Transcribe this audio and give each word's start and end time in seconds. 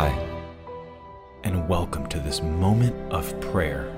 Hi, 0.00 0.16
and 1.42 1.68
welcome 1.68 2.06
to 2.06 2.20
this 2.20 2.40
moment 2.40 2.94
of 3.12 3.34
prayer. 3.40 3.92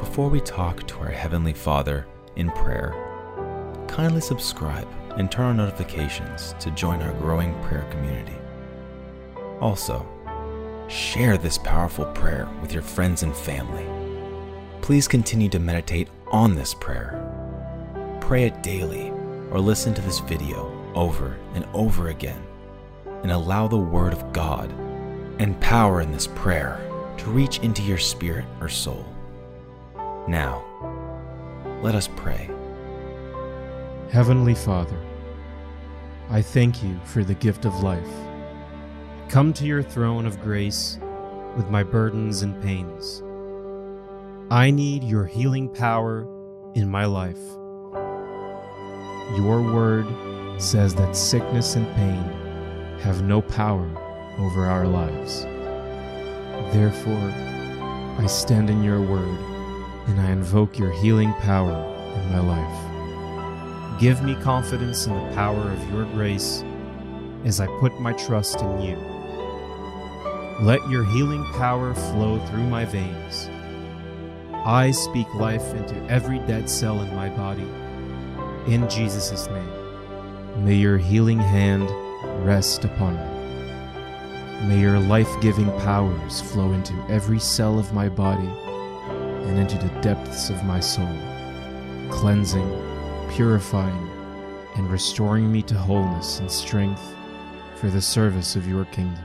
Before 0.00 0.30
we 0.30 0.40
talk 0.40 0.86
to 0.86 0.98
our 1.00 1.10
Heavenly 1.10 1.52
Father 1.52 2.06
in 2.36 2.50
prayer, 2.52 2.94
kindly 3.86 4.22
subscribe 4.22 4.88
and 5.18 5.30
turn 5.30 5.44
on 5.44 5.56
notifications 5.58 6.54
to 6.58 6.70
join 6.70 7.02
our 7.02 7.12
growing 7.20 7.52
prayer 7.64 7.86
community. 7.90 8.38
Also, 9.60 10.08
share 10.88 11.36
this 11.36 11.58
powerful 11.58 12.06
prayer 12.06 12.48
with 12.62 12.72
your 12.72 12.82
friends 12.82 13.24
and 13.24 13.36
family. 13.36 13.84
Please 14.80 15.06
continue 15.06 15.50
to 15.50 15.58
meditate 15.58 16.08
on 16.28 16.54
this 16.54 16.72
prayer. 16.72 17.20
Pray 18.22 18.44
it 18.44 18.62
daily 18.62 19.10
or 19.50 19.60
listen 19.60 19.92
to 19.92 20.00
this 20.00 20.20
video 20.20 20.72
over 20.94 21.36
and 21.52 21.66
over 21.74 22.08
again 22.08 22.42
and 23.22 23.30
allow 23.30 23.68
the 23.68 23.76
Word 23.76 24.14
of 24.14 24.32
God 24.32 24.72
and 25.38 25.60
power 25.60 26.00
in 26.00 26.12
this 26.12 26.26
prayer 26.26 26.80
to 27.18 27.30
reach 27.30 27.58
into 27.60 27.82
your 27.82 27.98
spirit 27.98 28.44
or 28.60 28.68
soul. 28.68 29.04
Now, 30.28 30.64
let 31.82 31.94
us 31.94 32.08
pray. 32.16 32.48
Heavenly 34.10 34.54
Father, 34.54 34.98
I 36.30 36.40
thank 36.42 36.82
you 36.82 36.98
for 37.04 37.24
the 37.24 37.34
gift 37.34 37.64
of 37.64 37.82
life. 37.82 38.08
Come 39.28 39.52
to 39.54 39.64
your 39.64 39.82
throne 39.82 40.26
of 40.26 40.40
grace 40.40 40.98
with 41.56 41.68
my 41.68 41.82
burdens 41.82 42.42
and 42.42 42.62
pains. 42.62 43.22
I 44.50 44.70
need 44.70 45.02
your 45.04 45.26
healing 45.26 45.68
power 45.68 46.28
in 46.74 46.88
my 46.88 47.06
life. 47.06 47.40
Your 49.36 49.62
word 49.62 50.06
says 50.60 50.94
that 50.94 51.16
sickness 51.16 51.74
and 51.76 51.92
pain 51.94 52.98
have 53.00 53.22
no 53.22 53.42
power 53.42 53.90
over 54.38 54.66
our 54.66 54.86
lives. 54.86 55.44
Therefore, 56.72 57.32
I 58.18 58.26
stand 58.26 58.70
in 58.70 58.82
your 58.82 59.00
word 59.00 59.38
and 60.06 60.20
I 60.20 60.30
invoke 60.30 60.78
your 60.78 60.92
healing 60.92 61.32
power 61.34 61.72
in 62.16 62.32
my 62.32 62.40
life. 62.40 64.00
Give 64.00 64.22
me 64.22 64.34
confidence 64.36 65.06
in 65.06 65.14
the 65.14 65.34
power 65.34 65.70
of 65.70 65.92
your 65.92 66.04
grace 66.06 66.64
as 67.44 67.60
I 67.60 67.66
put 67.78 68.00
my 68.00 68.12
trust 68.12 68.60
in 68.60 68.80
you. 68.80 68.96
Let 70.60 70.88
your 70.88 71.04
healing 71.04 71.44
power 71.54 71.94
flow 71.94 72.38
through 72.46 72.64
my 72.64 72.84
veins. 72.84 73.48
I 74.64 74.92
speak 74.92 75.32
life 75.34 75.74
into 75.74 75.96
every 76.10 76.38
dead 76.40 76.70
cell 76.70 77.00
in 77.00 77.14
my 77.14 77.28
body. 77.28 77.68
In 78.66 78.88
Jesus' 78.88 79.46
name, 79.48 80.64
may 80.64 80.74
your 80.74 80.96
healing 80.96 81.38
hand 81.38 81.90
rest 82.46 82.84
upon 82.84 83.14
me. 83.16 83.33
May 84.68 84.80
your 84.80 84.98
life 84.98 85.28
giving 85.42 85.70
powers 85.80 86.40
flow 86.40 86.72
into 86.72 86.94
every 87.10 87.38
cell 87.38 87.78
of 87.78 87.92
my 87.92 88.08
body 88.08 88.48
and 88.48 89.58
into 89.58 89.76
the 89.76 90.00
depths 90.00 90.48
of 90.48 90.64
my 90.64 90.80
soul, 90.80 91.18
cleansing, 92.10 92.66
purifying, 93.30 94.08
and 94.76 94.90
restoring 94.90 95.52
me 95.52 95.60
to 95.64 95.74
wholeness 95.74 96.38
and 96.38 96.50
strength 96.50 97.02
for 97.76 97.90
the 97.90 98.00
service 98.00 98.56
of 98.56 98.66
your 98.66 98.86
kingdom. 98.86 99.22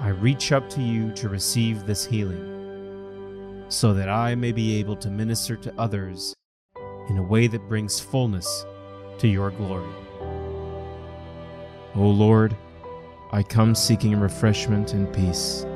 I 0.00 0.08
reach 0.08 0.50
up 0.50 0.68
to 0.70 0.82
you 0.82 1.12
to 1.12 1.28
receive 1.28 1.86
this 1.86 2.04
healing 2.04 3.66
so 3.68 3.94
that 3.94 4.08
I 4.08 4.34
may 4.34 4.50
be 4.50 4.80
able 4.80 4.96
to 4.96 5.10
minister 5.10 5.54
to 5.54 5.72
others 5.78 6.34
in 7.08 7.18
a 7.18 7.22
way 7.22 7.46
that 7.46 7.68
brings 7.68 8.00
fullness 8.00 8.66
to 9.18 9.28
your 9.28 9.52
glory. 9.52 9.94
O 11.94 12.02
Lord, 12.02 12.56
I 13.30 13.42
come 13.42 13.74
seeking 13.74 14.18
refreshment 14.18 14.94
and 14.94 15.12
peace. 15.12 15.66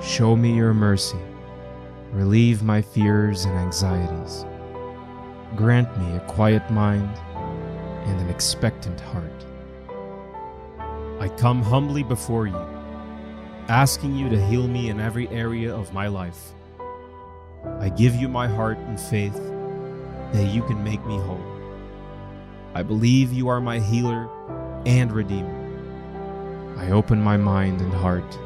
Show 0.00 0.36
me 0.36 0.54
your 0.54 0.72
mercy. 0.72 1.18
Relieve 2.12 2.62
my 2.62 2.80
fears 2.80 3.44
and 3.44 3.58
anxieties. 3.58 4.46
Grant 5.56 5.88
me 5.98 6.14
a 6.14 6.20
quiet 6.28 6.70
mind 6.70 7.10
and 8.06 8.20
an 8.20 8.30
expectant 8.30 9.00
heart. 9.00 9.44
I 11.18 11.28
come 11.36 11.60
humbly 11.60 12.04
before 12.04 12.46
you, 12.46 12.64
asking 13.68 14.14
you 14.14 14.28
to 14.28 14.46
heal 14.46 14.68
me 14.68 14.90
in 14.90 15.00
every 15.00 15.28
area 15.30 15.74
of 15.74 15.92
my 15.92 16.06
life. 16.06 16.52
I 17.80 17.88
give 17.88 18.14
you 18.14 18.28
my 18.28 18.46
heart 18.46 18.78
and 18.78 18.98
faith 18.98 19.34
that 20.32 20.46
you 20.54 20.62
can 20.62 20.84
make 20.84 21.04
me 21.04 21.18
whole. 21.18 21.44
I 22.74 22.84
believe 22.84 23.32
you 23.32 23.48
are 23.48 23.60
my 23.60 23.80
healer 23.80 24.28
and 24.86 25.10
Redeemer. 25.10 25.59
I 26.80 26.92
open 26.92 27.20
my 27.20 27.36
mind 27.36 27.82
and 27.82 27.92
heart, 27.92 28.38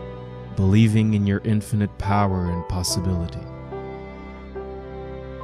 believing 0.56 1.14
in 1.14 1.24
your 1.24 1.40
infinite 1.44 1.96
power 1.98 2.50
and 2.50 2.68
possibility. 2.68 3.38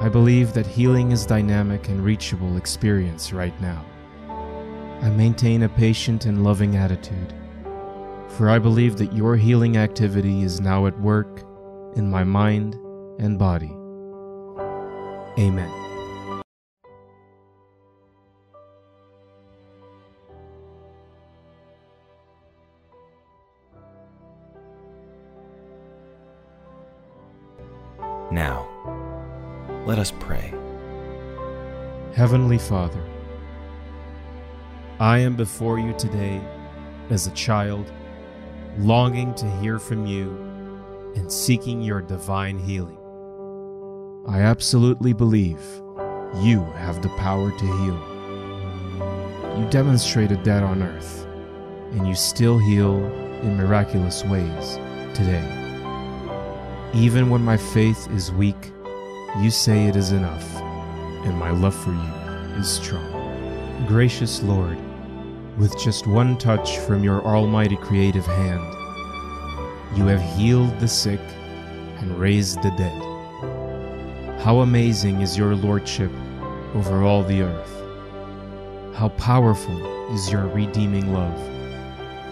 I 0.01 0.09
believe 0.09 0.51
that 0.53 0.67
healing 0.67 1.13
is 1.13 1.25
dynamic 1.25 1.87
and 1.87 2.03
reachable 2.03 2.57
experience 2.57 3.31
right 3.31 3.59
now. 3.61 3.85
I 5.01 5.09
maintain 5.09 5.63
a 5.63 5.69
patient 5.69 6.25
and 6.25 6.43
loving 6.43 6.75
attitude, 6.75 7.33
for 8.27 8.49
I 8.49 8.59
believe 8.59 8.97
that 8.97 9.13
your 9.13 9.37
healing 9.37 9.77
activity 9.77 10.43
is 10.43 10.59
now 10.59 10.85
at 10.85 10.99
work 10.99 11.43
in 11.95 12.09
my 12.09 12.25
mind 12.25 12.75
and 13.19 13.39
body. 13.39 13.71
Amen. 15.39 15.80
Now, 28.31 28.65
let 29.85 29.99
us 29.99 30.13
pray. 30.21 30.53
Heavenly 32.15 32.57
Father, 32.57 33.03
I 35.01 35.17
am 35.19 35.35
before 35.35 35.79
you 35.79 35.93
today 35.97 36.39
as 37.09 37.27
a 37.27 37.31
child, 37.31 37.91
longing 38.77 39.33
to 39.35 39.49
hear 39.57 39.79
from 39.79 40.05
you 40.05 40.29
and 41.15 41.29
seeking 41.29 41.81
your 41.81 42.01
divine 42.01 42.57
healing. 42.57 42.97
I 44.29 44.39
absolutely 44.39 45.11
believe 45.11 45.59
you 46.37 46.63
have 46.77 47.01
the 47.01 47.09
power 47.17 47.51
to 47.51 47.65
heal. 47.65 49.59
You 49.59 49.69
demonstrated 49.69 50.45
that 50.45 50.63
on 50.63 50.81
earth, 50.81 51.27
and 51.91 52.07
you 52.07 52.15
still 52.15 52.57
heal 52.59 52.95
in 53.41 53.57
miraculous 53.57 54.23
ways 54.23 54.75
today. 55.13 55.60
Even 56.93 57.29
when 57.29 57.41
my 57.41 57.55
faith 57.55 58.09
is 58.11 58.33
weak, 58.33 58.73
you 59.39 59.49
say 59.49 59.85
it 59.85 59.95
is 59.95 60.11
enough, 60.11 60.55
and 61.23 61.37
my 61.39 61.49
love 61.49 61.73
for 61.73 61.91
you 61.91 62.59
is 62.59 62.69
strong. 62.69 63.85
Gracious 63.87 64.43
Lord, 64.43 64.77
with 65.57 65.79
just 65.79 66.05
one 66.05 66.37
touch 66.37 66.79
from 66.79 67.01
your 67.01 67.21
almighty 67.21 67.77
creative 67.77 68.25
hand, 68.25 68.61
you 69.97 70.05
have 70.07 70.21
healed 70.37 70.77
the 70.81 70.87
sick 70.87 71.21
and 71.99 72.19
raised 72.19 72.61
the 72.61 72.71
dead. 72.71 73.01
How 74.41 74.59
amazing 74.59 75.21
is 75.21 75.37
your 75.37 75.55
lordship 75.55 76.11
over 76.75 77.03
all 77.03 77.23
the 77.23 77.43
earth! 77.43 78.95
How 78.95 79.07
powerful 79.17 80.13
is 80.13 80.29
your 80.29 80.45
redeeming 80.47 81.13
love! 81.13 81.39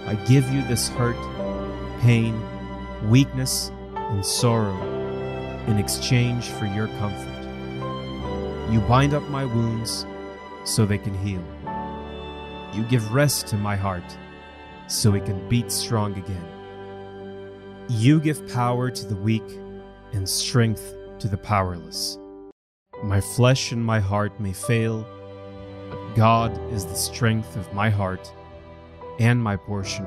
I 0.06 0.16
give 0.28 0.52
you 0.52 0.62
this 0.64 0.90
hurt, 0.90 1.16
pain, 2.02 2.38
weakness, 3.10 3.72
and 4.10 4.26
sorrow 4.26 4.78
in 5.68 5.78
exchange 5.78 6.50
for 6.50 6.66
your 6.66 6.88
comfort. 7.00 8.72
You 8.72 8.80
bind 8.82 9.14
up 9.14 9.24
my 9.30 9.46
wounds 9.46 10.06
so 10.64 10.86
they 10.86 10.98
can 10.98 11.18
heal. 11.18 11.44
You 12.74 12.84
give 12.84 13.14
rest 13.14 13.48
to 13.48 13.58
my 13.58 13.76
heart 13.76 14.18
so 14.88 15.14
it 15.16 15.26
can 15.26 15.48
beat 15.50 15.72
strong 15.72 16.16
again. 16.18 16.46
You 17.90 18.20
give 18.20 18.48
power 18.54 18.92
to 18.92 19.06
the 19.06 19.16
weak 19.16 19.50
and 20.14 20.28
strength 20.28 20.96
to 21.20 21.28
the 21.28 21.38
powerless. 21.38 22.18
My 23.04 23.22
flesh 23.22 23.72
and 23.72 23.84
my 23.84 24.00
heart 24.00 24.40
may 24.40 24.54
fail, 24.54 25.08
but 25.90 26.16
God 26.16 26.60
is 26.72 26.86
the 26.86 26.96
strength 26.96 27.56
of 27.56 27.74
my 27.74 27.90
heart 27.90 28.32
and 29.20 29.42
my 29.42 29.56
portion 29.56 30.06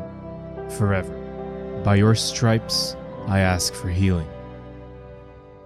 forever. 0.71 1.13
By 1.85 1.97
your 1.97 2.15
stripes, 2.15 2.97
I 3.27 3.41
ask 3.41 3.75
for 3.75 3.89
healing. 3.89 4.29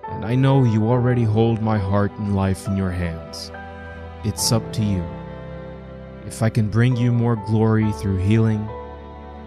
And 0.09 0.25
I 0.25 0.35
know 0.35 0.65
you 0.65 0.89
already 0.89 1.25
hold 1.25 1.61
my 1.61 1.79
heart 1.79 2.13
and 2.13 2.37
life 2.37 2.67
in 2.67 2.77
your 2.77 2.91
hands. 2.91 3.51
It's 4.25 4.53
up 4.53 4.73
to 4.75 4.83
you. 4.83 5.05
If 6.27 6.43
I 6.43 6.51
can 6.51 6.71
bring 6.71 6.97
you 6.97 7.13
more 7.13 7.37
glory 7.37 7.91
through 7.93 8.19
healing, 8.19 8.67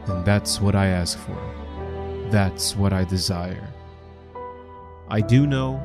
then 0.07 0.23
that's 0.23 0.61
what 0.61 0.75
I 0.75 0.87
ask 0.87 1.17
for. 1.17 1.37
That's 2.29 2.75
what 2.75 2.93
I 2.93 3.03
desire. 3.03 3.67
I 5.09 5.21
do 5.21 5.47
know 5.47 5.81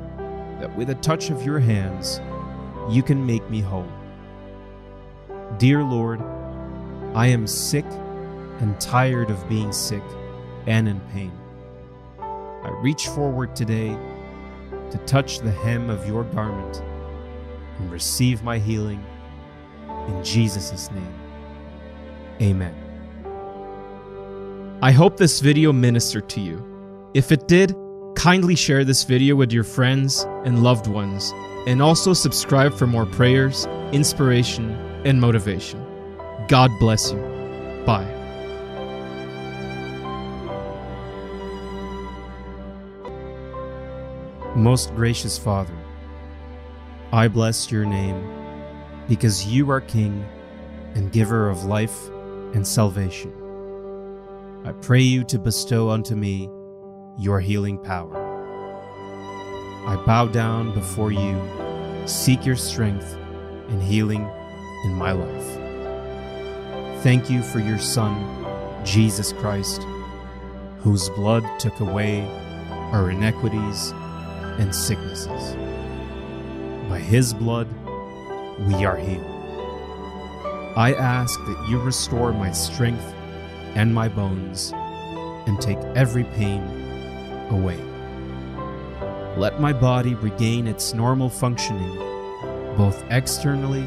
that 0.60 0.74
with 0.76 0.90
a 0.90 0.94
touch 0.96 1.30
of 1.30 1.44
your 1.44 1.58
hands, 1.58 2.20
you 2.88 3.02
can 3.02 3.24
make 3.24 3.48
me 3.50 3.60
whole. 3.60 3.90
Dear 5.58 5.82
Lord, 5.82 6.20
I 7.14 7.28
am 7.28 7.46
sick 7.46 7.86
and 8.60 8.78
tired 8.80 9.30
of 9.30 9.48
being 9.48 9.72
sick 9.72 10.02
and 10.66 10.88
in 10.88 11.00
pain. 11.12 11.32
I 12.64 12.70
reach 12.80 13.08
forward 13.08 13.54
today 13.54 13.96
to 14.90 14.98
touch 15.06 15.40
the 15.40 15.50
hem 15.50 15.90
of 15.90 16.06
your 16.06 16.24
garment 16.24 16.82
and 17.78 17.90
receive 17.90 18.42
my 18.42 18.58
healing 18.58 19.04
in 20.08 20.24
Jesus' 20.24 20.90
name. 20.90 21.14
Amen. 22.40 22.74
I 24.82 24.92
hope 24.92 25.16
this 25.16 25.40
video 25.40 25.72
ministered 25.72 26.28
to 26.30 26.40
you. 26.40 27.10
If 27.14 27.32
it 27.32 27.48
did, 27.48 27.74
kindly 28.16 28.54
share 28.54 28.84
this 28.84 29.04
video 29.04 29.36
with 29.36 29.52
your 29.52 29.64
friends 29.64 30.24
and 30.44 30.62
loved 30.62 30.86
ones, 30.86 31.32
and 31.66 31.80
also 31.80 32.12
subscribe 32.12 32.74
for 32.74 32.86
more 32.86 33.06
prayers, 33.06 33.66
inspiration, 33.92 34.70
and 35.04 35.20
motivation. 35.20 35.84
God 36.48 36.70
bless 36.78 37.12
you. 37.12 37.18
Bye. 37.86 38.23
Most 44.56 44.94
gracious 44.94 45.36
Father, 45.36 45.74
I 47.12 47.26
bless 47.26 47.72
your 47.72 47.84
name 47.84 48.24
because 49.08 49.44
you 49.44 49.68
are 49.68 49.80
King 49.80 50.24
and 50.94 51.10
giver 51.10 51.50
of 51.50 51.64
life 51.64 52.06
and 52.54 52.64
salvation. 52.64 53.32
I 54.64 54.70
pray 54.70 55.00
you 55.00 55.24
to 55.24 55.40
bestow 55.40 55.90
unto 55.90 56.14
me 56.14 56.48
your 57.18 57.40
healing 57.40 57.78
power. 57.78 58.16
I 59.88 59.96
bow 60.06 60.28
down 60.28 60.72
before 60.72 61.10
you, 61.10 61.42
seek 62.06 62.46
your 62.46 62.54
strength 62.54 63.12
and 63.70 63.82
healing 63.82 64.30
in 64.84 64.94
my 64.94 65.10
life. 65.10 67.02
Thank 67.02 67.28
you 67.28 67.42
for 67.42 67.58
your 67.58 67.80
Son, 67.80 68.46
Jesus 68.84 69.32
Christ, 69.32 69.82
whose 70.78 71.08
blood 71.10 71.44
took 71.58 71.80
away 71.80 72.24
our 72.92 73.10
iniquities 73.10 73.92
and 74.58 74.74
sicknesses. 74.74 75.56
By 76.88 76.98
his 76.98 77.32
blood, 77.32 77.68
we 78.68 78.84
are 78.84 78.96
healed. 78.96 79.24
I 80.76 80.94
ask 80.94 81.38
that 81.46 81.66
you 81.68 81.78
restore 81.80 82.32
my 82.32 82.52
strength 82.52 83.14
and 83.74 83.94
my 83.94 84.08
bones 84.08 84.72
and 85.46 85.60
take 85.60 85.78
every 85.94 86.24
pain 86.24 86.62
away. 87.50 87.78
Let 89.36 89.60
my 89.60 89.72
body 89.72 90.14
regain 90.14 90.66
its 90.66 90.94
normal 90.94 91.28
functioning, 91.28 91.96
both 92.76 93.04
externally 93.10 93.86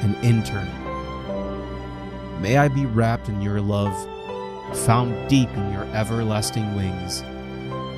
and 0.00 0.14
internally. 0.24 0.86
May 2.40 2.58
I 2.58 2.68
be 2.68 2.84
wrapped 2.84 3.28
in 3.28 3.40
your 3.40 3.60
love, 3.60 3.94
found 4.84 5.28
deep 5.28 5.48
in 5.50 5.72
your 5.72 5.84
everlasting 5.94 6.74
wings, 6.76 7.22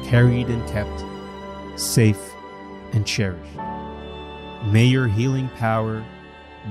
carried 0.08 0.48
and 0.48 0.66
kept, 0.68 1.04
safe 1.78 2.32
and 2.92 3.06
cherished. 3.06 3.56
May 4.66 4.84
your 4.84 5.06
healing 5.06 5.48
power 5.56 6.04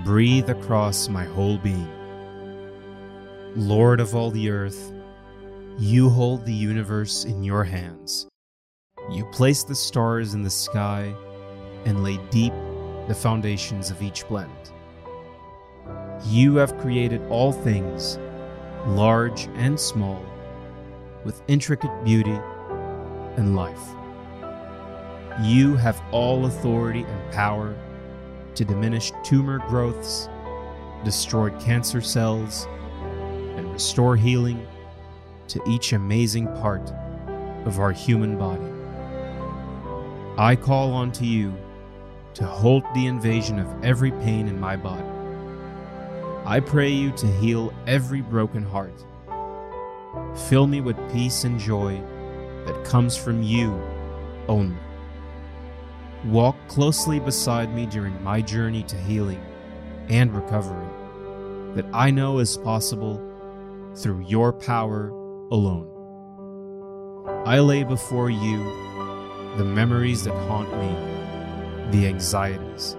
breathe 0.03 0.49
across 0.49 1.07
my 1.07 1.23
whole 1.23 1.57
being. 1.57 1.89
Lord 3.55 3.99
of 3.99 4.13
all 4.13 4.29
the 4.29 4.49
earth, 4.49 4.91
you 5.79 6.09
hold 6.09 6.45
the 6.45 6.53
universe 6.53 7.23
in 7.23 7.43
your 7.43 7.63
hands. 7.63 8.27
You 9.09 9.25
place 9.31 9.63
the 9.63 9.75
stars 9.75 10.33
in 10.33 10.43
the 10.43 10.49
sky 10.49 11.15
and 11.85 12.03
lay 12.03 12.17
deep 12.29 12.53
the 13.07 13.15
foundations 13.15 13.89
of 13.89 14.01
each 14.01 14.25
planet. 14.25 14.73
You 16.25 16.55
have 16.57 16.77
created 16.79 17.21
all 17.29 17.53
things, 17.53 18.19
large 18.85 19.47
and 19.55 19.79
small, 19.79 20.25
with 21.23 21.41
intricate 21.47 22.03
beauty 22.03 22.37
and 23.37 23.55
life. 23.55 23.96
You 25.41 25.75
have 25.75 26.01
all 26.11 26.45
authority 26.47 27.03
and 27.03 27.31
power 27.31 27.75
to 28.55 28.65
diminish 28.65 29.11
tumor 29.23 29.59
growths, 29.67 30.29
destroy 31.03 31.51
cancer 31.59 32.01
cells, 32.01 32.67
and 33.55 33.71
restore 33.71 34.15
healing 34.15 34.65
to 35.49 35.61
each 35.67 35.93
amazing 35.93 36.47
part 36.55 36.91
of 37.65 37.79
our 37.79 37.91
human 37.91 38.37
body. 38.37 38.63
I 40.39 40.55
call 40.55 40.91
on 40.93 41.11
to 41.13 41.25
you 41.25 41.53
to 42.33 42.45
halt 42.45 42.83
the 42.95 43.05
invasion 43.05 43.59
of 43.59 43.83
every 43.83 44.11
pain 44.11 44.47
in 44.47 44.59
my 44.59 44.75
body. 44.75 45.03
I 46.45 46.61
pray 46.61 46.89
you 46.89 47.11
to 47.11 47.27
heal 47.27 47.73
every 47.85 48.21
broken 48.21 48.63
heart. 48.63 49.05
Fill 50.47 50.65
me 50.65 50.81
with 50.81 50.97
peace 51.11 51.43
and 51.43 51.59
joy 51.59 52.01
that 52.65 52.85
comes 52.85 53.15
from 53.15 53.43
you 53.43 53.79
only. 54.47 54.77
Walk 56.27 56.57
closely 56.67 57.21
beside 57.21 57.73
me 57.73 57.85
during 57.85 58.21
my 58.21 58.41
journey 58.41 58.83
to 58.83 58.97
healing 58.97 59.41
and 60.09 60.35
recovery 60.35 60.85
that 61.73 61.85
I 61.93 62.11
know 62.11 62.39
is 62.39 62.57
possible 62.57 63.15
through 63.95 64.25
your 64.27 64.51
power 64.51 65.07
alone. 65.51 65.87
I 67.45 67.59
lay 67.59 67.85
before 67.85 68.29
you 68.29 68.57
the 69.55 69.63
memories 69.63 70.25
that 70.25 70.33
haunt 70.49 70.69
me, 70.77 71.97
the 71.97 72.07
anxieties, 72.07 72.97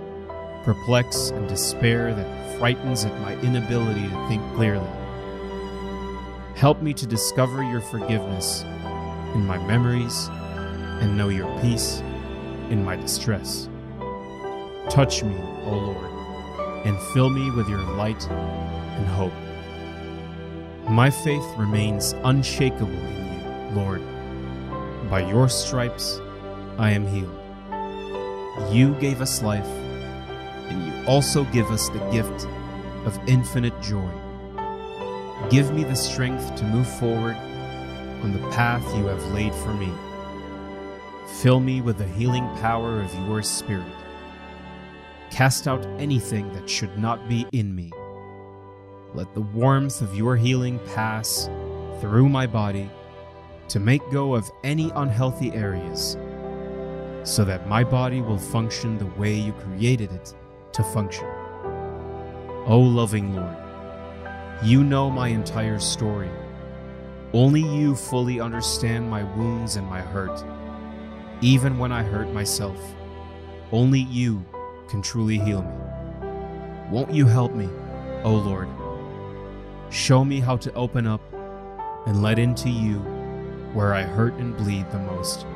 perplex, 0.65 1.29
and 1.29 1.47
despair 1.51 2.15
that 2.15 2.59
frightens 2.59 3.05
at 3.05 3.21
my 3.21 3.35
inability 3.43 4.09
to 4.09 4.29
think 4.29 4.43
clearly. 4.55 4.89
Help 6.57 6.81
me 6.81 6.95
to 6.95 7.07
discover 7.07 7.63
your 7.63 7.83
forgiveness 7.83 8.63
in 9.35 9.47
my 9.47 9.59
memories 9.67 10.29
and 11.03 11.19
know 11.19 11.29
your 11.29 11.61
peace 11.61 12.01
in 12.71 12.85
my 12.85 12.97
distress. 12.97 13.69
Touch 14.91 15.23
me, 15.23 15.37
O 15.65 15.71
Lord, 15.71 16.87
and 16.87 16.99
fill 17.13 17.31
me 17.31 17.51
with 17.51 17.69
your 17.69 17.83
light 17.83 18.27
and 18.31 19.07
hope. 19.07 19.33
My 20.89 21.11
faith 21.11 21.45
remains 21.57 22.15
unshakable 22.25 22.89
in 22.89 23.75
you, 23.75 23.81
Lord. 23.81 24.03
By 25.11 25.29
your 25.29 25.49
stripes 25.49 26.21
I 26.79 26.91
am 26.93 27.07
healed. 27.07 27.35
You 28.73 28.95
gave 28.95 29.21
us 29.21 29.43
life, 29.43 29.67
and 29.67 30.87
you 30.87 31.07
also 31.07 31.45
give 31.45 31.71
us 31.71 31.89
the 31.91 31.99
gift 32.11 32.47
of 33.05 33.19
infinite 33.29 33.79
joy. 33.83 34.11
Give 35.51 35.73
me 35.73 35.85
the 35.85 35.95
strength 35.95 36.57
to 36.57 36.65
move 36.65 36.89
forward 36.99 37.37
on 38.23 38.33
the 38.33 38.51
path 38.51 38.83
you 38.97 39.07
have 39.07 39.25
laid 39.33 39.55
for 39.55 39.73
me. 39.75 39.93
Fill 41.37 41.61
me 41.61 41.83
with 41.83 41.99
the 41.99 42.07
healing 42.07 42.49
power 42.57 43.01
of 43.01 43.15
your 43.27 43.43
Spirit. 43.43 43.87
Cast 45.31 45.69
out 45.69 45.87
anything 46.01 46.53
that 46.55 46.69
should 46.69 46.99
not 46.99 47.29
be 47.29 47.47
in 47.53 47.75
me. 47.77 47.93
Let 49.15 49.35
the 49.35 49.43
warmth 49.43 50.01
of 50.01 50.17
your 50.17 50.37
healing 50.37 50.81
pass 50.95 51.49
through 52.01 52.29
my 52.29 52.47
body 52.47 52.91
to 53.69 53.79
make 53.79 54.01
go 54.11 54.35
of 54.35 54.51
any 54.65 54.91
unhealthy 54.97 55.53
areas, 55.53 56.17
so 57.23 57.45
that 57.45 57.69
my 57.69 57.85
body 57.85 58.21
will 58.21 58.39
function 58.39 58.99
the 58.99 59.07
way 59.07 59.35
you 59.35 59.53
created 59.53 60.11
it 60.11 60.35
to 60.73 60.83
function. 60.83 61.27
O 62.67 62.81
loving 62.81 63.37
Lord, 63.37 63.57
you 64.65 64.83
know 64.83 65.09
my 65.09 65.29
entire 65.29 65.79
story. 65.79 66.31
Only 67.35 67.61
you 67.61 67.95
fully 67.95 68.41
understand 68.41 69.09
my 69.09 69.23
wounds 69.37 69.77
and 69.77 69.87
my 69.87 70.01
hurt 70.01 70.43
even 71.41 71.79
when 71.79 71.93
I 71.93 72.03
hurt 72.03 72.33
myself. 72.33 72.79
Only 73.71 74.01
you 74.01 74.45
can 74.89 75.03
truly 75.03 75.39
heal 75.39 75.63
me. 75.63 75.75
Won't 76.91 77.13
you 77.13 77.27
help 77.27 77.53
me, 77.53 77.69
O 78.25 78.35
Lord? 78.35 78.69
Show 79.91 80.25
me 80.25 80.41
how 80.41 80.57
to 80.57 80.73
open 80.75 81.07
up 81.07 81.21
and 82.07 82.23
let 82.23 82.39
into 82.39 82.71
you 82.71 82.99
where 83.73 83.95
I 83.95 84.03
hurt 84.03 84.35
and 84.35 84.57
bleed 84.57 84.91
the 84.91 84.99
most. 84.99 85.47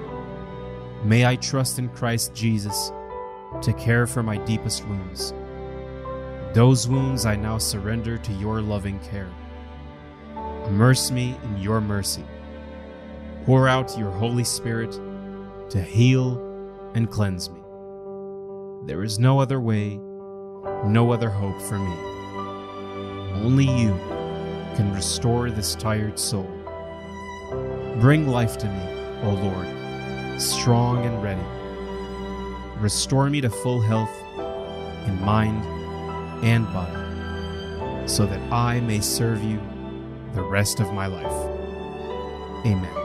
May 1.05 1.27
I 1.27 1.37
trust 1.37 1.79
in 1.79 1.89
Christ 1.89 2.35
Jesus 2.35 2.93
to 3.63 3.73
care 3.73 4.07
for 4.07 4.23
my 4.23 4.37
deepest 4.39 4.87
wounds. 4.87 5.33
Those 6.55 6.87
wounds 6.87 7.25
I 7.25 7.37
now 7.37 7.59
surrender 7.59 8.19
to 8.19 8.33
your 8.35 8.61
loving 8.61 9.01
care. 9.01 9.31
Immerse 10.67 11.11
me 11.11 11.37
in 11.43 11.57
your 11.59 11.81
mercy. 11.81 12.25
Pour 13.45 13.69
out 13.69 13.99
your 13.99 14.11
Holy 14.11 14.45
Spirit 14.45 14.95
to 15.73 15.81
heal 15.81 16.37
and 16.95 17.11
cleanse 17.11 17.49
me. 17.49 17.59
There 18.85 19.03
is 19.03 19.19
no 19.19 19.41
other 19.41 19.59
way, 19.59 19.99
no 20.85 21.13
other 21.13 21.31
hope 21.31 21.63
for 21.63 21.79
me. 21.79 21.97
Only 23.43 23.65
you 23.65 23.99
can 24.77 24.93
restore 24.95 25.51
this 25.51 25.75
tired 25.75 26.19
soul. 26.19 26.51
Bring 28.01 28.29
life 28.29 28.59
to 28.59 28.67
me, 28.67 28.83
O 29.23 29.31
Lord, 29.31 30.41
strong 30.41 31.07
and 31.07 31.23
ready. 31.23 31.41
Restore 32.79 33.31
me 33.31 33.41
to 33.41 33.49
full 33.49 33.81
health 33.81 34.15
in 35.07 35.19
mind 35.25 35.65
and 36.45 36.67
body, 36.67 38.07
so 38.07 38.27
that 38.27 38.53
I 38.53 38.81
may 38.81 39.01
serve 39.01 39.43
you 39.43 39.59
the 40.35 40.43
rest 40.43 40.81
of 40.81 40.93
my 40.93 41.07
life. 41.07 41.33
Amen. 42.67 43.02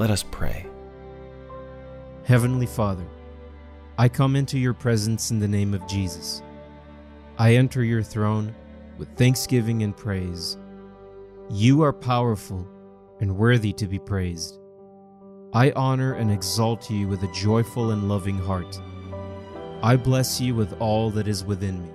Let 0.00 0.10
us 0.10 0.24
pray. 0.30 0.64
Heavenly 2.24 2.64
Father, 2.64 3.04
I 3.98 4.08
come 4.08 4.34
into 4.34 4.58
your 4.58 4.72
presence 4.72 5.30
in 5.30 5.40
the 5.40 5.46
name 5.46 5.74
of 5.74 5.86
Jesus. 5.86 6.40
I 7.36 7.56
enter 7.56 7.84
your 7.84 8.02
throne 8.02 8.54
with 8.96 9.14
thanksgiving 9.18 9.82
and 9.82 9.94
praise. 9.94 10.56
You 11.50 11.82
are 11.82 11.92
powerful 11.92 12.66
and 13.20 13.36
worthy 13.36 13.74
to 13.74 13.86
be 13.86 13.98
praised. 13.98 14.58
I 15.52 15.70
honor 15.72 16.14
and 16.14 16.32
exalt 16.32 16.90
you 16.90 17.06
with 17.06 17.22
a 17.22 17.32
joyful 17.34 17.90
and 17.90 18.08
loving 18.08 18.38
heart. 18.38 18.80
I 19.82 19.96
bless 19.96 20.40
you 20.40 20.54
with 20.54 20.80
all 20.80 21.10
that 21.10 21.28
is 21.28 21.44
within 21.44 21.82
me. 21.82 21.92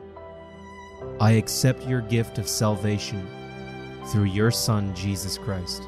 I 1.19 1.31
accept 1.31 1.87
your 1.87 2.01
gift 2.01 2.37
of 2.37 2.47
salvation 2.47 3.27
through 4.11 4.25
your 4.25 4.51
Son, 4.51 4.93
Jesus 4.93 5.39
Christ. 5.39 5.81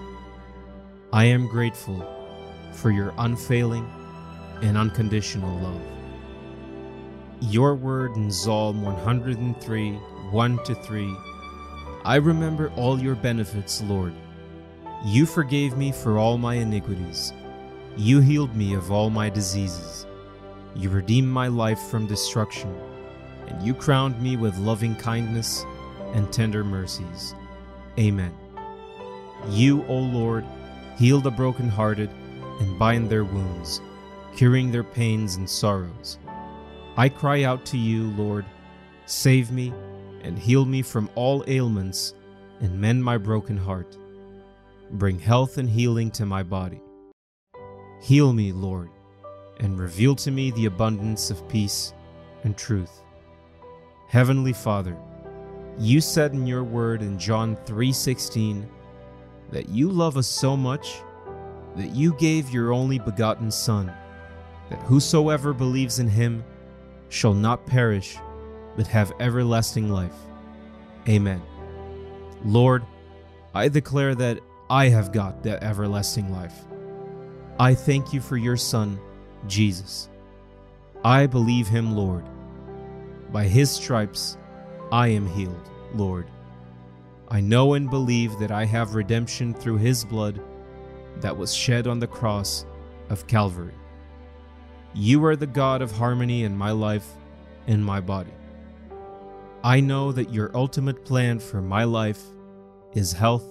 I 1.13 1.23
am 1.23 1.47
grateful 1.47 2.05
for 2.73 2.91
your 2.91 3.13
unfailing 3.17 3.89
and 4.61 4.77
unconditional 4.77 5.57
love. 5.59 5.81
Your 7.39 7.75
word 7.75 8.17
in 8.17 8.29
Psalm 8.29 8.81
103 8.81 9.91
1 9.93 10.63
to 10.65 10.75
3 10.75 11.15
I 12.03 12.15
remember 12.15 12.73
all 12.75 12.99
your 12.99 13.15
benefits, 13.15 13.81
Lord. 13.83 14.13
You 15.05 15.25
forgave 15.25 15.77
me 15.77 15.93
for 15.93 16.17
all 16.17 16.37
my 16.37 16.55
iniquities. 16.55 17.31
You 17.95 18.19
healed 18.19 18.53
me 18.53 18.73
of 18.73 18.91
all 18.91 19.09
my 19.09 19.29
diseases. 19.29 20.05
You 20.75 20.89
redeemed 20.89 21.29
my 21.29 21.47
life 21.47 21.79
from 21.79 22.05
destruction, 22.05 22.75
and 23.47 23.65
you 23.65 23.73
crowned 23.73 24.21
me 24.21 24.35
with 24.35 24.57
loving 24.57 24.95
kindness 24.95 25.65
and 26.13 26.31
tender 26.33 26.65
mercies. 26.65 27.33
Amen. 27.97 28.33
You, 29.49 29.85
O 29.87 29.95
Lord, 29.95 30.45
heal 30.97 31.21
the 31.21 31.31
brokenhearted 31.31 32.09
and 32.59 32.79
bind 32.79 33.09
their 33.09 33.23
wounds, 33.23 33.81
curing 34.35 34.71
their 34.71 34.83
pains 34.83 35.35
and 35.35 35.49
sorrows. 35.49 36.17
I 36.97 37.09
cry 37.09 37.43
out 37.43 37.65
to 37.67 37.77
you, 37.77 38.11
Lord, 38.11 38.45
save 39.05 39.51
me 39.51 39.73
and 40.23 40.37
heal 40.37 40.65
me 40.65 40.81
from 40.81 41.09
all 41.15 41.43
ailments 41.47 42.13
and 42.59 42.81
mend 42.81 43.03
my 43.03 43.17
broken 43.17 43.57
heart. 43.57 43.97
Bring 44.91 45.19
health 45.19 45.57
and 45.57 45.69
healing 45.69 46.09
to 46.11 46.25
my 46.25 46.43
body. 46.43 46.81
Heal 48.01 48.33
me, 48.33 48.51
Lord, 48.51 48.89
and 49.59 49.79
reveal 49.79 50.15
to 50.15 50.31
me 50.31 50.51
the 50.51 50.65
abundance 50.65 51.29
of 51.29 51.47
peace 51.47 51.93
and 52.43 52.57
truth. 52.57 53.01
Heavenly 54.07 54.53
Father, 54.53 54.97
you 55.77 56.01
said 56.01 56.33
in 56.33 56.47
your 56.47 56.63
word 56.63 57.01
in 57.01 57.19
John 57.19 57.55
3:16 57.65 58.67
that 59.51 59.69
you 59.69 59.89
love 59.89 60.17
us 60.17 60.27
so 60.27 60.57
much 60.57 61.01
that 61.75 61.95
you 61.95 62.13
gave 62.15 62.49
your 62.49 62.73
only 62.73 62.99
begotten 62.99 63.51
son 63.51 63.91
that 64.69 64.79
whosoever 64.79 65.53
believes 65.53 65.99
in 65.99 66.07
him 66.07 66.43
shall 67.09 67.33
not 67.33 67.65
perish 67.65 68.17
but 68.75 68.87
have 68.87 69.11
everlasting 69.19 69.89
life. 69.89 70.15
Amen. 71.07 71.41
Lord, 72.43 72.85
I 73.53 73.69
declare 73.69 74.13
that 74.15 74.39
I 74.69 74.89
have 74.89 75.11
got 75.11 75.43
that 75.43 75.63
everlasting 75.63 76.31
life. 76.31 76.53
I 77.59 77.73
thank 77.73 78.13
you 78.13 78.21
for 78.21 78.37
your 78.37 78.57
Son, 78.57 78.99
Jesus. 79.47 80.09
I 81.03 81.25
believe 81.25 81.67
him, 81.67 81.95
Lord. 81.95 82.25
By 83.31 83.45
his 83.45 83.71
stripes 83.71 84.37
I 84.91 85.07
am 85.07 85.27
healed, 85.27 85.69
Lord. 85.95 86.27
I 87.29 87.41
know 87.41 87.73
and 87.73 87.89
believe 87.89 88.39
that 88.39 88.51
I 88.51 88.65
have 88.65 88.95
redemption 88.95 89.53
through 89.53 89.77
his 89.77 90.05
blood 90.05 90.41
that 91.17 91.35
was 91.35 91.53
shed 91.53 91.85
on 91.85 91.99
the 91.99 92.07
cross 92.07 92.65
of 93.09 93.27
Calvary. 93.27 93.73
You 94.93 95.23
are 95.25 95.35
the 95.35 95.47
God 95.47 95.81
of 95.81 95.91
harmony 95.91 96.43
in 96.43 96.57
my 96.57 96.71
life 96.71 97.07
and 97.67 97.83
my 97.83 97.99
body. 97.99 98.31
I 99.63 99.81
know 99.81 100.11
that 100.13 100.33
your 100.33 100.55
ultimate 100.55 101.03
plan 101.03 101.39
for 101.39 101.61
my 101.61 101.83
life 101.83 102.21
is 102.93 103.11
health, 103.11 103.45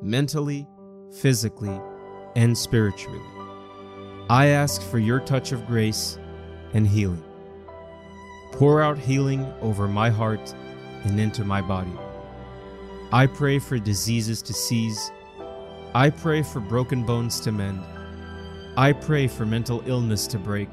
mentally, 0.00 0.66
physically, 1.12 1.80
and 2.36 2.56
spiritually. 2.56 3.20
I 4.28 4.46
ask 4.46 4.80
for 4.80 5.00
your 5.00 5.18
touch 5.18 5.50
of 5.50 5.66
grace 5.66 6.16
and 6.72 6.86
healing. 6.86 7.24
Pour 8.52 8.80
out 8.80 8.98
healing 8.98 9.52
over 9.60 9.88
my 9.88 10.10
heart 10.10 10.54
and 11.02 11.18
into 11.18 11.44
my 11.44 11.60
body. 11.60 11.90
I 13.12 13.26
pray 13.26 13.58
for 13.58 13.76
diseases 13.76 14.40
to 14.42 14.52
cease. 14.52 15.10
I 15.96 16.10
pray 16.10 16.44
for 16.44 16.60
broken 16.60 17.04
bones 17.04 17.40
to 17.40 17.50
mend. 17.50 17.82
I 18.76 18.92
pray 18.92 19.26
for 19.26 19.44
mental 19.44 19.82
illness 19.84 20.28
to 20.28 20.38
break. 20.38 20.68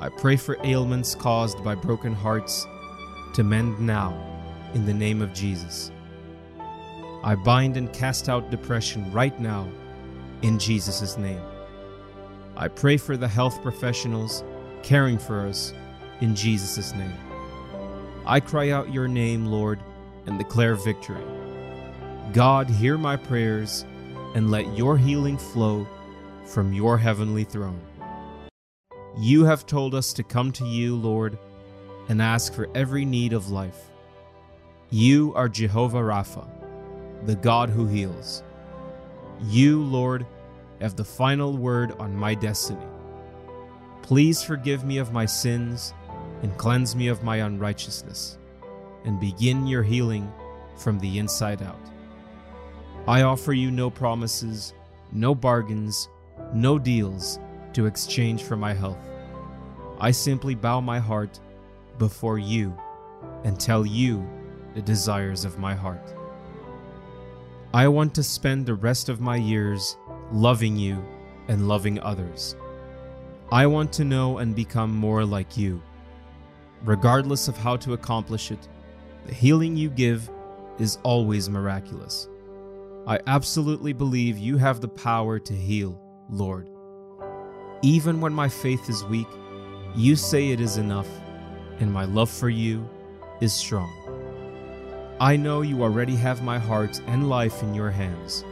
I 0.00 0.08
pray 0.08 0.36
for 0.36 0.56
ailments 0.64 1.14
caused 1.14 1.62
by 1.62 1.74
broken 1.74 2.14
hearts 2.14 2.66
to 3.34 3.44
mend 3.44 3.78
now 3.78 4.14
in 4.72 4.86
the 4.86 4.94
name 4.94 5.20
of 5.20 5.34
Jesus. 5.34 5.92
I 7.22 7.34
bind 7.34 7.76
and 7.76 7.92
cast 7.92 8.30
out 8.30 8.50
depression 8.50 9.12
right 9.12 9.38
now 9.38 9.68
in 10.40 10.58
Jesus' 10.58 11.18
name. 11.18 11.42
I 12.56 12.68
pray 12.68 12.96
for 12.96 13.18
the 13.18 13.28
health 13.28 13.60
professionals 13.60 14.42
caring 14.82 15.18
for 15.18 15.40
us 15.40 15.74
in 16.22 16.34
Jesus' 16.34 16.94
name. 16.94 17.12
I 18.24 18.40
cry 18.40 18.70
out 18.70 18.90
your 18.90 19.08
name, 19.08 19.44
Lord, 19.44 19.78
and 20.26 20.38
declare 20.38 20.74
victory. 20.74 21.33
God, 22.34 22.68
hear 22.68 22.98
my 22.98 23.14
prayers 23.14 23.84
and 24.34 24.50
let 24.50 24.76
your 24.76 24.98
healing 24.98 25.38
flow 25.38 25.86
from 26.44 26.72
your 26.72 26.98
heavenly 26.98 27.44
throne. 27.44 27.80
You 29.16 29.44
have 29.44 29.66
told 29.66 29.94
us 29.94 30.12
to 30.14 30.24
come 30.24 30.50
to 30.54 30.66
you, 30.66 30.96
Lord, 30.96 31.38
and 32.08 32.20
ask 32.20 32.52
for 32.52 32.68
every 32.74 33.04
need 33.04 33.34
of 33.34 33.52
life. 33.52 33.78
You 34.90 35.32
are 35.36 35.48
Jehovah 35.48 36.00
Rapha, 36.00 36.44
the 37.24 37.36
God 37.36 37.70
who 37.70 37.86
heals. 37.86 38.42
You, 39.44 39.84
Lord, 39.84 40.26
have 40.80 40.96
the 40.96 41.04
final 41.04 41.56
word 41.56 41.92
on 42.00 42.16
my 42.16 42.34
destiny. 42.34 42.84
Please 44.02 44.42
forgive 44.42 44.84
me 44.84 44.98
of 44.98 45.12
my 45.12 45.24
sins 45.24 45.94
and 46.42 46.58
cleanse 46.58 46.96
me 46.96 47.06
of 47.06 47.22
my 47.22 47.36
unrighteousness, 47.36 48.38
and 49.04 49.20
begin 49.20 49.68
your 49.68 49.84
healing 49.84 50.32
from 50.76 50.98
the 50.98 51.20
inside 51.20 51.62
out. 51.62 51.78
I 53.06 53.22
offer 53.22 53.52
you 53.52 53.70
no 53.70 53.90
promises, 53.90 54.72
no 55.12 55.34
bargains, 55.34 56.08
no 56.54 56.78
deals 56.78 57.38
to 57.74 57.84
exchange 57.84 58.42
for 58.42 58.56
my 58.56 58.72
health. 58.72 58.98
I 60.00 60.10
simply 60.10 60.54
bow 60.54 60.80
my 60.80 60.98
heart 60.98 61.38
before 61.98 62.38
you 62.38 62.74
and 63.44 63.60
tell 63.60 63.84
you 63.84 64.26
the 64.74 64.80
desires 64.80 65.44
of 65.44 65.58
my 65.58 65.74
heart. 65.74 66.14
I 67.74 67.88
want 67.88 68.14
to 68.14 68.22
spend 68.22 68.64
the 68.64 68.74
rest 68.74 69.10
of 69.10 69.20
my 69.20 69.36
years 69.36 69.98
loving 70.32 70.76
you 70.76 71.04
and 71.48 71.68
loving 71.68 72.00
others. 72.00 72.56
I 73.52 73.66
want 73.66 73.92
to 73.94 74.04
know 74.04 74.38
and 74.38 74.56
become 74.56 74.94
more 74.94 75.26
like 75.26 75.58
you. 75.58 75.82
Regardless 76.84 77.48
of 77.48 77.56
how 77.58 77.76
to 77.78 77.92
accomplish 77.92 78.50
it, 78.50 78.68
the 79.26 79.34
healing 79.34 79.76
you 79.76 79.90
give 79.90 80.30
is 80.78 80.98
always 81.02 81.50
miraculous. 81.50 82.28
I 83.06 83.18
absolutely 83.26 83.92
believe 83.92 84.38
you 84.38 84.56
have 84.56 84.80
the 84.80 84.88
power 84.88 85.38
to 85.38 85.52
heal, 85.52 86.00
Lord. 86.30 86.70
Even 87.82 88.20
when 88.20 88.32
my 88.32 88.48
faith 88.48 88.88
is 88.88 89.04
weak, 89.04 89.26
you 89.94 90.16
say 90.16 90.48
it 90.48 90.60
is 90.60 90.78
enough 90.78 91.08
and 91.80 91.92
my 91.92 92.04
love 92.04 92.30
for 92.30 92.48
you 92.48 92.88
is 93.42 93.52
strong. 93.52 93.92
I 95.20 95.36
know 95.36 95.60
you 95.60 95.82
already 95.82 96.16
have 96.16 96.42
my 96.42 96.58
heart 96.58 96.98
and 97.06 97.28
life 97.28 97.62
in 97.62 97.74
your 97.74 97.90
hands. 97.90 98.42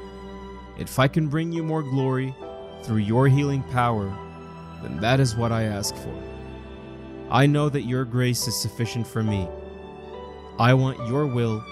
If 0.79 0.99
I 0.99 1.09
can 1.09 1.29
bring 1.29 1.51
you 1.51 1.63
more 1.63 1.83
glory 1.83 2.35
through 2.83 2.99
your 2.99 3.29
healing 3.29 3.63
power, 3.65 4.15
then 4.83 5.01
that 5.01 5.19
is 5.19 5.35
what 5.35 5.51
I 5.51 5.63
ask 5.63 5.97
for. 5.97 6.23
I 7.31 7.47
know 7.47 7.71
that 7.71 7.83
your 7.83 8.05
grace 8.05 8.47
is 8.47 8.61
sufficient 8.61 9.07
for 9.07 9.23
me. 9.23 9.49
I 10.59 10.75
want 10.75 11.09
your 11.09 11.27
will 11.27 11.65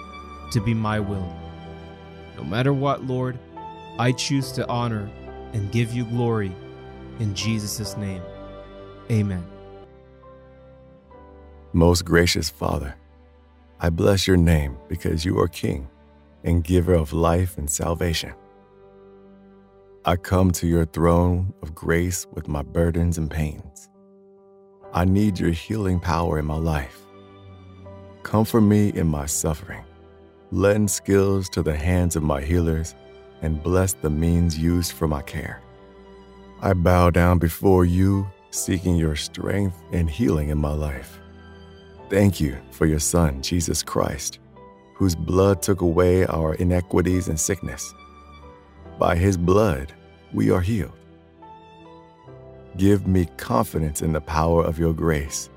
to 0.51 0.61
be 0.61 0.73
my 0.73 0.99
will. 0.99 1.40
No 2.41 2.47
matter 2.47 2.73
what, 2.73 3.05
Lord, 3.05 3.37
I 3.99 4.13
choose 4.13 4.51
to 4.53 4.67
honor 4.67 5.07
and 5.53 5.71
give 5.71 5.93
you 5.93 6.05
glory 6.05 6.51
in 7.19 7.35
Jesus' 7.35 7.95
name. 7.97 8.23
Amen. 9.11 9.45
Most 11.71 12.03
gracious 12.03 12.49
Father, 12.49 12.95
I 13.79 13.91
bless 13.91 14.25
your 14.25 14.37
name 14.37 14.75
because 14.89 15.23
you 15.23 15.39
are 15.39 15.47
King 15.47 15.87
and 16.43 16.63
giver 16.63 16.95
of 16.95 17.13
life 17.13 17.59
and 17.59 17.69
salvation. 17.69 18.33
I 20.03 20.15
come 20.15 20.49
to 20.53 20.65
your 20.65 20.85
throne 20.85 21.53
of 21.61 21.75
grace 21.75 22.25
with 22.33 22.47
my 22.47 22.63
burdens 22.63 23.19
and 23.19 23.29
pains. 23.29 23.87
I 24.93 25.05
need 25.05 25.39
your 25.39 25.51
healing 25.51 25.99
power 25.99 26.39
in 26.39 26.45
my 26.45 26.57
life. 26.57 27.01
Comfort 28.23 28.61
me 28.61 28.89
in 28.89 29.07
my 29.07 29.27
suffering. 29.27 29.85
Lend 30.53 30.91
skills 30.91 31.47
to 31.49 31.63
the 31.63 31.75
hands 31.75 32.17
of 32.17 32.23
my 32.23 32.41
healers 32.41 32.93
and 33.41 33.63
bless 33.63 33.93
the 33.93 34.09
means 34.09 34.57
used 34.57 34.91
for 34.91 35.07
my 35.07 35.21
care. 35.21 35.61
I 36.61 36.73
bow 36.73 37.09
down 37.09 37.39
before 37.39 37.85
you, 37.85 38.27
seeking 38.49 38.97
your 38.97 39.15
strength 39.15 39.77
and 39.93 40.09
healing 40.09 40.49
in 40.49 40.57
my 40.57 40.73
life. 40.73 41.19
Thank 42.09 42.41
you 42.41 42.57
for 42.71 42.85
your 42.85 42.99
Son, 42.99 43.41
Jesus 43.41 43.81
Christ, 43.81 44.39
whose 44.93 45.15
blood 45.15 45.61
took 45.61 45.79
away 45.79 46.25
our 46.25 46.55
iniquities 46.55 47.29
and 47.29 47.39
sickness. 47.39 47.93
By 48.99 49.15
his 49.15 49.37
blood, 49.37 49.93
we 50.33 50.51
are 50.51 50.59
healed. 50.59 50.91
Give 52.75 53.07
me 53.07 53.29
confidence 53.37 54.01
in 54.01 54.11
the 54.11 54.21
power 54.21 54.65
of 54.65 54.77
your 54.77 54.93
grace 54.93 55.49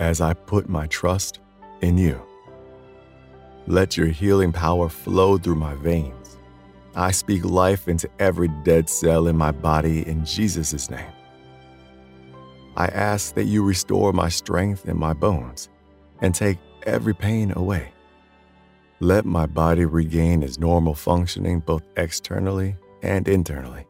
as 0.00 0.20
I 0.20 0.34
put 0.34 0.68
my 0.68 0.88
trust 0.88 1.38
in 1.82 1.96
you. 1.96 2.20
Let 3.68 3.96
your 3.96 4.06
healing 4.06 4.52
power 4.52 4.88
flow 4.88 5.38
through 5.38 5.56
my 5.56 5.74
veins. 5.74 6.38
I 6.94 7.10
speak 7.10 7.44
life 7.44 7.88
into 7.88 8.08
every 8.18 8.48
dead 8.64 8.88
cell 8.88 9.26
in 9.26 9.36
my 9.36 9.50
body 9.50 10.06
in 10.06 10.24
Jesus' 10.24 10.88
name. 10.88 11.12
I 12.76 12.86
ask 12.86 13.34
that 13.34 13.44
you 13.44 13.64
restore 13.64 14.12
my 14.12 14.28
strength 14.28 14.86
in 14.88 14.96
my 14.96 15.14
bones 15.14 15.68
and 16.20 16.34
take 16.34 16.58
every 16.84 17.14
pain 17.14 17.52
away. 17.56 17.92
Let 19.00 19.24
my 19.24 19.46
body 19.46 19.84
regain 19.84 20.42
its 20.42 20.58
normal 20.58 20.94
functioning 20.94 21.60
both 21.60 21.82
externally 21.96 22.76
and 23.02 23.26
internally. 23.26 23.86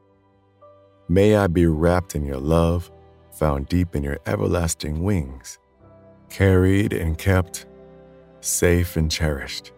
May 1.09 1.37
I 1.37 1.49
be 1.49 1.67
wrapped 1.67 2.17
in 2.17 2.25
your 2.25 2.41
love, 2.41 2.91
found 3.31 3.69
deep 3.69 3.95
in 3.95 4.03
your 4.03 4.19
everlasting 4.27 5.05
wings, 5.05 5.59
carried 6.31 6.93
and 6.93 7.19
kept, 7.19 7.67
safe 8.47 8.97
and 8.97 9.11
cherished. 9.11 9.73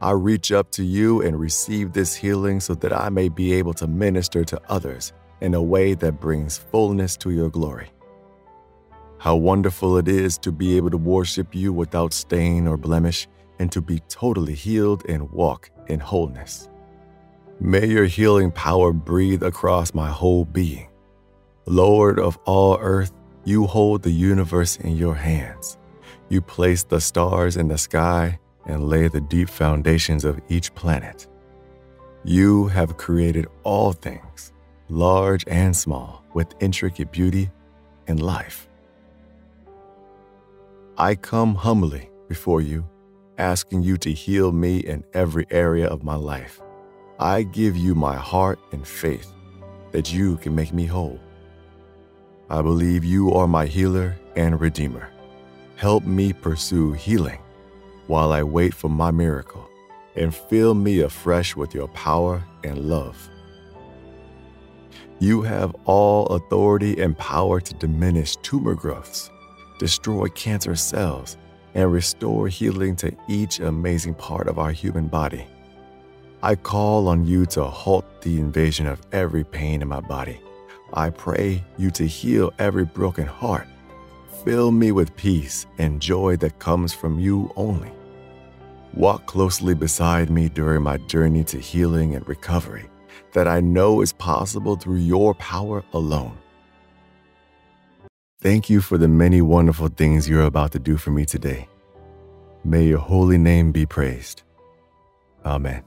I 0.00 0.10
reach 0.10 0.52
up 0.52 0.70
to 0.72 0.84
you 0.84 1.22
and 1.22 1.38
receive 1.38 1.92
this 1.92 2.14
healing 2.14 2.60
so 2.60 2.74
that 2.74 2.92
I 2.92 3.08
may 3.08 3.28
be 3.28 3.54
able 3.54 3.74
to 3.74 3.86
minister 3.86 4.44
to 4.44 4.60
others 4.68 5.12
in 5.40 5.54
a 5.54 5.62
way 5.62 5.94
that 5.94 6.20
brings 6.20 6.58
fullness 6.58 7.16
to 7.18 7.30
your 7.30 7.50
glory. 7.50 7.90
How 9.18 9.36
wonderful 9.36 9.96
it 9.96 10.08
is 10.08 10.36
to 10.38 10.52
be 10.52 10.76
able 10.76 10.90
to 10.90 10.98
worship 10.98 11.54
you 11.54 11.72
without 11.72 12.12
stain 12.12 12.66
or 12.66 12.76
blemish 12.76 13.26
and 13.58 13.70
to 13.72 13.80
be 13.80 14.00
totally 14.08 14.54
healed 14.54 15.04
and 15.08 15.30
walk 15.30 15.70
in 15.86 16.00
wholeness. 16.00 16.68
May 17.60 17.86
your 17.86 18.04
healing 18.04 18.50
power 18.50 18.92
breathe 18.92 19.42
across 19.42 19.94
my 19.94 20.10
whole 20.10 20.44
being. 20.44 20.88
Lord 21.66 22.18
of 22.18 22.36
all 22.44 22.76
earth, 22.80 23.12
you 23.44 23.66
hold 23.66 24.02
the 24.02 24.10
universe 24.10 24.76
in 24.76 24.96
your 24.96 25.14
hands. 25.14 25.78
You 26.34 26.40
place 26.40 26.82
the 26.82 27.00
stars 27.00 27.56
in 27.56 27.68
the 27.68 27.78
sky 27.78 28.40
and 28.66 28.88
lay 28.88 29.06
the 29.06 29.20
deep 29.20 29.48
foundations 29.48 30.24
of 30.24 30.40
each 30.48 30.74
planet. 30.74 31.28
You 32.24 32.66
have 32.66 32.96
created 32.96 33.46
all 33.62 33.92
things, 33.92 34.52
large 34.88 35.44
and 35.46 35.76
small, 35.76 36.24
with 36.34 36.52
intricate 36.58 37.12
beauty 37.12 37.52
and 38.08 38.20
life. 38.20 38.66
I 40.98 41.14
come 41.14 41.54
humbly 41.54 42.10
before 42.26 42.60
you, 42.60 42.84
asking 43.38 43.84
you 43.84 43.96
to 43.98 44.12
heal 44.12 44.50
me 44.50 44.78
in 44.78 45.04
every 45.12 45.46
area 45.52 45.86
of 45.86 46.02
my 46.02 46.16
life. 46.16 46.60
I 47.20 47.44
give 47.44 47.76
you 47.76 47.94
my 47.94 48.16
heart 48.16 48.58
and 48.72 48.84
faith 48.84 49.32
that 49.92 50.12
you 50.12 50.38
can 50.38 50.52
make 50.52 50.72
me 50.72 50.86
whole. 50.86 51.20
I 52.50 52.60
believe 52.60 53.04
you 53.04 53.32
are 53.34 53.46
my 53.46 53.66
healer 53.66 54.16
and 54.34 54.60
redeemer. 54.60 55.13
Help 55.84 56.06
me 56.06 56.32
pursue 56.32 56.92
healing 56.92 57.38
while 58.06 58.32
I 58.32 58.42
wait 58.42 58.72
for 58.72 58.88
my 58.88 59.10
miracle 59.10 59.68
and 60.16 60.34
fill 60.34 60.72
me 60.72 61.00
afresh 61.00 61.54
with 61.54 61.74
your 61.74 61.88
power 61.88 62.42
and 62.64 62.88
love. 62.88 63.28
You 65.18 65.42
have 65.42 65.76
all 65.84 66.24
authority 66.28 67.02
and 67.02 67.18
power 67.18 67.60
to 67.60 67.74
diminish 67.74 68.36
tumor 68.36 68.74
growths, 68.74 69.30
destroy 69.78 70.28
cancer 70.28 70.74
cells, 70.74 71.36
and 71.74 71.92
restore 71.92 72.48
healing 72.48 72.96
to 72.96 73.14
each 73.28 73.60
amazing 73.60 74.14
part 74.14 74.48
of 74.48 74.58
our 74.58 74.72
human 74.72 75.06
body. 75.06 75.46
I 76.42 76.54
call 76.54 77.08
on 77.08 77.26
you 77.26 77.44
to 77.56 77.64
halt 77.64 78.22
the 78.22 78.38
invasion 78.38 78.86
of 78.86 79.02
every 79.12 79.44
pain 79.44 79.82
in 79.82 79.88
my 79.88 80.00
body. 80.00 80.40
I 80.94 81.10
pray 81.10 81.62
you 81.76 81.90
to 81.90 82.06
heal 82.06 82.54
every 82.58 82.86
broken 82.86 83.26
heart. 83.26 83.68
Fill 84.44 84.72
me 84.72 84.92
with 84.92 85.16
peace 85.16 85.64
and 85.78 86.02
joy 86.02 86.36
that 86.36 86.58
comes 86.58 86.92
from 86.92 87.18
you 87.18 87.50
only. 87.56 87.90
Walk 88.92 89.24
closely 89.24 89.74
beside 89.74 90.28
me 90.28 90.50
during 90.50 90.82
my 90.82 90.98
journey 90.98 91.44
to 91.44 91.58
healing 91.58 92.14
and 92.14 92.28
recovery 92.28 92.90
that 93.32 93.48
I 93.48 93.60
know 93.60 94.02
is 94.02 94.12
possible 94.12 94.76
through 94.76 94.98
your 94.98 95.34
power 95.34 95.82
alone. 95.94 96.36
Thank 98.40 98.68
you 98.68 98.82
for 98.82 98.98
the 98.98 99.08
many 99.08 99.40
wonderful 99.40 99.88
things 99.88 100.28
you're 100.28 100.42
about 100.42 100.72
to 100.72 100.78
do 100.78 100.98
for 100.98 101.10
me 101.10 101.24
today. 101.24 101.66
May 102.64 102.84
your 102.84 102.98
holy 102.98 103.38
name 103.38 103.72
be 103.72 103.86
praised. 103.86 104.42
Amen. 105.44 105.82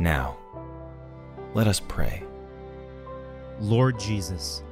Now, 0.00 0.36
let 1.54 1.66
us 1.66 1.80
pray. 1.80 2.22
Lord 3.60 3.98
Jesus, 3.98 4.62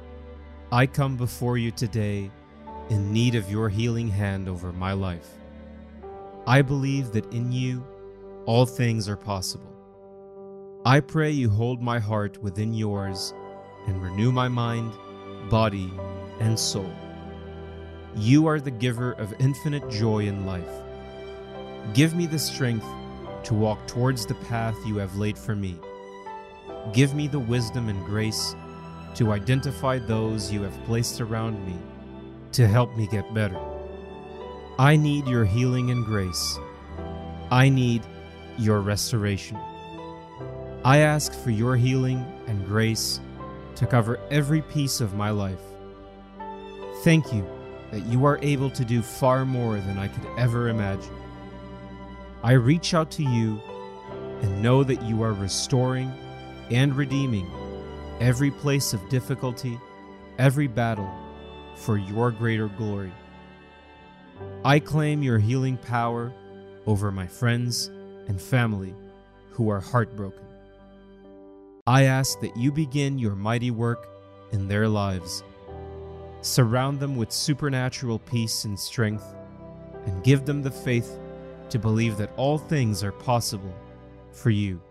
I 0.71 0.87
come 0.87 1.17
before 1.17 1.57
you 1.57 1.71
today 1.71 2.31
in 2.89 3.11
need 3.11 3.35
of 3.35 3.51
your 3.51 3.67
healing 3.67 4.07
hand 4.07 4.47
over 4.47 4.71
my 4.71 4.93
life. 4.93 5.27
I 6.45 6.61
believe 6.61 7.11
that 7.11 7.33
in 7.33 7.51
you 7.51 7.85
all 8.45 8.65
things 8.65 9.09
are 9.09 9.17
possible. 9.17 9.73
I 10.85 11.01
pray 11.01 11.31
you 11.31 11.49
hold 11.49 11.81
my 11.81 11.99
heart 11.99 12.41
within 12.41 12.73
yours 12.73 13.33
and 13.87 14.01
renew 14.01 14.31
my 14.31 14.47
mind, 14.47 14.93
body, 15.49 15.91
and 16.39 16.57
soul. 16.57 16.89
You 18.15 18.47
are 18.47 18.61
the 18.61 18.71
giver 18.71 19.11
of 19.13 19.33
infinite 19.39 19.89
joy 19.89 20.27
in 20.27 20.45
life. 20.45 20.63
Give 21.93 22.15
me 22.15 22.27
the 22.27 22.39
strength 22.39 22.87
to 23.47 23.53
walk 23.53 23.87
towards 23.87 24.25
the 24.25 24.35
path 24.35 24.75
you 24.85 24.97
have 24.97 25.15
laid 25.15 25.37
for 25.37 25.55
me. 25.55 25.79
Give 26.91 27.15
me 27.15 27.29
the 27.29 27.39
wisdom 27.39 27.87
and 27.87 28.05
grace 28.05 28.57
to 29.15 29.31
identify 29.31 29.99
those 29.99 30.51
you 30.51 30.63
have 30.63 30.83
placed 30.83 31.21
around 31.21 31.65
me 31.65 31.77
to 32.51 32.67
help 32.67 32.93
me 32.97 33.07
get 33.07 33.33
better. 33.33 33.57
I 34.77 34.97
need 34.97 35.29
your 35.29 35.45
healing 35.45 35.91
and 35.91 36.03
grace. 36.03 36.59
I 37.49 37.69
need 37.69 38.05
your 38.57 38.81
restoration. 38.81 39.55
I 40.83 40.97
ask 40.97 41.33
for 41.33 41.51
your 41.51 41.77
healing 41.77 42.25
and 42.47 42.65
grace 42.65 43.21
to 43.75 43.87
cover 43.87 44.19
every 44.29 44.61
piece 44.61 44.99
of 44.99 45.13
my 45.13 45.29
life. 45.29 45.63
Thank 47.05 47.31
you 47.31 47.47
that 47.91 48.05
you 48.07 48.25
are 48.25 48.39
able 48.41 48.69
to 48.71 48.83
do 48.83 49.01
far 49.01 49.45
more 49.45 49.79
than 49.79 49.97
I 49.97 50.09
could 50.09 50.27
ever 50.37 50.67
imagine. 50.67 51.16
I 52.43 52.53
reach 52.53 52.93
out 52.93 53.11
to 53.11 53.23
you 53.23 53.59
and 54.41 54.61
know 54.61 54.83
that 54.83 55.01
you 55.03 55.23
are 55.23 55.33
restoring 55.33 56.11
and 56.69 56.95
redeeming 56.95 57.49
every 58.19 58.51
place 58.51 58.93
of 58.93 59.09
difficulty, 59.09 59.79
every 60.37 60.67
battle 60.67 61.11
for 61.75 61.97
your 61.97 62.31
greater 62.31 62.67
glory. 62.67 63.11
I 64.63 64.79
claim 64.79 65.23
your 65.23 65.39
healing 65.39 65.77
power 65.77 66.31
over 66.85 67.11
my 67.11 67.27
friends 67.27 67.87
and 68.27 68.41
family 68.41 68.93
who 69.51 69.69
are 69.69 69.79
heartbroken. 69.79 70.45
I 71.87 72.03
ask 72.03 72.39
that 72.41 72.55
you 72.57 72.71
begin 72.71 73.17
your 73.17 73.35
mighty 73.35 73.71
work 73.71 74.07
in 74.51 74.67
their 74.67 74.87
lives. 74.87 75.43
Surround 76.41 76.99
them 76.99 77.15
with 77.15 77.31
supernatural 77.31 78.19
peace 78.19 78.65
and 78.65 78.79
strength, 78.79 79.25
and 80.05 80.23
give 80.23 80.45
them 80.45 80.61
the 80.61 80.71
faith 80.71 81.17
to 81.69 81.79
believe 81.79 82.17
that 82.17 82.31
all 82.37 82.57
things 82.57 83.03
are 83.03 83.11
possible 83.11 83.73
for 84.31 84.49
you. 84.49 84.81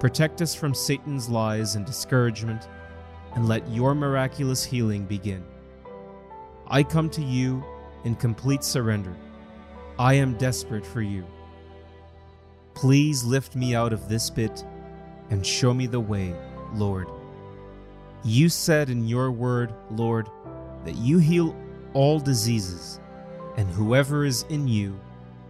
Protect 0.00 0.42
us 0.42 0.54
from 0.54 0.74
Satan's 0.74 1.28
lies 1.28 1.74
and 1.74 1.84
discouragement, 1.84 2.68
and 3.34 3.48
let 3.48 3.68
your 3.68 3.94
miraculous 3.94 4.64
healing 4.64 5.04
begin. 5.04 5.44
I 6.66 6.82
come 6.82 7.10
to 7.10 7.22
you 7.22 7.64
in 8.04 8.14
complete 8.14 8.62
surrender. 8.62 9.14
I 9.98 10.14
am 10.14 10.38
desperate 10.38 10.86
for 10.86 11.02
you. 11.02 11.26
Please 12.74 13.24
lift 13.24 13.56
me 13.56 13.74
out 13.74 13.92
of 13.92 14.08
this 14.08 14.30
pit 14.30 14.64
and 15.30 15.44
show 15.44 15.74
me 15.74 15.86
the 15.86 15.98
way, 15.98 16.34
Lord. 16.74 17.08
You 18.22 18.48
said 18.48 18.90
in 18.90 19.08
your 19.08 19.30
word, 19.30 19.74
Lord, 19.90 20.28
that 20.84 20.96
you 20.96 21.18
heal 21.18 21.56
all 21.92 22.20
diseases, 22.20 23.00
and 23.56 23.68
whoever 23.70 24.24
is 24.24 24.44
in 24.48 24.68
you 24.68 24.98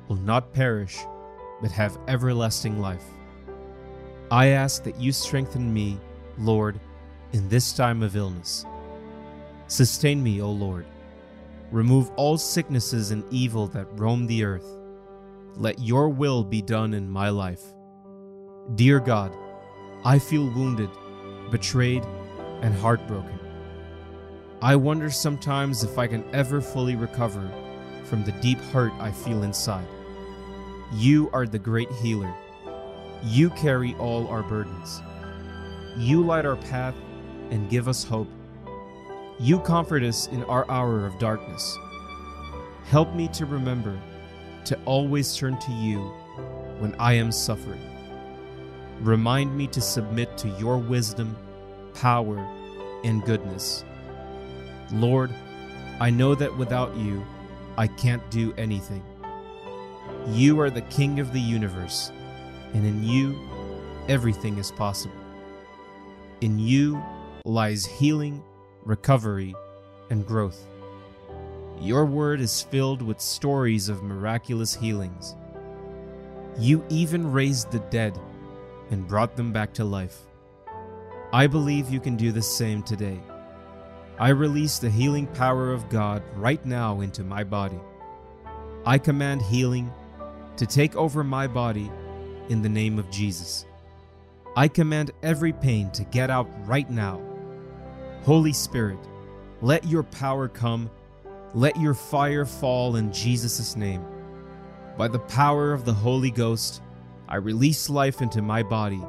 will 0.09 0.17
not 0.17 0.53
perish, 0.53 0.99
but 1.61 1.71
have 1.71 1.99
everlasting 2.09 2.81
life. 2.81 3.05
I 4.31 4.49
ask 4.49 4.83
that 4.85 5.01
you 5.01 5.13
strengthen 5.13 5.73
me, 5.73 5.99
Lord, 6.39 6.81
in 7.33 7.49
this 7.49 7.73
time 7.73 8.03
of 8.03 8.17
illness. 8.17 8.65
Sustain 9.69 10.23
me, 10.23 10.41
O 10.41 10.51
Lord. 10.51 10.87
Remove 11.71 12.11
all 12.17 12.39
sicknesses 12.39 13.11
and 13.11 13.25
evil 13.31 13.67
that 13.69 13.87
roam 13.99 14.27
the 14.27 14.45
earth. 14.45 14.79
Let 15.55 15.79
your 15.81 16.09
will 16.09 16.45
be 16.45 16.63
done 16.63 16.95
in 16.95 17.11
my 17.11 17.29
life. 17.29 17.63
Dear 18.75 19.01
God, 19.01 19.37
I 20.05 20.19
feel 20.19 20.47
wounded, 20.51 20.91
betrayed, 21.51 22.05
and 22.63 22.75
heartbroken. 22.75 23.39
I 24.63 24.77
wonder 24.77 25.11
sometimes 25.11 25.85
if 25.85 25.99
I 25.99 26.07
can 26.07 26.25
ever 26.35 26.61
fully 26.61 26.97
recover 26.97 27.51
from 28.05 28.25
the 28.25 28.33
deep 28.33 28.59
hurt 28.59 28.93
I 28.99 29.11
feel 29.11 29.43
inside. 29.43 29.87
You 30.93 31.29
are 31.33 31.47
the 31.47 31.59
great 31.59 31.91
healer. 31.93 32.33
You 33.23 33.51
carry 33.51 33.95
all 33.97 34.27
our 34.29 34.43
burdens. 34.43 35.03
You 35.97 36.25
light 36.25 36.47
our 36.47 36.57
path 36.57 36.95
and 37.51 37.69
give 37.69 37.89
us 37.89 38.05
hope. 38.05 38.29
You 39.39 39.61
comfort 39.61 40.03
us 40.03 40.29
in 40.29 40.45
our 40.45 40.69
hour 40.71 41.05
of 41.05 41.19
darkness. 41.19 41.77
Help 42.85 43.15
me 43.15 43.29
to 43.29 43.45
remember 43.45 44.01
to 44.65 44.79
always 44.85 45.37
turn 45.37 45.59
to 45.61 45.73
you 45.73 45.99
when 46.79 46.95
I 46.99 47.13
am 47.15 47.33
suffering. 47.33 47.81
Remind 49.01 49.57
me 49.57 49.67
to 49.69 49.81
submit 49.81 50.37
to 50.39 50.49
your 50.59 50.79
wisdom, 50.79 51.37
power, 51.95 52.39
and 53.05 53.25
goodness. 53.25 53.85
Lord, 54.93 55.33
I 56.01 56.11
know 56.11 56.35
that 56.35 56.57
without 56.57 56.97
you, 56.97 57.25
I 57.77 57.87
can't 57.89 58.29
do 58.31 58.55
anything. 58.57 59.05
You 60.33 60.61
are 60.61 60.71
the 60.71 60.83
King 60.83 61.21
of 61.21 61.33
the 61.33 61.41
universe, 61.41 62.13
and 62.75 62.85
in 62.85 63.03
you, 63.03 63.39
everything 64.09 64.59
is 64.59 64.71
possible. 64.71 65.17
In 66.43 66.59
you 66.59 67.03
lies 67.45 67.87
healing, 67.87 68.43
recovery, 68.85 69.55
and 70.11 70.27
growth. 70.27 70.67
Your 71.81 72.05
word 72.05 72.41
is 72.41 72.63
filled 72.63 73.01
with 73.01 73.21
stories 73.21 73.89
of 73.89 74.03
miraculous 74.03 74.75
healings. 74.75 75.35
You 76.59 76.85
even 76.89 77.33
raised 77.33 77.71
the 77.71 77.79
dead 77.79 78.19
and 78.91 79.09
brought 79.09 79.35
them 79.35 79.53
back 79.53 79.73
to 79.75 79.85
life. 79.85 80.19
I 81.33 81.47
believe 81.47 81.89
you 81.89 82.01
can 82.01 82.17
do 82.17 82.33
the 82.33 82.43
same 82.43 82.83
today. 82.83 83.19
I 84.19 84.29
release 84.31 84.79
the 84.79 84.91
healing 84.91 85.27
power 85.29 85.73
of 85.73 85.89
God 85.89 86.23
right 86.35 86.65
now 86.67 87.01
into 87.01 87.25
my 87.25 87.45
body. 87.45 87.81
I 88.85 88.99
command 88.99 89.43
healing 89.43 89.93
to 90.59 90.67
take 90.67 90.95
over 90.97 91.25
my 91.25 91.47
body 91.47 91.91
in 92.49 92.63
the 92.63 92.69
name 92.69 92.99
of 92.99 93.11
Jesus. 93.11 93.65
I 94.57 94.69
command 94.69 95.13
every 95.23 95.53
pain 95.53 95.91
to 95.93 96.05
get 96.05 96.31
out 96.31 96.49
right 96.67 96.91
now. 96.91 97.21
Holy 98.25 98.53
Spirit, 98.53 98.99
let 99.63 99.87
your 99.87 100.03
power 100.03 100.49
come. 100.49 100.91
Let 101.55 101.79
your 101.81 101.95
fire 101.95 102.45
fall 102.45 102.97
in 102.97 103.13
Jesus' 103.13 103.77
name. 103.77 104.05
By 104.97 105.09
the 105.09 105.21
power 105.21 105.73
of 105.73 105.85
the 105.85 105.95
Holy 105.95 106.31
Ghost, 106.31 106.83
I 107.29 107.37
release 107.37 107.89
life 107.89 108.21
into 108.21 108.43
my 108.43 108.63
body 108.63 109.03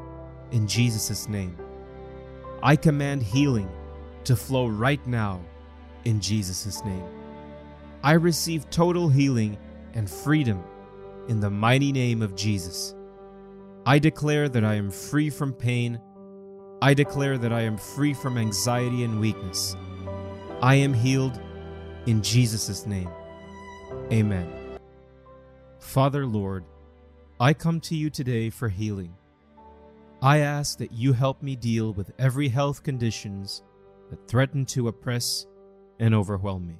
in 0.52 0.68
Jesus' 0.68 1.28
name. 1.28 1.58
I 2.62 2.76
command 2.76 3.24
healing 3.24 3.70
to 4.26 4.36
flow 4.36 4.68
right 4.68 5.06
now 5.08 5.42
in 6.06 6.22
Jesus' 6.22 6.84
name. 6.86 7.06
I 8.04 8.14
receive 8.14 8.70
total 8.70 9.10
healing 9.10 9.58
and 9.94 10.10
freedom 10.10 10.64
in 11.30 11.40
the 11.40 11.50
mighty 11.50 11.92
name 11.92 12.22
of 12.22 12.36
Jesus. 12.36 12.96
I 13.86 14.00
declare 14.00 14.50
that 14.50 14.66
I 14.66 14.74
am 14.74 14.90
free 14.90 15.30
from 15.30 15.54
pain. 15.54 16.02
I 16.82 16.94
declare 16.94 17.38
that 17.38 17.54
I 17.54 17.62
am 17.62 17.78
free 17.78 18.14
from 18.14 18.38
anxiety 18.38 19.04
and 19.04 19.20
weakness. 19.20 19.76
I 20.62 20.76
am 20.76 20.94
healed 20.94 21.40
in 22.08 22.24
Jesus' 22.24 22.86
name. 22.86 23.10
Amen. 24.12 24.78
Father, 25.80 26.26
Lord, 26.26 26.66
I 27.40 27.54
come 27.54 27.80
to 27.82 27.96
you 27.96 28.10
today 28.10 28.50
for 28.50 28.68
healing. 28.68 29.14
I 30.22 30.40
ask 30.40 30.80
that 30.80 30.92
you 30.92 31.14
help 31.14 31.44
me 31.44 31.56
deal 31.56 31.94
with 31.94 32.12
every 32.18 32.50
health 32.50 32.84
conditions 32.84 33.62
that 34.10 34.28
threaten 34.28 34.66
to 34.66 34.88
oppress 34.88 35.46
and 36.00 36.16
overwhelm 36.16 36.68
me. 36.68 36.80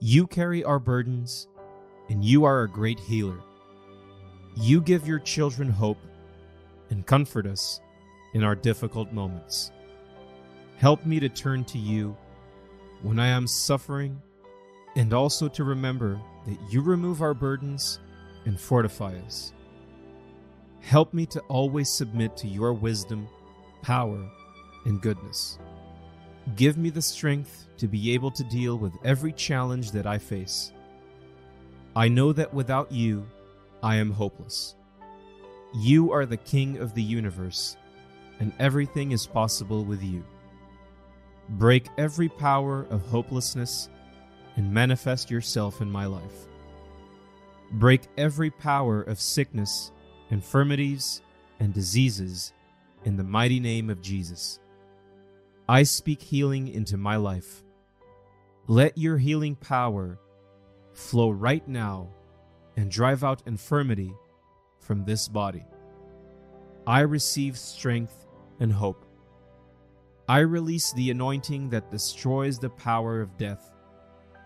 You 0.00 0.26
carry 0.26 0.62
our 0.62 0.78
burdens, 0.78 1.48
and 2.10 2.24
you 2.24 2.44
are 2.44 2.62
a 2.62 2.68
great 2.68 3.00
healer. 3.00 3.40
You 4.56 4.80
give 4.82 5.06
your 5.06 5.20
children 5.20 5.70
hope 5.70 6.00
and 6.90 7.06
comfort 7.06 7.46
us 7.46 7.80
in 8.34 8.42
our 8.44 8.56
difficult 8.56 9.12
moments. 9.12 9.70
Help 10.76 11.06
me 11.06 11.20
to 11.20 11.28
turn 11.28 11.64
to 11.64 11.78
you 11.78 12.16
when 13.02 13.18
I 13.18 13.28
am 13.28 13.46
suffering, 13.46 14.20
and 14.96 15.14
also 15.14 15.48
to 15.48 15.64
remember 15.64 16.20
that 16.46 16.58
you 16.68 16.82
remove 16.82 17.22
our 17.22 17.32
burdens 17.32 18.00
and 18.44 18.60
fortify 18.60 19.14
us. 19.24 19.52
Help 20.80 21.14
me 21.14 21.26
to 21.26 21.40
always 21.42 21.88
submit 21.88 22.36
to 22.38 22.48
your 22.48 22.72
wisdom, 22.72 23.28
power, 23.82 24.28
and 24.84 25.00
goodness. 25.00 25.58
Give 26.56 26.76
me 26.76 26.90
the 26.90 27.02
strength 27.02 27.68
to 27.76 27.86
be 27.86 28.12
able 28.12 28.30
to 28.32 28.44
deal 28.44 28.78
with 28.78 28.92
every 29.04 29.32
challenge 29.32 29.92
that 29.92 30.06
I 30.06 30.18
face. 30.18 30.72
I 31.96 32.08
know 32.08 32.32
that 32.32 32.54
without 32.54 32.92
you, 32.92 33.26
I 33.82 33.96
am 33.96 34.12
hopeless. 34.12 34.76
You 35.74 36.12
are 36.12 36.26
the 36.26 36.36
King 36.36 36.78
of 36.78 36.94
the 36.94 37.02
universe, 37.02 37.76
and 38.38 38.52
everything 38.58 39.12
is 39.12 39.26
possible 39.26 39.84
with 39.84 40.02
you. 40.02 40.24
Break 41.48 41.88
every 41.98 42.28
power 42.28 42.86
of 42.90 43.02
hopelessness 43.06 43.88
and 44.56 44.72
manifest 44.72 45.30
yourself 45.30 45.80
in 45.80 45.90
my 45.90 46.06
life. 46.06 46.46
Break 47.72 48.02
every 48.16 48.50
power 48.50 49.02
of 49.02 49.20
sickness, 49.20 49.90
infirmities, 50.30 51.22
and 51.58 51.74
diseases 51.74 52.52
in 53.04 53.16
the 53.16 53.24
mighty 53.24 53.58
name 53.58 53.90
of 53.90 54.02
Jesus. 54.02 54.60
I 55.68 55.82
speak 55.84 56.22
healing 56.22 56.68
into 56.68 56.96
my 56.96 57.16
life. 57.16 57.62
Let 58.66 58.98
your 58.98 59.18
healing 59.18 59.56
power 59.56 60.18
flow 61.00 61.30
right 61.30 61.66
now 61.66 62.08
and 62.76 62.90
drive 62.90 63.24
out 63.24 63.42
infirmity 63.46 64.12
from 64.78 65.04
this 65.04 65.28
body. 65.28 65.64
I 66.86 67.00
receive 67.00 67.58
strength 67.58 68.26
and 68.60 68.72
hope. 68.72 69.04
I 70.28 70.40
release 70.40 70.92
the 70.92 71.10
anointing 71.10 71.70
that 71.70 71.90
destroys 71.90 72.58
the 72.58 72.70
power 72.70 73.20
of 73.20 73.36
death 73.36 73.70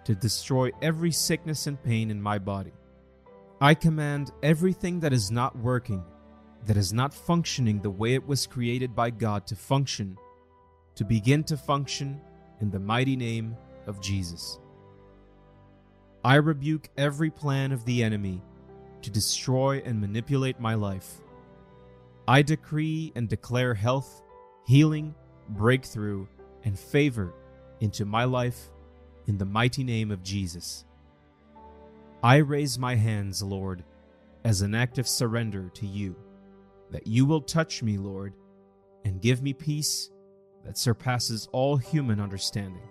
to 0.05 0.15
destroy 0.15 0.71
every 0.83 1.13
sickness 1.13 1.67
and 1.67 1.83
pain 1.83 2.11
in 2.11 2.21
my 2.21 2.39
body. 2.39 2.73
I 3.61 3.75
command 3.75 4.31
everything 4.43 5.01
that 5.01 5.13
is 5.13 5.31
not 5.31 5.57
working, 5.57 6.03
that 6.67 6.77
is 6.77 6.93
not 6.93 7.15
functioning 7.15 7.81
the 7.81 7.91
way 7.91 8.15
it 8.15 8.27
was 8.27 8.47
created 8.47 8.95
by 8.95 9.11
God 9.11 9.47
to 9.47 9.57
function, 9.57 10.17
to 10.95 11.05
begin 11.05 11.45
to 11.45 11.57
function 11.57 12.21
in 12.61 12.71
the 12.71 12.81
mighty 12.81 13.17
name 13.17 13.57
of 13.87 14.01
Jesus. 14.01 14.59
I 16.25 16.37
rebuke 16.37 16.89
every 16.97 17.31
plan 17.31 17.71
of 17.71 17.85
the 17.85 18.03
enemy 18.03 18.41
to 19.03 19.11
destroy 19.11 19.83
and 19.85 20.01
manipulate 20.01 20.59
my 20.59 20.75
life. 20.75 21.21
I 22.27 22.41
decree 22.41 23.13
and 23.15 23.29
declare 23.29 23.75
health, 23.75 24.23
healing, 24.67 25.15
breakthrough, 25.51 26.27
and 26.65 26.79
favor 26.79 27.35
into 27.81 28.07
my 28.07 28.25
life 28.25 28.71
in 29.27 29.37
the 29.37 29.45
mighty 29.45 29.85
name 29.85 30.11
of 30.11 30.23
Jesus. 30.23 30.87
I 32.23 32.37
raise 32.39 32.79
my 32.79 32.95
hands, 32.95 33.43
Lord, 33.43 33.85
as 34.45 34.63
an 34.63 34.75
act 34.75 34.97
of 34.97 35.07
surrender 35.07 35.71
to 35.75 35.87
you, 35.87 36.17
that 36.91 37.07
you 37.07 37.27
will 37.27 37.43
touch 37.43 37.83
me, 37.83 37.99
Lord, 37.99 38.33
and 39.05 39.21
give 39.21 39.43
me 39.43 39.53
peace 39.53 40.11
that 40.65 40.79
surpasses 40.79 41.51
all 41.53 41.77
human 41.77 42.19
understanding. 42.19 42.89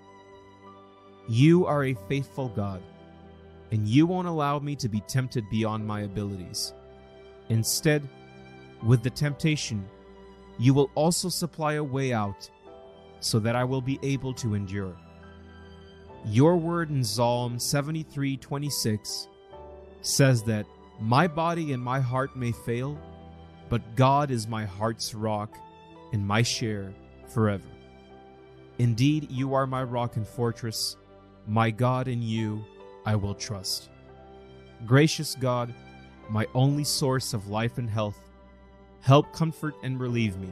You 1.27 1.65
are 1.65 1.85
a 1.85 1.97
faithful 2.07 2.49
God, 2.49 2.83
and 3.73 3.87
you 3.87 4.05
won't 4.05 4.27
allow 4.27 4.59
me 4.59 4.75
to 4.75 4.87
be 4.87 5.01
tempted 5.01 5.49
beyond 5.49 5.85
my 5.85 6.01
abilities. 6.01 6.75
Instead, 7.49 8.07
with 8.83 9.01
the 9.01 9.09
temptation, 9.09 9.83
you 10.59 10.75
will 10.75 10.91
also 10.93 11.27
supply 11.27 11.73
a 11.73 11.83
way 11.83 12.13
out 12.13 12.47
so 13.19 13.39
that 13.39 13.55
I 13.55 13.63
will 13.63 13.81
be 13.81 13.97
able 14.03 14.31
to 14.35 14.53
endure. 14.53 14.95
Your 16.23 16.55
word 16.55 16.91
in 16.91 17.03
Psalm 17.03 17.57
73:26 17.57 19.27
says 20.01 20.43
that 20.43 20.67
my 20.99 21.27
body 21.27 21.73
and 21.73 21.81
my 21.81 21.99
heart 21.99 22.35
may 22.35 22.51
fail, 22.51 22.95
but 23.69 23.95
God 23.95 24.29
is 24.29 24.47
my 24.47 24.65
heart's 24.65 25.15
rock 25.15 25.57
and 26.11 26.27
my 26.27 26.43
share 26.43 26.93
forever. 27.33 27.71
Indeed, 28.77 29.31
you 29.31 29.55
are 29.55 29.65
my 29.65 29.81
rock 29.81 30.15
and 30.15 30.27
fortress, 30.27 30.95
my 31.47 31.71
God, 31.71 32.07
in 32.07 32.21
you 32.21 32.63
I 33.05 33.15
will 33.15 33.35
trust. 33.35 33.89
Gracious 34.85 35.35
God, 35.39 35.73
my 36.29 36.45
only 36.53 36.83
source 36.83 37.33
of 37.33 37.47
life 37.49 37.77
and 37.77 37.89
health, 37.89 38.19
help 39.01 39.33
comfort 39.33 39.75
and 39.83 39.99
relieve 39.99 40.37
me, 40.37 40.49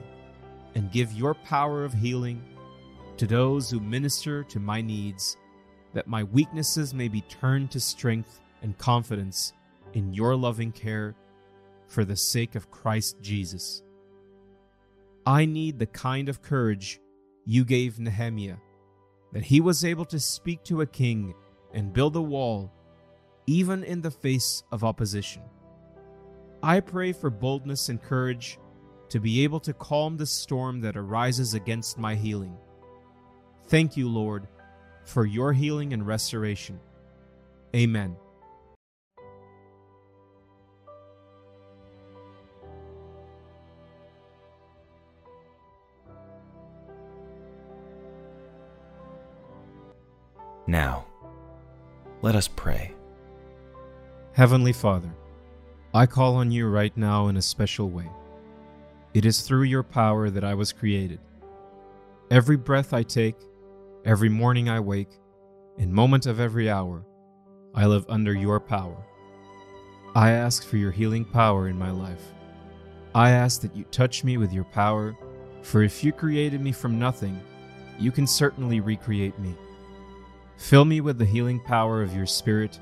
and 0.75 0.91
give 0.91 1.13
your 1.13 1.33
power 1.33 1.83
of 1.83 1.93
healing 1.93 2.41
to 3.17 3.25
those 3.27 3.69
who 3.69 3.79
minister 3.79 4.43
to 4.45 4.59
my 4.59 4.81
needs, 4.81 5.37
that 5.93 6.07
my 6.07 6.23
weaknesses 6.23 6.93
may 6.93 7.07
be 7.07 7.21
turned 7.21 7.71
to 7.71 7.79
strength 7.79 8.39
and 8.61 8.77
confidence 8.77 9.53
in 9.93 10.13
your 10.13 10.35
loving 10.35 10.71
care 10.71 11.15
for 11.87 12.05
the 12.05 12.15
sake 12.15 12.55
of 12.55 12.71
Christ 12.71 13.17
Jesus. 13.21 13.83
I 15.25 15.45
need 15.45 15.77
the 15.77 15.85
kind 15.85 16.29
of 16.29 16.41
courage 16.41 16.99
you 17.45 17.65
gave 17.65 17.99
Nehemiah, 17.99 18.57
that 19.33 19.43
he 19.43 19.61
was 19.61 19.83
able 19.85 20.05
to 20.05 20.19
speak 20.19 20.63
to 20.63 20.81
a 20.81 20.85
king 20.85 21.33
and 21.73 21.93
build 21.93 22.15
a 22.15 22.21
wall, 22.21 22.71
even 23.47 23.83
in 23.83 24.01
the 24.01 24.11
face 24.11 24.63
of 24.71 24.83
opposition. 24.83 25.41
I 26.63 26.79
pray 26.79 27.11
for 27.11 27.29
boldness 27.29 27.89
and 27.89 28.01
courage 28.01 28.59
to 29.09 29.19
be 29.19 29.43
able 29.43 29.59
to 29.61 29.73
calm 29.73 30.15
the 30.17 30.25
storm 30.25 30.81
that 30.81 30.95
arises 30.95 31.53
against 31.53 31.97
my 31.97 32.15
healing. 32.15 32.55
Thank 33.67 33.97
you, 33.97 34.07
Lord, 34.07 34.47
for 35.05 35.25
your 35.25 35.53
healing 35.53 35.91
and 35.93 36.05
restoration. 36.05 36.79
Amen. 37.75 38.15
Now, 50.67 51.05
let 52.21 52.35
us 52.35 52.47
pray. 52.47 52.93
Heavenly 54.33 54.73
Father, 54.73 55.11
I 55.93 56.05
call 56.05 56.35
on 56.35 56.51
you 56.51 56.67
right 56.67 56.95
now 56.95 57.27
in 57.27 57.37
a 57.37 57.41
special 57.41 57.89
way. 57.89 58.09
It 59.13 59.25
is 59.25 59.41
through 59.41 59.63
your 59.63 59.83
power 59.83 60.29
that 60.29 60.43
I 60.43 60.53
was 60.53 60.71
created. 60.71 61.19
Every 62.29 62.55
breath 62.55 62.93
I 62.93 63.03
take, 63.03 63.35
every 64.05 64.29
morning 64.29 64.69
I 64.69 64.79
wake, 64.79 65.19
in 65.77 65.91
moment 65.91 66.27
of 66.27 66.39
every 66.39 66.69
hour, 66.69 67.03
I 67.73 67.87
live 67.87 68.05
under 68.07 68.33
your 68.33 68.59
power. 68.59 68.97
I 70.15 70.31
ask 70.31 70.63
for 70.63 70.77
your 70.77 70.91
healing 70.91 71.25
power 71.25 71.67
in 71.67 71.77
my 71.77 71.91
life. 71.91 72.21
I 73.15 73.31
ask 73.31 73.61
that 73.61 73.75
you 73.75 73.83
touch 73.85 74.23
me 74.23 74.37
with 74.37 74.53
your 74.53 74.63
power, 74.65 75.17
for 75.63 75.83
if 75.83 76.03
you 76.03 76.11
created 76.11 76.61
me 76.61 76.71
from 76.71 76.99
nothing, 76.99 77.41
you 77.99 78.11
can 78.11 78.27
certainly 78.27 78.79
recreate 78.79 79.37
me. 79.39 79.55
Fill 80.61 80.85
me 80.85 81.01
with 81.01 81.17
the 81.17 81.25
healing 81.25 81.59
power 81.59 82.03
of 82.03 82.15
your 82.15 82.27
Spirit 82.27 82.79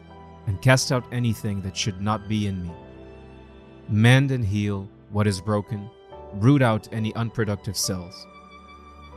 and 0.47 0.61
cast 0.61 0.91
out 0.91 1.11
anything 1.13 1.61
that 1.61 1.77
should 1.77 2.01
not 2.01 2.27
be 2.27 2.45
in 2.45 2.61
me. 2.61 2.71
Mend 3.87 4.31
and 4.31 4.45
heal 4.45 4.87
what 5.11 5.25
is 5.25 5.39
broken, 5.39 5.89
root 6.33 6.61
out 6.61 6.89
any 6.91 7.15
unproductive 7.15 7.77
cells. 7.77 8.27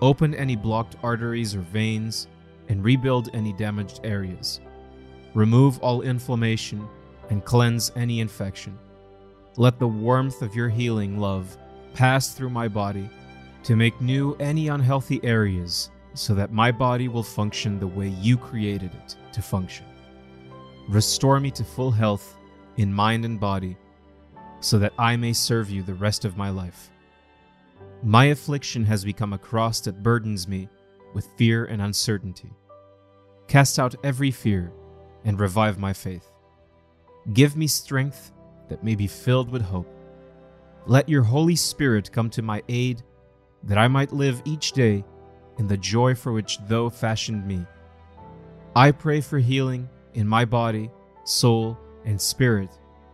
Open 0.00 0.32
any 0.32 0.54
blocked 0.54 0.94
arteries 1.02 1.56
or 1.56 1.60
veins 1.60 2.28
and 2.68 2.84
rebuild 2.84 3.30
any 3.34 3.52
damaged 3.52 4.00
areas. 4.04 4.60
Remove 5.34 5.80
all 5.80 6.02
inflammation 6.02 6.88
and 7.30 7.44
cleanse 7.44 7.90
any 7.96 8.20
infection. 8.20 8.78
Let 9.56 9.80
the 9.80 9.88
warmth 9.88 10.40
of 10.40 10.54
your 10.54 10.68
healing 10.68 11.18
love 11.18 11.58
pass 11.94 12.32
through 12.32 12.50
my 12.50 12.68
body 12.68 13.10
to 13.64 13.74
make 13.74 14.00
new 14.00 14.34
any 14.36 14.68
unhealthy 14.68 15.20
areas 15.24 15.90
so 16.14 16.34
that 16.34 16.52
my 16.52 16.70
body 16.70 17.08
will 17.08 17.22
function 17.22 17.78
the 17.78 17.86
way 17.86 18.08
you 18.08 18.36
created 18.36 18.92
it 18.94 19.16
to 19.32 19.42
function. 19.42 19.86
Restore 20.88 21.40
me 21.40 21.50
to 21.52 21.64
full 21.64 21.90
health 21.90 22.36
in 22.76 22.92
mind 22.92 23.24
and 23.24 23.38
body, 23.38 23.76
so 24.60 24.78
that 24.78 24.92
I 24.98 25.16
may 25.16 25.32
serve 25.32 25.70
you 25.70 25.82
the 25.82 25.94
rest 25.94 26.24
of 26.24 26.36
my 26.36 26.50
life. 26.50 26.90
My 28.02 28.26
affliction 28.26 28.84
has 28.84 29.04
become 29.04 29.32
a 29.32 29.38
cross 29.38 29.80
that 29.82 30.02
burdens 30.02 30.48
me 30.48 30.68
with 31.14 31.28
fear 31.36 31.66
and 31.66 31.80
uncertainty. 31.82 32.50
Cast 33.48 33.78
out 33.78 33.94
every 34.02 34.30
fear 34.30 34.72
and 35.24 35.38
revive 35.38 35.78
my 35.78 35.92
faith. 35.92 36.30
Give 37.32 37.56
me 37.56 37.66
strength 37.66 38.32
that 38.68 38.82
may 38.82 38.94
be 38.94 39.06
filled 39.06 39.50
with 39.50 39.62
hope. 39.62 39.88
Let 40.86 41.08
your 41.08 41.22
Holy 41.22 41.54
Spirit 41.54 42.10
come 42.10 42.28
to 42.30 42.42
my 42.42 42.62
aid 42.68 43.02
that 43.62 43.78
I 43.78 43.86
might 43.86 44.12
live 44.12 44.42
each 44.44 44.72
day 44.72 45.04
in 45.58 45.66
the 45.66 45.76
joy 45.76 46.14
for 46.14 46.32
which 46.32 46.58
thou 46.66 46.88
fashioned 46.88 47.46
me. 47.46 47.64
I 48.74 48.90
pray 48.90 49.20
for 49.20 49.38
healing 49.38 49.88
in 50.14 50.26
my 50.26 50.44
body, 50.44 50.90
soul, 51.24 51.78
and 52.04 52.20
spirit, 52.20 52.70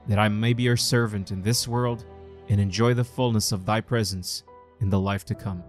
that 0.07 0.19
I 0.19 0.29
may 0.29 0.53
be 0.53 0.63
your 0.63 0.77
servant 0.77 1.31
in 1.31 1.43
this 1.43 1.67
world 1.67 2.05
and 2.49 2.61
enjoy 2.61 2.95
the 2.95 3.05
fullness 3.05 3.53
of 3.53 3.67
thy 3.67 3.81
presence 3.81 4.45
in 4.81 4.89
the 4.89 5.01
life 5.01 5.25
to 5.27 5.35
come. 5.35 5.63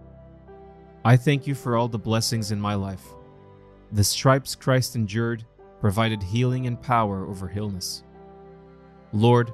I 1.04 1.16
thank 1.16 1.46
you 1.46 1.54
for 1.54 1.76
all 1.76 1.88
the 1.88 1.98
blessings 1.98 2.52
in 2.52 2.60
my 2.60 2.74
life. 2.74 3.04
The 3.92 4.04
stripes 4.04 4.54
Christ 4.54 4.96
endured 4.96 5.44
provided 5.80 6.22
healing 6.22 6.66
and 6.66 6.80
power 6.80 7.26
over 7.26 7.50
illness. 7.54 8.04
Lord, 9.12 9.52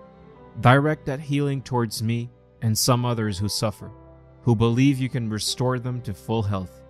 direct 0.60 1.06
that 1.06 1.20
healing 1.20 1.62
towards 1.62 2.02
me 2.02 2.28
and 2.62 2.76
some 2.76 3.04
others 3.04 3.38
who 3.38 3.48
suffer, 3.48 3.90
who 4.42 4.56
believe 4.56 4.98
you 4.98 5.08
can 5.08 5.30
restore 5.30 5.78
them 5.78 6.02
to 6.02 6.12
full 6.12 6.42
health. 6.42 6.82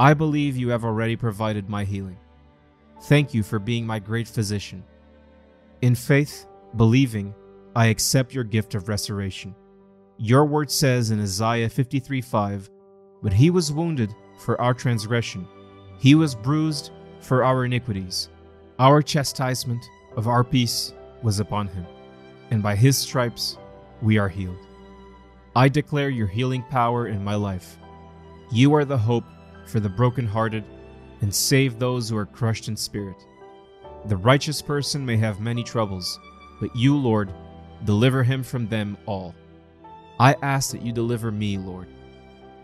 I 0.00 0.14
believe 0.14 0.56
you 0.56 0.68
have 0.68 0.84
already 0.84 1.16
provided 1.16 1.68
my 1.68 1.82
healing. 1.82 2.18
Thank 3.02 3.34
you 3.34 3.42
for 3.42 3.58
being 3.58 3.86
my 3.86 3.98
great 3.98 4.28
physician. 4.28 4.84
In 5.82 5.94
faith, 5.94 6.46
believing, 6.76 7.34
I 7.74 7.86
accept 7.86 8.32
your 8.32 8.44
gift 8.44 8.74
of 8.74 8.88
restoration. 8.88 9.54
Your 10.16 10.44
word 10.44 10.70
says 10.70 11.10
in 11.10 11.20
Isaiah 11.20 11.68
53 11.68 12.20
5, 12.20 12.70
But 13.22 13.32
he 13.32 13.50
was 13.50 13.72
wounded 13.72 14.14
for 14.38 14.60
our 14.60 14.74
transgression, 14.74 15.46
he 15.98 16.14
was 16.14 16.34
bruised 16.34 16.92
for 17.20 17.42
our 17.42 17.64
iniquities. 17.64 18.28
Our 18.78 19.02
chastisement 19.02 19.84
of 20.16 20.28
our 20.28 20.44
peace 20.44 20.92
was 21.24 21.40
upon 21.40 21.66
him, 21.66 21.86
and 22.52 22.62
by 22.62 22.76
his 22.76 22.96
stripes 22.96 23.58
we 24.00 24.18
are 24.18 24.28
healed. 24.28 24.64
I 25.56 25.68
declare 25.68 26.08
your 26.08 26.28
healing 26.28 26.62
power 26.70 27.08
in 27.08 27.24
my 27.24 27.34
life. 27.34 27.78
You 28.52 28.74
are 28.74 28.84
the 28.84 28.96
hope 28.96 29.24
for 29.68 29.80
the 29.80 29.88
brokenhearted 29.88 30.64
and 31.20 31.34
save 31.34 31.78
those 31.78 32.08
who 32.08 32.16
are 32.16 32.26
crushed 32.26 32.68
in 32.68 32.76
spirit. 32.76 33.16
The 34.06 34.16
righteous 34.16 34.62
person 34.62 35.04
may 35.04 35.16
have 35.18 35.40
many 35.40 35.62
troubles, 35.62 36.18
but 36.60 36.74
you, 36.74 36.96
Lord, 36.96 37.32
deliver 37.84 38.22
him 38.22 38.42
from 38.42 38.66
them 38.68 38.96
all. 39.06 39.34
I 40.18 40.34
ask 40.42 40.72
that 40.72 40.82
you 40.82 40.92
deliver 40.92 41.30
me, 41.30 41.58
Lord. 41.58 41.88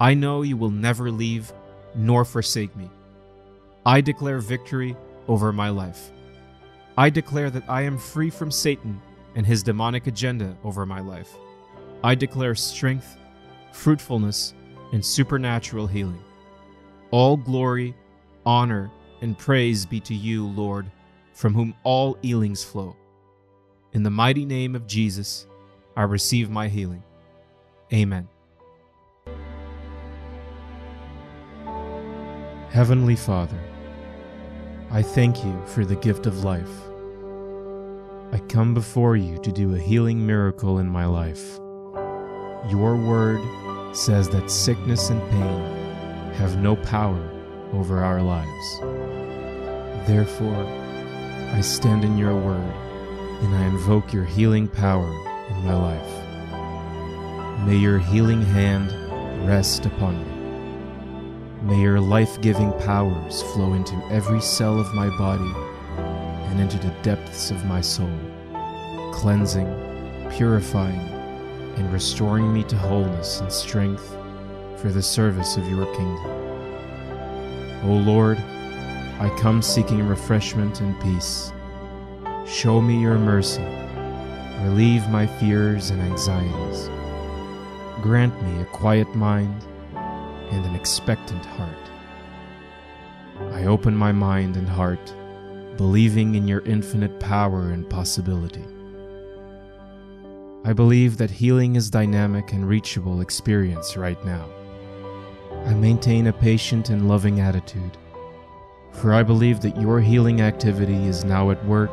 I 0.01 0.15
know 0.15 0.43
you 0.43 0.57
will 0.57 0.71
never 0.71 1.11
leave 1.11 1.53
nor 1.95 2.25
forsake 2.25 2.75
me. 2.75 2.91
I 3.87 4.01
declare 4.01 4.39
victory 4.39 4.97
over 5.29 5.53
my 5.53 5.69
life. 5.69 6.11
I 6.97 7.11
declare 7.11 7.51
that 7.51 7.69
I 7.69 7.83
am 7.83 7.99
free 7.99 8.31
from 8.31 8.51
Satan 8.51 9.01
and 9.35 9.47
his 9.47 9.63
demonic 9.63 10.07
agenda 10.07 10.57
over 10.65 10.87
my 10.87 11.01
life. 11.01 11.31
I 12.03 12.15
declare 12.15 12.55
strength, 12.55 13.17
fruitfulness, 13.73 14.55
and 14.93 15.05
supernatural 15.05 15.87
healing. 15.87 16.24
All 17.15 17.37
glory, 17.37 17.95
honor, 18.45 18.91
and 19.21 19.39
praise 19.39 19.87
be 19.87 20.01
to 20.01 20.13
you, 20.13 20.49
Lord, 20.49 20.91
from 21.33 21.55
whom 21.55 21.73
all 21.85 22.19
healings 22.23 22.65
flow. 22.65 22.97
In 23.93 24.03
the 24.03 24.11
mighty 24.11 24.45
name 24.45 24.75
of 24.75 24.89
Jesus, 24.89 25.47
I 25.97 26.03
receive 26.03 26.51
my 26.51 26.67
healing. 26.67 27.05
Amen. 27.93 28.27
Heavenly 32.71 33.15
Father, 33.15 33.61
I 34.91 35.01
thank 35.01 35.45
you 35.45 35.57
for 35.67 35.85
the 35.85 35.95
gift 35.95 36.27
of 36.27 36.43
life. 36.43 36.81
I 38.33 38.41
come 38.49 38.75
before 38.75 39.15
you 39.15 39.39
to 39.39 39.53
do 39.53 39.77
a 39.77 39.79
healing 39.79 40.27
miracle 40.27 40.81
in 40.81 40.89
my 40.89 41.07
life. 41.07 41.61
Your 42.71 42.97
word 42.97 43.41
says 43.95 44.29
that 44.31 44.51
sickness 44.51 45.11
and 45.11 45.23
pain 45.31 45.84
have 46.35 46.59
no 46.59 46.77
power 46.77 47.31
over 47.73 48.03
our 48.03 48.21
lives. 48.23 48.81
Therefore, 50.07 50.65
I 51.53 51.61
stand 51.61 52.05
in 52.05 52.19
your 52.19 52.35
word 52.35 52.75
and 53.43 53.55
I 53.55 53.65
invoke 53.67 54.13
your 54.13 54.25
healing 54.25 54.69
power 54.69 55.09
in 55.51 55.65
my 55.65 55.75
life. 55.75 57.67
May 57.67 57.77
your 57.77 57.99
healing 57.99 58.43
hand 58.43 58.93
rest 59.47 59.87
upon 59.87 60.19
me. 60.19 60.35
May 61.63 61.81
your 61.81 62.01
life 62.01 62.41
giving 62.41 62.73
powers 62.81 63.43
flow 63.55 63.75
into 63.75 63.95
every 64.11 64.41
cell 64.41 64.79
of 64.79 64.93
my 64.95 65.09
body 65.17 65.53
and 65.97 66.61
into 66.61 66.79
the 66.79 66.95
depths 67.03 67.51
of 67.51 67.65
my 67.65 67.81
soul, 67.81 68.19
cleansing, 69.13 69.69
purifying, 70.37 71.09
and 71.77 71.93
restoring 71.93 72.53
me 72.53 72.65
to 72.65 72.77
wholeness 72.77 73.41
and 73.41 73.51
strength 73.53 74.17
for 74.79 74.91
the 74.91 75.03
service 75.03 75.57
of 75.57 75.69
your 75.69 75.87
kingdom. 75.95 76.45
O 77.85 77.93
Lord, 77.93 78.39
I 79.19 79.35
come 79.39 79.63
seeking 79.63 80.07
refreshment 80.07 80.81
and 80.81 81.01
peace. 81.01 81.53
Show 82.47 82.81
me 82.81 83.01
your 83.01 83.19
mercy. 83.19 83.65
Relieve 84.63 85.09
my 85.09 85.27
fears 85.27 85.91
and 85.91 86.01
anxieties. 86.03 86.89
Grant 88.03 88.41
me 88.43 88.61
a 88.61 88.65
quiet 88.67 89.15
mind 89.15 89.65
and 89.95 90.65
an 90.65 90.75
expectant 90.75 91.45
heart. 91.45 91.71
I 93.53 93.67
open 93.67 93.97
my 93.97 94.13
mind 94.13 94.57
and 94.57 94.69
heart, 94.69 95.15
believing 95.77 96.35
in 96.35 96.49
your 96.49 96.61
infinite 96.67 97.21
power 97.21 97.71
and 97.71 97.89
possibility. 97.89 98.65
I 100.65 100.73
believe 100.73 101.19
that 101.19 101.31
healing 101.31 101.77
is 101.77 101.91
dynamic 101.91 102.53
and 102.53 102.67
reachable 102.67 103.21
experience 103.21 103.97
right 103.97 104.23
now. 104.25 104.49
I 105.67 105.73
maintain 105.73 106.27
a 106.27 106.33
patient 106.33 106.91
and 106.91 107.09
loving 107.09 107.41
attitude, 107.41 107.97
for 108.93 109.15
I 109.15 109.23
believe 109.23 109.61
that 109.61 109.81
your 109.81 109.99
healing 109.99 110.43
activity 110.43 111.07
is 111.07 111.25
now 111.25 111.51
at 111.51 111.65
work 111.65 111.91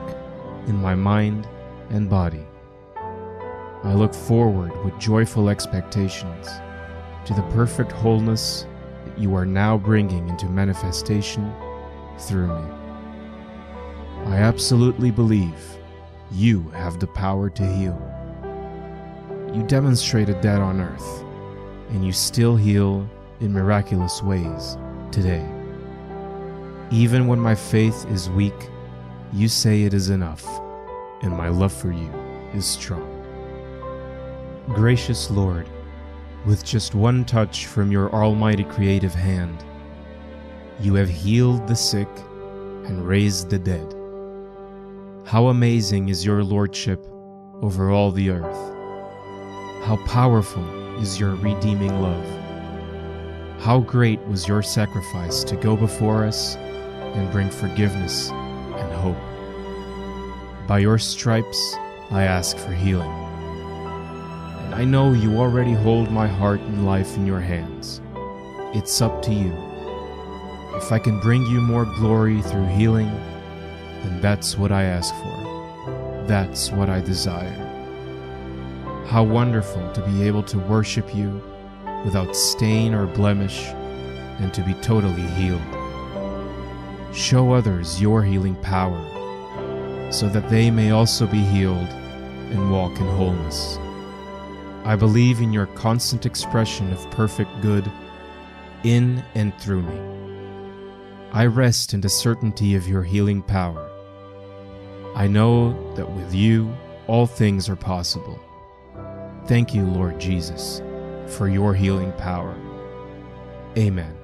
in 0.68 0.76
my 0.76 0.94
mind 0.94 1.48
and 1.90 2.10
body. 2.10 2.46
I 3.84 3.94
look 3.94 4.14
forward 4.14 4.74
with 4.84 5.00
joyful 5.00 5.48
expectations 5.48 6.50
to 7.26 7.34
the 7.34 7.48
perfect 7.54 7.94
wholeness 7.94 8.68
that 9.06 9.18
you 9.18 9.34
are 9.36 9.46
now 9.46 9.78
bringing 9.78 10.28
into 10.28 10.48
manifestation 10.48 11.52
through 12.20 12.48
me. 12.48 12.72
I 14.26 14.36
absolutely 14.36 15.12
believe 15.12 15.78
you 16.30 16.70
have 16.72 17.00
the 17.00 17.08
power 17.08 17.50
to 17.50 17.66
heal. 17.66 18.00
You 19.54 19.64
demonstrated 19.64 20.42
that 20.42 20.60
on 20.60 20.82
earth, 20.82 21.24
and 21.90 22.06
you 22.06 22.12
still 22.12 22.58
heal 22.58 23.10
in 23.42 23.52
miraculous 23.52 24.22
ways 24.22 24.78
today. 25.12 25.46
Even 26.92 27.28
when 27.28 27.40
my 27.40 27.56
faith 27.56 28.06
is 28.10 28.30
weak, 28.30 28.70
you 29.34 29.48
say 29.48 29.84
it 29.84 29.94
is 29.94 30.10
enough, 30.10 30.46
and 31.22 31.32
my 31.32 31.50
love 31.50 31.74
for 31.74 31.92
you 31.92 32.12
is 32.54 32.66
strong. 32.66 33.08
Gracious 34.70 35.32
Lord, 35.32 35.68
with 36.46 36.64
just 36.64 36.96
one 36.96 37.26
touch 37.26 37.66
from 37.66 37.92
your 37.92 38.14
almighty 38.14 38.64
creative 38.64 39.14
hand, 39.14 39.64
you 40.80 40.94
have 40.96 41.10
healed 41.10 41.68
the 41.68 41.76
sick 41.76 42.10
and 42.86 43.08
raised 43.08 43.50
the 43.50 43.60
dead. 43.60 43.96
How 45.26 45.48
amazing 45.48 46.10
is 46.10 46.26
your 46.26 46.44
lordship 46.44 47.06
over 47.62 47.90
all 47.90 48.12
the 48.12 48.32
earth! 48.32 48.74
How 49.86 49.98
powerful 50.08 51.00
is 51.00 51.20
your 51.20 51.36
redeeming 51.36 52.02
love! 52.02 52.41
How 53.62 53.80
great 53.80 54.20
was 54.22 54.48
your 54.48 54.64
sacrifice 54.64 55.44
to 55.44 55.56
go 55.56 55.76
before 55.76 56.26
us 56.26 56.56
and 56.56 57.32
bring 57.32 57.52
forgiveness 57.52 58.32
and 58.32 58.92
hope. 58.94 60.68
By 60.68 60.80
your 60.80 60.98
stripes, 60.98 61.76
I 62.10 62.24
ask 62.24 62.58
for 62.58 62.72
healing. 62.72 63.12
And 64.62 64.74
I 64.74 64.84
know 64.84 65.14
you 65.14 65.38
already 65.38 65.74
hold 65.74 66.10
my 66.10 66.26
heart 66.26 66.60
and 66.60 66.88
life 66.88 67.16
in 67.16 67.28
your 67.28 67.40
hands. 67.40 68.02
It's 68.74 69.00
up 69.00 69.22
to 69.26 69.32
you. 69.32 69.54
If 70.76 70.92
I 70.92 70.98
can 70.98 71.20
bring 71.20 71.46
you 71.46 71.62
more 71.62 71.86
glory 71.86 72.42
through 72.42 72.66
healing, 72.66 73.12
then 74.02 74.22
that's 74.22 74.58
what 74.58 74.72
I 74.72 74.86
ask 74.86 75.14
for. 75.14 76.26
That's 76.28 76.72
what 76.72 76.90
I 76.90 77.00
desire. 77.00 77.68
How 79.06 79.24
wonderful 79.24 79.92
to 79.92 80.02
be 80.08 80.24
able 80.24 80.42
to 80.46 80.58
worship 80.58 81.14
you 81.14 81.44
without 82.04 82.36
stain 82.36 82.94
or 82.94 83.06
blemish 83.08 83.68
and 84.40 84.54
to 84.54 84.62
be 84.64 84.74
totally 84.76 85.28
healed. 85.34 85.62
Show 87.14 87.54
others 87.54 88.02
your 88.02 88.24
healing 88.24 88.56
power 88.56 89.08
so 90.12 90.28
that 90.30 90.50
they 90.50 90.72
may 90.72 90.92
also 90.92 91.26
be 91.28 91.40
healed 91.40 91.88
and 91.88 92.72
walk 92.72 92.92
in 93.00 93.08
wholeness. 93.08 93.78
I 94.84 94.96
believe 94.96 95.42
in 95.42 95.54
your 95.54 95.68
constant 95.68 96.26
expression 96.26 96.92
of 96.92 97.12
perfect 97.12 97.50
good 97.62 97.90
in 98.84 99.24
and 99.36 99.58
through 99.60 99.84
me. 99.84 100.12
I 101.32 101.46
rest 101.46 101.94
in 101.94 102.02
the 102.02 102.10
certainty 102.10 102.76
of 102.76 102.88
your 102.88 103.04
healing 103.04 103.42
power. 103.42 103.90
I 105.16 105.28
know 105.28 105.94
that 105.96 106.10
with 106.10 106.34
you 106.34 106.76
all 107.08 107.28
things 107.28 107.70
are 107.70 107.76
possible. 107.76 108.40
Thank 109.46 109.74
you, 109.74 109.84
Lord 109.84 110.20
Jesus, 110.20 110.82
for 111.32 111.48
your 111.48 111.74
healing 111.74 112.12
power. 112.14 112.56
Amen. 113.78 114.16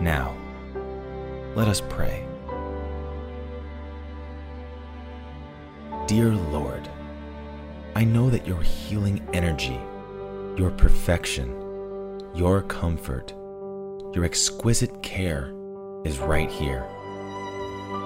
Now, 0.00 0.36
let 1.56 1.66
us 1.66 1.80
pray. 1.88 2.24
Dear 6.06 6.30
Lord, 6.30 6.88
I 7.96 8.04
know 8.04 8.30
that 8.30 8.46
your 8.46 8.62
healing 8.62 9.26
energy, 9.32 9.80
your 10.56 10.70
perfection, 10.70 11.50
your 12.34 12.62
comfort, 12.62 13.34
your 14.16 14.24
exquisite 14.24 15.02
care 15.02 15.52
is 16.06 16.18
right 16.18 16.50
here. 16.50 16.86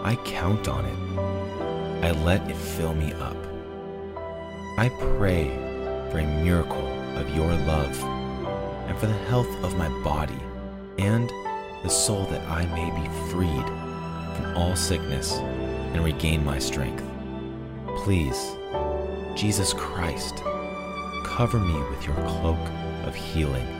I 0.02 0.18
count 0.24 0.66
on 0.66 0.84
it. 0.84 2.04
I 2.04 2.10
let 2.24 2.50
it 2.50 2.56
fill 2.56 2.94
me 2.94 3.12
up. 3.12 3.36
I 4.76 4.90
pray 4.98 5.44
for 6.10 6.18
a 6.18 6.42
miracle 6.42 6.84
of 7.16 7.32
your 7.36 7.52
love 7.52 7.96
and 8.88 8.98
for 8.98 9.06
the 9.06 9.12
health 9.28 9.46
of 9.62 9.76
my 9.76 9.88
body 10.02 10.40
and 10.98 11.30
the 11.84 11.88
soul 11.88 12.24
that 12.24 12.44
I 12.48 12.66
may 12.66 12.90
be 13.00 13.30
freed 13.30 13.66
from 14.34 14.56
all 14.56 14.74
sickness 14.74 15.34
and 15.34 16.02
regain 16.02 16.44
my 16.44 16.58
strength. 16.58 17.04
Please, 17.98 18.56
Jesus 19.36 19.72
Christ, 19.74 20.42
cover 21.22 21.60
me 21.60 21.80
with 21.88 22.04
your 22.04 22.16
cloak 22.26 22.58
of 23.04 23.14
healing 23.14 23.79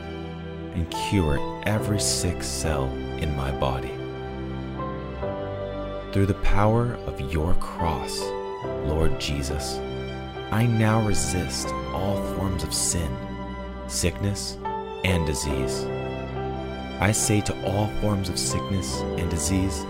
and 0.75 0.91
cure 0.91 1.63
every 1.67 2.01
sick 2.01 2.43
cell 2.43 2.85
in 3.19 3.35
my 3.37 3.51
body. 3.59 3.93
Through 6.13 6.27
the 6.27 6.41
power 6.43 6.95
of 7.07 7.33
your 7.33 7.55
cross, 7.55 8.21
Lord 8.85 9.21
Jesus, 9.21 9.79
I 10.51 10.67
now 10.67 11.07
resist 11.07 11.69
all 11.93 12.23
forms 12.35 12.65
of 12.65 12.75
sin, 12.75 13.17
sickness, 13.87 14.59
and 15.05 15.27
disease. 15.27 15.85
I 17.01 17.13
say 17.13 17.41
to 17.43 17.65
all 17.65 17.87
forms 18.01 18.29
of 18.29 18.39
sickness 18.39 19.01
and 19.01 19.31
disease 19.31 19.85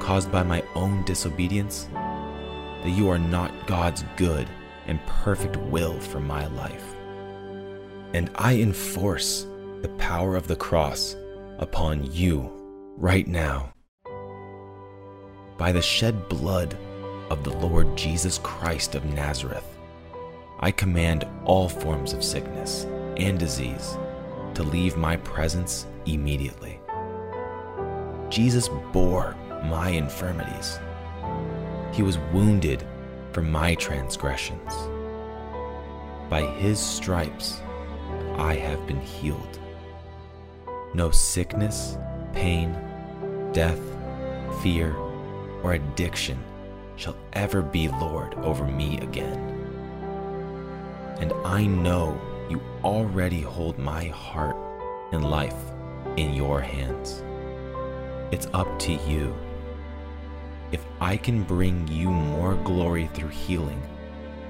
caused 0.00 0.32
by 0.32 0.42
my 0.42 0.62
own 0.74 1.04
disobedience 1.04 1.88
that 1.92 2.90
you 2.90 3.08
are 3.08 3.18
not 3.18 3.66
God's 3.66 4.04
good 4.16 4.48
and 4.86 5.04
perfect 5.06 5.56
will 5.56 5.98
for 6.00 6.20
my 6.20 6.46
life. 6.48 6.94
And 8.12 8.30
I 8.34 8.54
enforce 8.56 9.46
the 9.82 9.88
power 9.90 10.36
of 10.36 10.46
the 10.46 10.56
cross 10.56 11.16
upon 11.58 12.10
you 12.12 12.50
right 12.98 13.26
now. 13.26 13.72
By 15.56 15.72
the 15.72 15.80
shed 15.80 16.28
blood 16.28 16.76
of 17.30 17.44
the 17.44 17.56
Lord 17.56 17.96
Jesus 17.96 18.38
Christ 18.38 18.94
of 18.94 19.04
Nazareth, 19.06 19.64
I 20.58 20.70
command 20.70 21.26
all 21.44 21.68
forms 21.68 22.12
of 22.12 22.22
sickness 22.22 22.84
and 23.16 23.38
disease 23.38 23.96
to 24.54 24.62
leave 24.62 24.98
my 24.98 25.16
presence 25.16 25.86
immediately. 26.04 26.78
Jesus 28.28 28.68
bore 28.92 29.34
my 29.64 29.88
infirmities. 29.88 30.78
He 31.92 32.02
was 32.02 32.18
wounded 32.34 32.84
for 33.32 33.40
my 33.40 33.74
transgressions. 33.76 34.74
By 36.28 36.42
his 36.58 36.78
stripes, 36.78 37.60
I 38.36 38.54
have 38.56 38.86
been 38.86 39.00
healed. 39.00 39.58
No 40.92 41.10
sickness, 41.12 41.96
pain, 42.32 42.76
death, 43.52 43.80
fear, 44.60 44.96
or 45.62 45.74
addiction 45.74 46.42
shall 46.96 47.16
ever 47.32 47.62
be 47.62 47.86
Lord 47.88 48.34
over 48.38 48.64
me 48.64 48.98
again. 48.98 49.38
And 51.20 51.32
I 51.44 51.64
know 51.64 52.20
you 52.48 52.60
already 52.82 53.40
hold 53.40 53.78
my 53.78 54.06
heart 54.06 54.56
and 55.12 55.30
life 55.30 55.54
in 56.16 56.34
your 56.34 56.60
hands. 56.60 57.22
It's 58.32 58.48
up 58.52 58.78
to 58.80 58.92
you. 58.92 59.34
If 60.72 60.84
I 61.00 61.16
can 61.16 61.44
bring 61.44 61.86
you 61.86 62.10
more 62.10 62.56
glory 62.56 63.08
through 63.14 63.28
healing, 63.28 63.82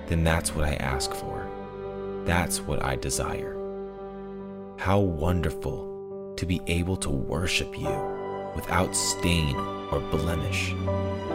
then 0.07 0.25
that's 0.25 0.55
what 0.55 0.65
I 0.65 0.75
ask 0.77 1.13
for. 1.13 1.47
That's 2.25 2.61
what 2.61 2.83
I 2.83 2.97
desire. 2.97 3.57
How 4.79 4.99
wonderful 4.99 5.90
to 6.41 6.47
be 6.47 6.63
able 6.69 6.97
to 6.97 7.11
worship 7.11 7.79
you 7.79 7.95
without 8.57 8.97
stain 8.97 9.55
or 9.93 10.01
blemish 10.01 10.73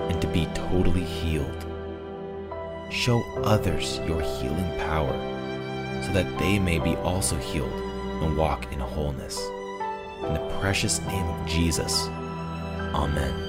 and 0.09 0.19
to 0.19 0.27
be 0.29 0.47
totally 0.55 1.03
healed. 1.03 1.65
Show 2.89 3.21
others 3.43 3.99
your 4.07 4.19
healing 4.19 4.79
power 4.79 5.13
so 6.01 6.11
that 6.11 6.39
they 6.39 6.57
may 6.57 6.79
be 6.79 6.95
also 6.95 7.37
healed 7.37 7.71
and 7.71 8.35
walk 8.35 8.73
in 8.73 8.79
wholeness. 8.79 9.39
In 10.25 10.33
the 10.33 10.57
precious 10.59 10.99
name 11.01 11.27
of 11.27 11.47
Jesus, 11.47 12.07
Amen. 12.95 13.43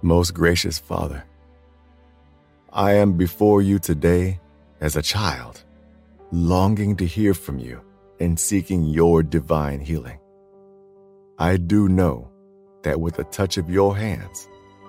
Most 0.00 0.32
gracious 0.32 0.78
Father, 0.78 1.22
I 2.72 2.94
am 2.94 3.18
before 3.18 3.60
you 3.60 3.78
today 3.78 4.40
as 4.80 4.96
a 4.96 5.02
child, 5.02 5.62
longing 6.32 6.96
to 6.96 7.06
hear 7.06 7.34
from 7.34 7.58
you 7.58 7.80
and 8.20 8.38
seeking 8.38 8.84
your 8.84 9.22
divine 9.22 9.80
healing. 9.80 10.18
I 11.38 11.56
do 11.56 11.88
know 11.88 12.30
that 12.82 13.00
with 13.00 13.18
a 13.18 13.24
touch 13.24 13.56
of 13.56 13.70
your 13.70 13.96
hands, 13.96 14.48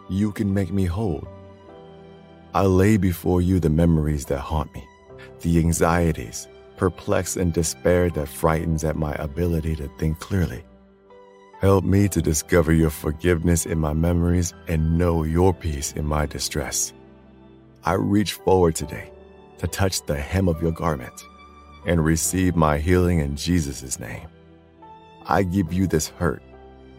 you 0.10 0.32
can 0.32 0.54
make 0.54 0.72
me 0.72 0.86
whole. 0.86 1.28
I 2.54 2.64
lay 2.64 2.98
before 2.98 3.42
you 3.42 3.60
the 3.60 3.70
memories 3.70 4.26
that 4.26 4.40
haunt 4.40 4.74
me, 4.74 4.84
the 5.42 5.60
anxieties, 5.60 6.48
perplex 6.78 7.36
and 7.36 7.54
despair 7.54 8.10
that 8.12 8.28
frightens 8.28 8.84
at 8.84 8.96
my 8.96 9.14
ability 9.14 9.76
to 9.78 9.90
think 9.98 10.20
clearly. 10.20 10.64
Help 11.62 11.84
me 11.84 12.08
to 12.10 12.22
discover 12.22 12.74
your 12.74 12.90
forgiveness 12.90 13.66
in 13.66 13.80
my 13.80 13.94
memories 13.94 14.54
and 14.68 14.98
know 14.98 15.24
your 15.24 15.54
peace 15.54 15.94
in 15.94 16.06
my 16.06 16.26
distress. 16.26 16.94
I 17.84 17.94
reach 17.94 18.34
forward 18.34 18.76
today 18.76 19.10
to 19.58 19.68
touch 19.68 20.06
the 20.06 20.16
hem 20.16 20.48
of 20.48 20.62
your 20.62 20.72
garment 20.72 21.24
and 21.86 22.04
receive 22.04 22.56
my 22.56 22.78
healing 22.78 23.20
in 23.20 23.36
Jesus' 23.36 24.00
name. 24.00 24.28
I 25.26 25.44
give 25.44 25.72
you 25.72 25.88
this 25.88 26.10
hurt, 26.10 26.44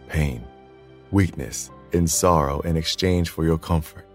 pain, 0.07 0.43
weakness, 1.11 1.71
and 1.93 2.09
sorrow 2.09 2.59
in 2.61 2.75
exchange 2.77 3.29
for 3.29 3.45
your 3.45 3.57
comfort. 3.57 4.05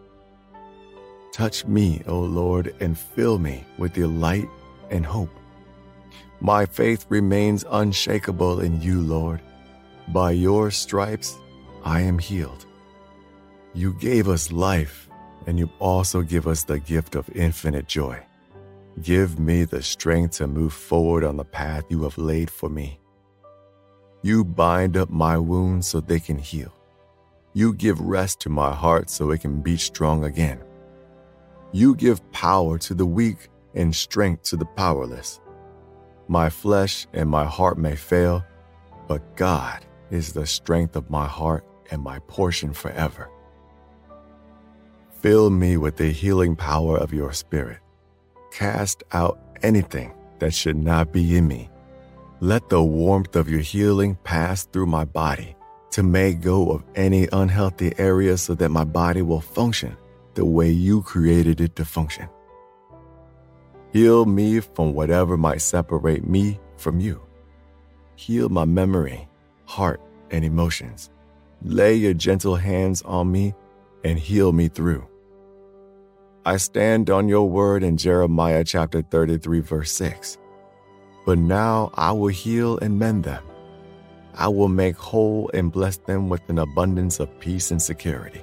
Touch 1.33 1.65
me, 1.65 2.03
O 2.07 2.21
Lord, 2.21 2.75
and 2.81 2.99
fill 2.99 3.39
me 3.39 3.65
with 3.79 3.97
your 3.97 4.09
light 4.09 4.49
and 4.91 5.05
hope. 5.07 5.31
My 6.41 6.67
faith 6.67 7.07
remains 7.09 7.65
unshakable 7.71 8.61
in 8.61 8.83
you, 8.83 9.01
Lord. 9.01 9.41
By 10.09 10.33
your 10.33 10.71
stripes, 10.71 11.37
I 11.85 12.01
am 12.01 12.19
healed. 12.19 12.67
You 13.75 13.95
gave 13.95 14.29
us 14.29 14.53
life, 14.53 15.09
and 15.47 15.59
you 15.59 15.71
also 15.79 16.21
give 16.21 16.47
us 16.47 16.65
the 16.65 16.79
gift 16.79 17.15
of 17.15 17.31
infinite 17.35 17.89
joy. 17.89 18.21
Give 19.01 19.39
me 19.39 19.65
the 19.65 19.83
strength 19.83 20.37
to 20.37 20.47
move 20.47 20.73
forward 20.73 21.25
on 21.25 21.37
the 21.37 21.45
path 21.45 21.85
you 21.89 22.03
have 22.03 22.19
laid 22.19 22.51
for 22.51 22.69
me. 22.69 23.01
You 24.21 24.45
bind 24.45 24.97
up 24.97 25.11
my 25.11 25.39
wounds 25.39 25.87
so 25.89 26.01
they 26.01 26.21
can 26.21 26.39
heal. 26.39 26.73
You 27.55 27.73
give 27.73 28.01
rest 28.01 28.41
to 28.41 28.51
my 28.51 28.73
heart 28.73 29.11
so 29.11 29.31
it 29.31 29.41
can 29.41 29.61
beat 29.61 29.81
strong 29.81 30.25
again. 30.25 30.63
You 31.73 31.95
give 31.95 32.31
power 32.33 32.79
to 32.79 32.95
the 32.95 33.07
weak 33.07 33.49
and 33.75 33.95
strength 33.95 34.45
to 34.45 34.57
the 34.57 34.67
powerless. 34.67 35.41
My 36.29 36.51
flesh 36.51 37.07
and 37.13 37.29
my 37.29 37.45
heart 37.45 37.79
may 37.79 37.97
fail, 37.97 38.45
but 39.09 39.37
God 39.37 39.85
is 40.11 40.33
the 40.33 40.47
strength 40.47 40.97
of 40.97 41.11
my 41.11 41.27
heart 41.27 41.65
and 41.91 42.03
my 42.03 42.19
portion 42.21 42.73
forever. 42.73 43.29
Fill 45.21 45.51
me 45.51 45.77
with 45.77 45.97
the 45.97 46.11
healing 46.11 46.57
power 46.57 46.97
of 46.97 47.13
your 47.13 47.33
Spirit. 47.33 47.82
Cast 48.53 49.03
out 49.13 49.39
anything 49.63 50.13
that 50.39 50.53
should 50.53 50.77
not 50.77 51.11
be 51.11 51.39
in 51.39 51.49
me. 51.49 51.71
Let 52.41 52.69
the 52.69 52.83
warmth 52.83 53.35
of 53.35 53.49
your 53.49 53.61
healing 53.61 54.19
pass 54.25 54.67
through 54.67 54.87
my 54.87 55.07
body 55.07 55.57
to 55.93 56.03
make 56.03 56.43
go 56.43 56.71
of 56.71 56.85
any 56.95 57.29
unhealthy 57.33 57.95
area 57.97 58.37
so 58.37 58.55
that 58.57 58.69
my 58.69 58.85
body 58.85 59.23
will 59.23 59.41
function 59.41 59.97
the 60.35 60.45
way 60.45 60.69
you 60.71 61.01
created 61.01 61.63
it 61.63 61.77
to 61.77 61.87
function. 61.87 62.29
Heal 63.91 64.27
me 64.27 64.61
from 64.61 64.93
whatever 64.93 65.39
might 65.39 65.63
separate 65.63 66.29
me 66.29 66.61
from 66.77 67.01
you. 67.01 67.23
Heal 68.17 68.51
my 68.51 68.67
memory, 68.67 69.29
heart, 69.65 70.03
and 70.31 70.45
emotions. 70.45 71.09
Lay 71.63 71.95
your 71.95 72.13
gentle 72.13 72.57
hands 72.57 73.01
on 73.03 73.33
me 73.33 73.55
and 74.05 74.19
heal 74.19 74.53
me 74.53 74.69
through. 74.69 75.09
I 76.45 76.57
stand 76.57 77.09
on 77.09 77.29
your 77.29 77.49
word 77.49 77.85
in 77.85 77.97
Jeremiah 77.97 78.65
chapter 78.65 79.01
33, 79.01 79.61
verse 79.61 79.93
6. 79.93 80.39
But 81.25 81.39
now 81.39 81.93
I 81.95 82.11
will 82.11 82.35
heal 82.35 82.79
and 82.79 82.99
mend 82.99 83.23
them. 83.23 83.45
I 84.35 84.49
will 84.49 84.67
make 84.67 84.97
whole 84.97 85.53
and 85.55 85.71
bless 85.71 85.99
them 85.99 86.29
with 86.29 86.41
an 86.49 86.59
abundance 86.59 87.21
of 87.21 87.39
peace 87.39 87.71
and 87.71 87.81
security. 87.81 88.43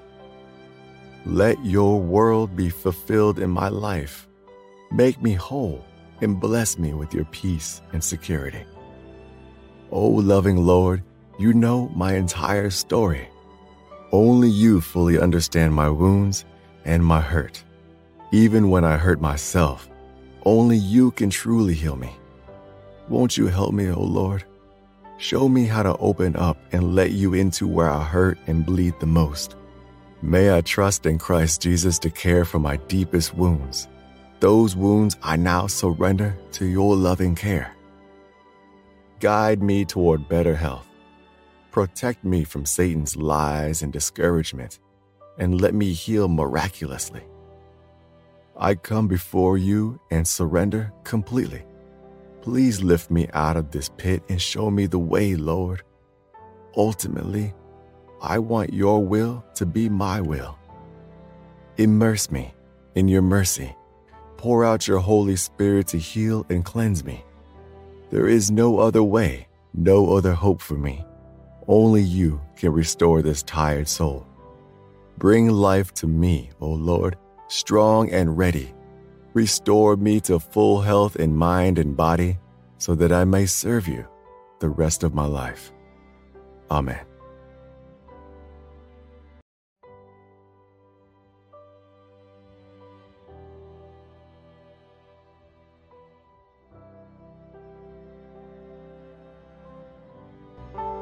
Let 1.25 1.63
your 1.65 1.99
world 1.99 2.55
be 2.55 2.69
fulfilled 2.69 3.37
in 3.37 3.49
my 3.49 3.67
life. 3.67 4.29
Make 4.93 5.21
me 5.21 5.33
whole 5.33 5.83
and 6.21 6.39
bless 6.39 6.79
me 6.79 6.93
with 6.93 7.13
your 7.13 7.25
peace 7.25 7.81
and 7.91 8.01
security. 8.01 8.63
O 9.91 10.03
oh, 10.03 10.07
loving 10.07 10.55
Lord, 10.55 11.03
you 11.37 11.53
know 11.53 11.89
my 11.89 12.13
entire 12.13 12.69
story. 12.69 13.27
Only 14.13 14.49
you 14.49 14.79
fully 14.79 15.19
understand 15.19 15.73
my 15.73 15.89
wounds 15.89 16.45
and 16.85 17.03
my 17.03 17.19
hurt. 17.19 17.61
Even 18.31 18.69
when 18.69 18.83
I 18.83 18.97
hurt 18.97 19.19
myself, 19.19 19.89
only 20.45 20.77
you 20.77 21.09
can 21.11 21.31
truly 21.31 21.73
heal 21.73 21.95
me. 21.95 22.11
Won't 23.07 23.35
you 23.37 23.47
help 23.47 23.73
me, 23.73 23.87
O 23.87 23.95
oh 23.95 24.03
Lord? 24.03 24.43
Show 25.17 25.49
me 25.49 25.65
how 25.65 25.81
to 25.81 25.97
open 25.97 26.35
up 26.35 26.57
and 26.71 26.93
let 26.93 27.11
you 27.11 27.33
into 27.33 27.67
where 27.67 27.89
I 27.89 28.03
hurt 28.03 28.37
and 28.45 28.65
bleed 28.65 28.93
the 28.99 29.07
most. 29.07 29.55
May 30.21 30.55
I 30.55 30.61
trust 30.61 31.07
in 31.07 31.17
Christ 31.17 31.61
Jesus 31.63 31.97
to 31.99 32.11
care 32.11 32.45
for 32.45 32.59
my 32.59 32.77
deepest 32.87 33.33
wounds. 33.33 33.87
Those 34.41 34.75
wounds 34.75 35.17
I 35.23 35.35
now 35.35 35.65
surrender 35.65 36.37
to 36.51 36.65
your 36.65 36.95
loving 36.95 37.33
care. 37.33 37.75
Guide 39.19 39.63
me 39.63 39.85
toward 39.85 40.29
better 40.29 40.55
health. 40.55 40.87
Protect 41.71 42.23
me 42.23 42.43
from 42.43 42.65
Satan's 42.65 43.15
lies 43.15 43.81
and 43.81 43.91
discouragement, 43.91 44.79
and 45.39 45.59
let 45.59 45.73
me 45.73 45.93
heal 45.93 46.27
miraculously. 46.27 47.23
I 48.61 48.75
come 48.75 49.07
before 49.07 49.57
you 49.57 50.01
and 50.11 50.27
surrender 50.27 50.91
completely. 51.05 51.63
Please 52.41 52.83
lift 52.83 53.09
me 53.09 53.29
out 53.33 53.55
of 53.55 53.71
this 53.71 53.89
pit 53.95 54.21
and 54.27 54.41
show 54.41 54.69
me 54.69 54.85
the 54.85 54.99
way, 54.99 55.35
Lord. 55.35 55.81
Ultimately, 56.75 57.53
I 58.21 58.39
want 58.39 58.73
your 58.73 59.01
will 59.01 59.45
to 59.55 59.65
be 59.65 59.87
my 59.87 60.19
will. 60.19 60.59
Immerse 61.77 62.29
me 62.29 62.53
in 62.95 63.07
your 63.07 63.21
mercy. 63.21 63.73
Pour 64.35 64.65
out 64.65 64.89
your 64.89 64.99
Holy 64.99 65.37
Spirit 65.37 65.87
to 65.87 65.97
heal 65.97 66.45
and 66.49 66.65
cleanse 66.65 67.05
me. 67.05 67.23
There 68.11 68.27
is 68.27 68.51
no 68.51 68.79
other 68.79 69.03
way, 69.03 69.47
no 69.73 70.17
other 70.17 70.33
hope 70.33 70.59
for 70.59 70.75
me. 70.75 71.05
Only 71.65 72.01
you 72.01 72.41
can 72.57 72.73
restore 72.73 73.21
this 73.21 73.41
tired 73.41 73.87
soul. 73.87 74.27
Bring 75.17 75.49
life 75.49 75.93
to 75.95 76.07
me, 76.07 76.49
O 76.59 76.69
Lord, 76.69 77.17
strong 77.49 78.09
and 78.09 78.37
ready. 78.37 78.73
Restore 79.33 79.97
me 79.97 80.19
to 80.21 80.39
full 80.39 80.81
health 80.81 81.17
in 81.17 81.35
mind 81.35 81.77
and 81.77 81.97
body 81.97 82.37
so 82.77 82.95
that 82.95 83.11
I 83.11 83.25
may 83.25 83.45
serve 83.45 83.87
you 83.87 84.07
the 84.59 84.69
rest 84.69 85.03
of 85.03 85.13
my 85.13 85.25
life. 85.25 85.71
Amen. 86.71 87.05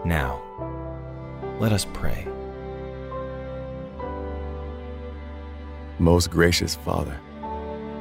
Now, 0.06 0.42
let 1.60 1.74
us 1.74 1.86
pray. 1.94 2.37
Most 6.00 6.30
gracious 6.30 6.76
Father, 6.76 7.20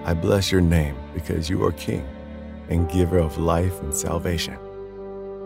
I 0.05 0.13
bless 0.13 0.53
your 0.53 0.61
name 0.61 0.97
because 1.15 1.49
you 1.49 1.65
are 1.65 1.73
King 1.73 2.07
and 2.69 2.91
giver 2.91 3.17
of 3.17 3.39
life 3.39 3.81
and 3.81 3.95
salvation. 3.95 4.59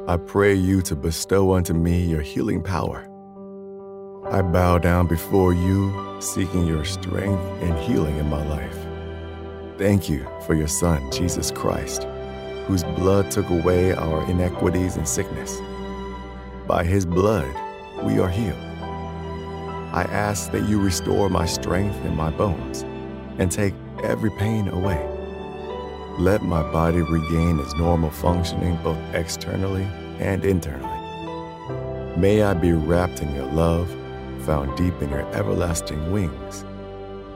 I 0.08 0.16
pray 0.16 0.54
you 0.54 0.82
to 0.82 0.96
bestow 0.96 1.52
unto 1.52 1.74
me 1.74 2.04
your 2.04 2.22
healing 2.22 2.60
power. 2.60 3.06
I 4.32 4.42
bow 4.42 4.78
down 4.78 5.06
before 5.06 5.54
you, 5.54 6.18
seeking 6.20 6.66
your 6.66 6.84
strength 6.84 7.40
and 7.62 7.78
healing 7.78 8.16
in 8.16 8.28
my 8.28 8.44
life. 8.44 8.78
Thank 9.78 10.08
you 10.08 10.26
for 10.44 10.54
your 10.54 10.68
Son, 10.68 11.08
Jesus 11.12 11.52
Christ, 11.52 12.02
whose 12.66 12.82
blood 12.82 13.30
took 13.30 13.48
away 13.48 13.92
our 13.92 14.28
iniquities 14.28 14.96
and 14.96 15.06
sickness. 15.06 15.60
By 16.66 16.82
his 16.82 17.06
blood, 17.06 17.54
we 18.02 18.18
are 18.18 18.28
healed. 18.28 18.69
I 19.92 20.04
ask 20.04 20.52
that 20.52 20.68
you 20.68 20.80
restore 20.80 21.28
my 21.28 21.46
strength 21.46 22.04
in 22.04 22.14
my 22.14 22.30
bones 22.30 22.82
and 23.38 23.50
take 23.50 23.74
every 24.04 24.30
pain 24.30 24.68
away. 24.68 25.04
Let 26.18 26.42
my 26.42 26.62
body 26.62 27.00
regain 27.00 27.58
its 27.58 27.74
normal 27.74 28.10
functioning 28.10 28.78
both 28.84 28.98
externally 29.14 29.82
and 30.20 30.44
internally. 30.44 30.86
May 32.16 32.42
I 32.42 32.54
be 32.54 32.72
wrapped 32.72 33.20
in 33.20 33.34
your 33.34 33.46
love, 33.46 33.90
found 34.44 34.76
deep 34.76 34.94
in 35.02 35.10
your 35.10 35.26
everlasting 35.34 36.12
wings, 36.12 36.64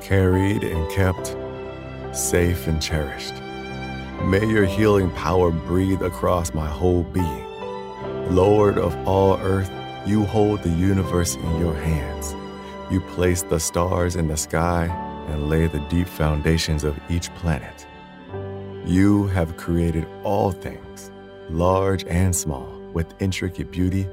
carried 0.01 0.63
and 0.63 0.91
kept, 0.93 1.37
safe 2.17 2.69
and 2.69 2.81
cherished. 2.81 3.35
May 4.23 4.47
your 4.47 4.65
healing 4.65 5.11
power 5.11 5.51
breathe 5.51 6.03
across 6.03 6.55
my 6.55 6.67
whole 6.67 7.03
being. 7.03 7.45
Lord 8.33 8.79
of 8.79 8.95
all 9.09 9.39
earth, 9.39 9.71
you 10.07 10.25
hold 10.25 10.63
the 10.63 10.71
universe 10.71 11.35
in 11.35 11.61
your 11.61 11.75
hands. 11.75 12.35
You 12.91 13.01
place 13.01 13.43
the 13.43 13.59
stars 13.59 14.15
in 14.15 14.29
the 14.29 14.37
sky 14.37 14.87
and 15.29 15.49
lay 15.49 15.67
the 15.67 15.81
deep 15.89 16.07
foundations 16.07 16.85
of 16.85 16.99
each 17.09 17.33
planet. 17.35 17.87
You 18.85 19.27
have 19.29 19.57
created 19.57 20.07
all 20.23 20.51
things, 20.53 21.11
large 21.49 22.05
and 22.05 22.37
small, 22.37 22.69
with 22.93 23.15
intricate 23.21 23.71
beauty 23.71 24.07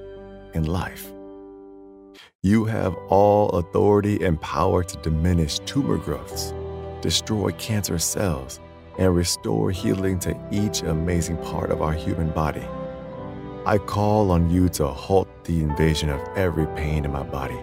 and 0.53 0.67
life. 0.67 1.11
You 2.43 2.63
have 2.65 2.95
all 3.09 3.49
authority 3.49 4.23
and 4.23 4.39
power 4.39 4.83
to 4.83 4.97
diminish 4.97 5.59
tumor 5.59 5.97
growths, 5.97 6.53
destroy 7.01 7.51
cancer 7.51 7.99
cells, 7.99 8.61
and 8.97 9.13
restore 9.13 9.71
healing 9.71 10.17
to 10.19 10.39
each 10.49 10.81
amazing 10.81 11.37
part 11.37 11.71
of 11.71 11.81
our 11.81 11.93
human 11.93 12.29
body. 12.31 12.65
I 13.65 13.77
call 13.77 14.31
on 14.31 14.49
you 14.49 14.69
to 14.69 14.87
halt 14.87 15.27
the 15.43 15.61
invasion 15.61 16.09
of 16.09 16.21
every 16.35 16.67
pain 16.67 17.05
in 17.05 17.11
my 17.11 17.23
body. 17.23 17.59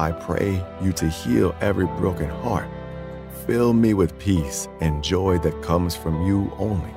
I 0.00 0.12
pray 0.12 0.64
you 0.80 0.94
to 0.94 1.10
heal 1.10 1.54
every 1.60 1.84
broken 1.84 2.30
heart. 2.30 2.70
Fill 3.46 3.74
me 3.74 3.92
with 3.92 4.18
peace 4.18 4.66
and 4.80 5.04
joy 5.04 5.36
that 5.40 5.62
comes 5.62 5.94
from 5.94 6.26
you 6.26 6.50
only. 6.56 6.94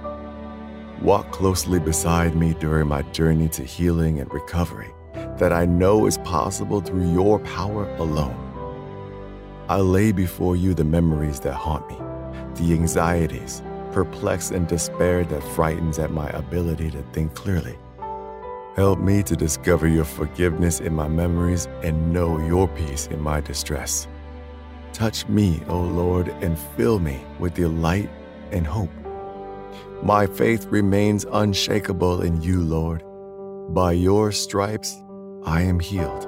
Walk 1.02 1.30
closely 1.30 1.80
beside 1.80 2.34
me 2.34 2.54
during 2.62 2.88
my 2.88 3.02
journey 3.12 3.50
to 3.50 3.64
healing 3.66 4.22
and 4.22 4.34
recovery 4.34 4.94
that 5.38 5.52
I 5.52 5.66
know 5.66 6.06
is 6.06 6.18
possible 6.20 6.80
through 6.80 7.12
your 7.12 7.40
power 7.40 7.94
alone. 7.98 8.40
I 9.68 9.82
lay 9.82 10.14
before 10.14 10.56
you 10.56 10.74
the 10.74 10.86
memories 10.86 11.42
that 11.42 11.56
haunt 11.56 11.86
me, 11.90 11.98
the 12.56 12.74
anxieties, 12.74 13.62
perplex 13.92 14.52
and 14.52 14.66
despair 14.66 15.26
that 15.26 15.44
frightens 15.44 16.00
at 16.00 16.12
my 16.12 16.30
ability 16.30 16.90
to 16.92 17.02
think 17.12 17.36
clearly. 17.36 17.78
Help 18.76 18.98
me 18.98 19.22
to 19.22 19.36
discover 19.36 19.88
your 19.88 20.04
forgiveness 20.04 20.80
in 20.80 20.96
my 20.96 21.08
memories 21.08 21.68
and 21.84 22.12
know 22.12 22.40
your 22.40 22.68
peace 22.68 23.06
in 23.08 23.22
my 23.22 23.40
distress. 23.40 24.08
Touch 24.94 25.28
me, 25.28 25.62
O 25.68 25.80
Lord, 25.80 26.30
and 26.42 26.58
fill 26.76 26.98
me 26.98 27.24
with 27.38 27.58
your 27.60 27.70
light 27.70 28.10
and 28.52 28.66
hope. 28.66 28.90
My 30.02 30.26
faith 30.26 30.66
remains 30.72 31.24
unshakable 31.32 32.24
in 32.24 32.42
you, 32.42 32.62
Lord. 32.62 33.04
By 33.76 33.92
your 33.92 34.32
stripes, 34.32 35.00
I 35.46 35.62
am 35.62 35.80
healed. 35.80 36.24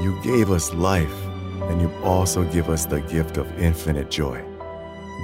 You 0.00 0.16
gave 0.22 0.52
us 0.52 0.72
life, 0.72 1.26
and 1.62 1.80
you 1.80 1.92
also 2.04 2.44
give 2.52 2.70
us 2.70 2.86
the 2.86 3.00
gift 3.00 3.38
of 3.38 3.58
infinite 3.58 4.08
joy. 4.08 4.40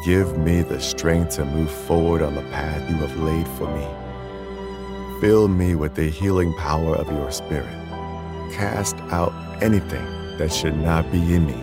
Give 0.05 0.37
me 0.39 0.63
the 0.63 0.81
strength 0.81 1.37
to 1.37 1.45
move 1.45 1.71
forward 1.71 2.21
on 2.21 2.35
the 2.35 2.43
path 2.51 2.91
you 2.91 2.97
have 2.97 3.17
laid 3.19 3.47
for 3.57 3.73
me. 3.77 4.00
Fill 5.21 5.49
me 5.49 5.75
with 5.75 5.97
the 5.97 6.09
healing 6.09 6.55
power 6.55 6.97
of 6.97 7.07
your 7.09 7.31
Spirit. 7.31 7.69
Cast 8.55 8.97
out 9.11 9.35
anything 9.63 10.07
that 10.39 10.51
should 10.51 10.79
not 10.79 11.13
be 11.13 11.35
in 11.35 11.45
me. 11.45 11.63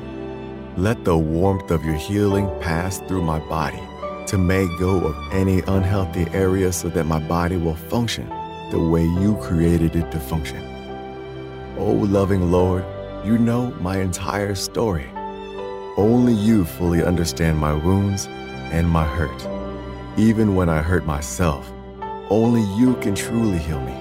Let 0.78 1.04
the 1.04 1.18
warmth 1.18 1.72
of 1.72 1.84
your 1.84 1.96
healing 1.96 2.48
pass 2.62 3.00
through 3.00 3.24
my 3.24 3.40
body 3.40 3.82
to 4.28 4.38
make 4.38 4.70
go 4.78 5.00
of 5.00 5.34
any 5.34 5.62
unhealthy 5.62 6.28
area 6.34 6.72
so 6.72 6.88
that 6.90 7.06
my 7.06 7.20
body 7.28 7.58
will 7.58 7.74
function 7.74 8.30
the 8.70 8.80
way 8.80 9.04
you 9.04 9.36
created 9.42 9.96
it 9.96 10.12
to 10.12 10.20
function. 10.20 10.64
Oh, 11.80 11.94
loving 11.94 12.52
Lord, 12.52 12.86
you 13.26 13.40
know 13.40 13.72
my 13.82 13.98
entire 13.98 14.54
story. 14.54 15.10
Only 15.98 16.34
you 16.34 16.64
fully 16.64 17.04
understand 17.04 17.58
my 17.58 17.74
wounds 17.74 18.28
and 18.72 18.88
my 18.88 19.04
hurt. 19.04 19.48
Even 20.16 20.54
when 20.54 20.70
I 20.70 20.84
hurt 20.84 21.08
myself, 21.08 21.72
only 22.30 22.62
you 22.80 22.96
can 22.96 23.16
truly 23.16 23.58
heal 23.58 23.82
me. 23.82 23.96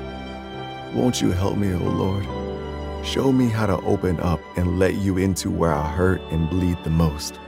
Won't 0.94 1.20
you 1.20 1.30
help 1.30 1.56
me, 1.56 1.72
O 1.72 1.78
oh 1.80 1.90
Lord? 1.90 3.06
Show 3.06 3.30
me 3.30 3.48
how 3.48 3.66
to 3.66 3.76
open 3.82 4.18
up 4.20 4.40
and 4.56 4.78
let 4.78 4.94
you 4.96 5.18
into 5.18 5.50
where 5.50 5.72
I 5.72 5.86
hurt 5.86 6.20
and 6.30 6.50
bleed 6.50 6.78
the 6.82 6.90
most. 6.90 7.38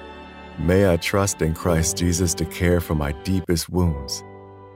May 0.58 0.92
I 0.92 0.96
trust 0.96 1.42
in 1.42 1.54
Christ 1.54 1.96
Jesus 1.96 2.34
to 2.34 2.44
care 2.44 2.80
for 2.80 2.94
my 2.94 3.12
deepest 3.22 3.68
wounds. 3.68 4.22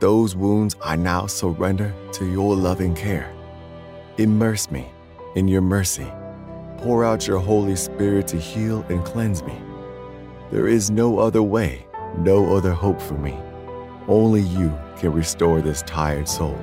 Those 0.01 0.35
wounds 0.35 0.75
I 0.83 0.97
now 0.97 1.27
surrender 1.27 1.95
to 2.15 2.27
your 2.27 2.57
loving 2.57 2.95
care. 2.95 3.33
Immerse 4.19 4.71
me 4.71 4.91
in 5.37 5.47
your 5.47 5.63
mercy. 5.63 6.11
Pour 6.79 7.05
out 7.05 7.29
your 7.29 7.39
Holy 7.39 7.77
Spirit 7.77 8.27
to 8.29 8.37
heal 8.37 8.85
and 8.89 9.05
cleanse 9.05 9.43
me. 9.45 9.55
There 10.51 10.67
is 10.67 10.91
no 10.91 11.19
other 11.19 11.43
way, 11.43 11.87
no 12.19 12.57
other 12.57 12.73
hope 12.73 13.01
for 13.01 13.15
me. 13.15 13.39
Only 14.09 14.41
you 14.41 14.77
can 14.97 15.13
restore 15.13 15.61
this 15.61 15.83
tired 15.83 16.29
soul. 16.29 16.59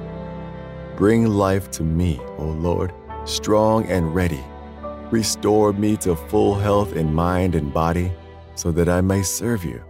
Bring 0.97 1.25
life 1.27 1.71
to 1.71 1.83
me, 1.83 2.19
O 2.37 2.43
Lord, 2.43 2.93
strong 3.25 3.85
and 3.85 4.13
ready. 4.13 4.43
Restore 5.11 5.73
me 5.73 5.95
to 5.97 6.15
full 6.15 6.55
health 6.55 6.93
in 6.93 7.13
mind 7.13 7.55
and 7.55 7.73
body 7.73 8.11
so 8.55 8.71
that 8.73 8.89
I 8.89 9.01
may 9.01 9.23
serve 9.23 9.63
you 9.63 9.81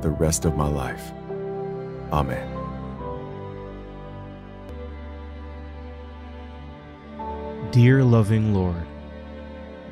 the 0.00 0.10
rest 0.10 0.44
of 0.44 0.56
my 0.56 0.68
life. 0.68 1.12
Amen. 2.12 2.50
Dear 7.70 8.02
loving 8.02 8.54
Lord, 8.54 8.86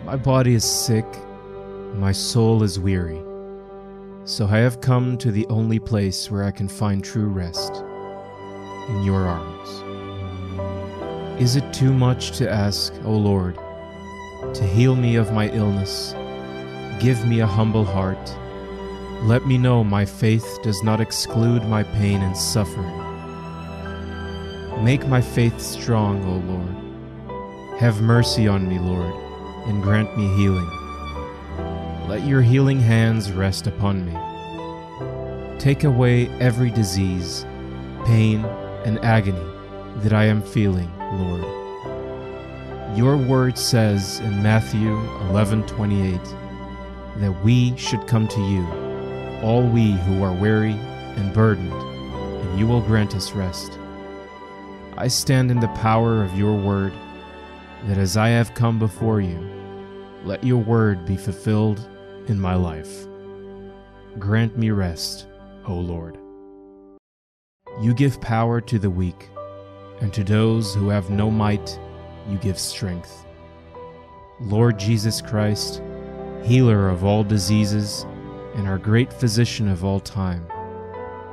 my 0.04 0.16
body 0.16 0.54
is 0.54 0.64
sick, 0.64 1.06
my 1.94 2.12
soul 2.12 2.62
is 2.62 2.78
weary. 2.78 3.20
So 4.24 4.46
I 4.46 4.58
have 4.58 4.80
come 4.80 5.18
to 5.18 5.30
the 5.30 5.46
only 5.48 5.78
place 5.78 6.30
where 6.30 6.44
I 6.44 6.50
can 6.50 6.68
find 6.68 7.02
true 7.02 7.28
rest 7.28 7.82
in 8.88 9.02
your 9.02 9.26
arms. 9.26 9.68
Is 11.40 11.56
it 11.56 11.72
too 11.72 11.92
much 11.92 12.32
to 12.38 12.50
ask, 12.50 12.92
O 13.04 13.12
Lord, 13.12 13.58
to 14.54 14.64
heal 14.64 14.96
me 14.96 15.16
of 15.16 15.32
my 15.32 15.48
illness? 15.50 16.14
Give 17.00 17.26
me 17.26 17.40
a 17.40 17.46
humble 17.46 17.84
heart. 17.84 18.36
Let 19.22 19.46
me 19.46 19.58
know 19.58 19.82
my 19.82 20.04
faith 20.04 20.58
does 20.62 20.82
not 20.82 21.00
exclude 21.00 21.64
my 21.64 21.82
pain 21.82 22.22
and 22.22 22.36
suffering. 22.36 22.98
Make 24.84 25.06
my 25.06 25.20
faith 25.20 25.60
strong, 25.60 26.24
O 26.24 26.52
Lord 26.52 26.82
have 27.82 28.00
mercy 28.00 28.46
on 28.46 28.68
me, 28.68 28.78
Lord, 28.78 29.12
and 29.66 29.82
grant 29.82 30.16
me 30.16 30.28
healing. 30.36 30.81
Let 32.12 32.26
your 32.26 32.42
healing 32.42 32.78
hands 32.78 33.32
rest 33.32 33.66
upon 33.66 34.04
me. 34.04 34.12
Take 35.58 35.84
away 35.84 36.28
every 36.40 36.68
disease, 36.68 37.46
pain, 38.04 38.44
and 38.84 39.02
agony 39.02 39.50
that 40.02 40.12
I 40.12 40.24
am 40.24 40.42
feeling, 40.42 40.90
Lord. 41.14 41.42
Your 42.98 43.16
word 43.16 43.56
says 43.56 44.20
in 44.20 44.42
Matthew 44.42 44.94
11:28 45.30 46.36
that 47.16 47.42
we 47.42 47.74
should 47.78 48.06
come 48.06 48.28
to 48.28 48.42
you, 48.42 48.66
all 49.42 49.66
we 49.66 49.92
who 49.92 50.22
are 50.22 50.34
weary 50.34 50.76
and 51.16 51.32
burdened, 51.32 51.72
and 51.72 52.58
you 52.58 52.66
will 52.66 52.82
grant 52.82 53.16
us 53.16 53.32
rest. 53.32 53.78
I 54.98 55.08
stand 55.08 55.50
in 55.50 55.60
the 55.60 55.80
power 55.80 56.22
of 56.22 56.36
your 56.36 56.58
word 56.58 56.92
that 57.86 57.96
as 57.96 58.18
I 58.18 58.28
have 58.28 58.52
come 58.52 58.78
before 58.78 59.22
you, 59.22 59.38
let 60.26 60.44
your 60.44 60.62
word 60.62 61.06
be 61.06 61.16
fulfilled 61.16 61.88
in 62.28 62.40
my 62.40 62.54
life. 62.54 63.06
Grant 64.18 64.56
me 64.56 64.70
rest, 64.70 65.26
O 65.66 65.74
Lord. 65.74 66.18
You 67.80 67.94
give 67.94 68.20
power 68.20 68.60
to 68.60 68.78
the 68.78 68.90
weak, 68.90 69.28
and 70.00 70.12
to 70.12 70.22
those 70.22 70.74
who 70.74 70.88
have 70.88 71.10
no 71.10 71.30
might, 71.30 71.78
you 72.28 72.38
give 72.38 72.58
strength. 72.58 73.24
Lord 74.40 74.78
Jesus 74.78 75.22
Christ, 75.22 75.82
healer 76.42 76.88
of 76.88 77.04
all 77.04 77.24
diseases 77.24 78.04
and 78.54 78.68
our 78.68 78.78
great 78.78 79.12
physician 79.12 79.68
of 79.68 79.84
all 79.84 80.00
time, 80.00 80.46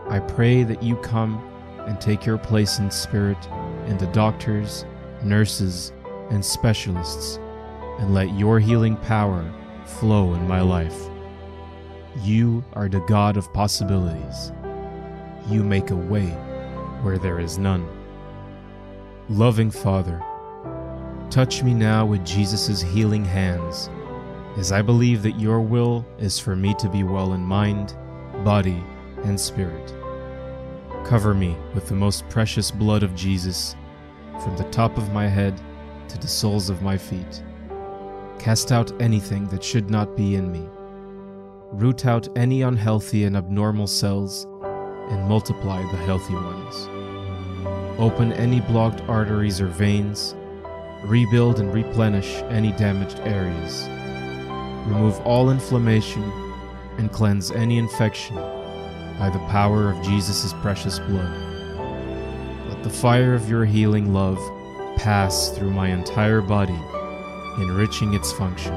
I 0.08 0.20
pray 0.20 0.64
that 0.64 0.82
you 0.82 0.96
come 0.98 1.44
and 1.88 2.00
take 2.00 2.26
your 2.26 2.38
place 2.38 2.80
in 2.80 2.90
spirit 2.90 3.38
in 3.88 3.98
the 3.98 4.08
doctors, 4.08 4.86
nurses, 5.24 5.92
and 6.30 6.44
specialists, 6.44 7.38
and 8.00 8.14
let 8.14 8.34
your 8.38 8.60
healing 8.60 8.96
power 8.98 9.52
flow 9.90 10.34
in 10.34 10.48
my 10.48 10.62
life. 10.62 11.10
You 12.24 12.64
are 12.74 12.90
the 12.90 13.00
God 13.02 13.38
of 13.38 13.52
possibilities. 13.54 14.52
You 15.48 15.64
make 15.64 15.90
a 15.90 15.96
way 15.96 16.28
where 17.02 17.18
there 17.18 17.40
is 17.40 17.58
none. 17.58 17.88
Loving 19.30 19.72
Father, 19.72 20.24
touch 21.30 21.64
me 21.64 21.74
now 21.74 22.06
with 22.06 22.26
Jesus' 22.26 22.82
healing 22.82 23.26
hands, 23.26 23.90
as 24.58 24.72
I 24.72 24.82
believe 24.82 25.22
that 25.24 25.40
your 25.40 25.62
will 25.62 26.06
is 26.18 26.40
for 26.40 26.56
me 26.56 26.74
to 26.76 26.90
be 26.90 27.04
well 27.04 27.34
in 27.34 27.42
mind, 27.42 27.96
body, 28.44 28.84
and 29.24 29.40
spirit. 29.40 29.94
Cover 31.06 31.34
me 31.34 31.56
with 31.74 31.88
the 31.88 31.96
most 31.96 32.28
precious 32.30 32.72
blood 32.72 33.04
of 33.04 33.16
Jesus 33.16 33.76
from 34.44 34.56
the 34.58 34.70
top 34.72 34.98
of 34.98 35.14
my 35.14 35.28
head 35.28 35.60
to 36.10 36.18
the 36.18 36.28
soles 36.28 36.70
of 36.70 36.82
my 36.82 36.98
feet. 36.98 37.44
Cast 38.40 38.72
out 38.72 39.00
anything 39.02 39.48
that 39.50 39.64
should 39.64 39.90
not 39.90 40.16
be 40.16 40.36
in 40.36 40.50
me. 40.50 40.66
Root 41.74 42.06
out 42.06 42.28
any 42.38 42.62
unhealthy 42.62 43.26
and 43.26 43.36
abnormal 43.36 43.86
cells 43.86 44.48
and 45.10 45.28
multiply 45.28 45.82
the 45.92 45.98
healthy 45.98 46.36
ones. 46.36 46.88
Open 48.00 48.32
any 48.32 48.62
blocked 48.62 49.02
arteries 49.10 49.60
or 49.60 49.68
veins. 49.68 50.36
Rebuild 51.04 51.60
and 51.60 51.74
replenish 51.74 52.34
any 52.50 52.72
damaged 52.72 53.20
areas. 53.20 53.88
Remove 54.88 55.20
all 55.22 55.50
inflammation 55.52 56.24
and 56.98 57.12
cleanse 57.12 57.52
any 57.52 57.78
infection 57.78 58.38
by 59.20 59.30
the 59.30 59.46
power 59.50 59.92
of 59.92 60.02
Jesus' 60.02 60.54
precious 60.62 60.98
blood. 61.00 61.78
Let 62.70 62.84
the 62.84 62.90
fire 62.90 63.34
of 63.36 63.50
your 63.50 63.66
healing 63.66 64.14
love 64.14 64.40
pass 64.98 65.50
through 65.50 65.72
my 65.72 65.90
entire 65.90 66.42
body, 66.42 66.80
enriching 67.58 68.14
its 68.14 68.32
function. 68.32 68.74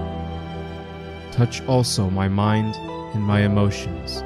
Touch 1.30 1.62
also 1.66 2.08
my 2.10 2.28
mind 2.28 2.74
and 3.14 3.22
my 3.22 3.42
emotions, 3.42 4.22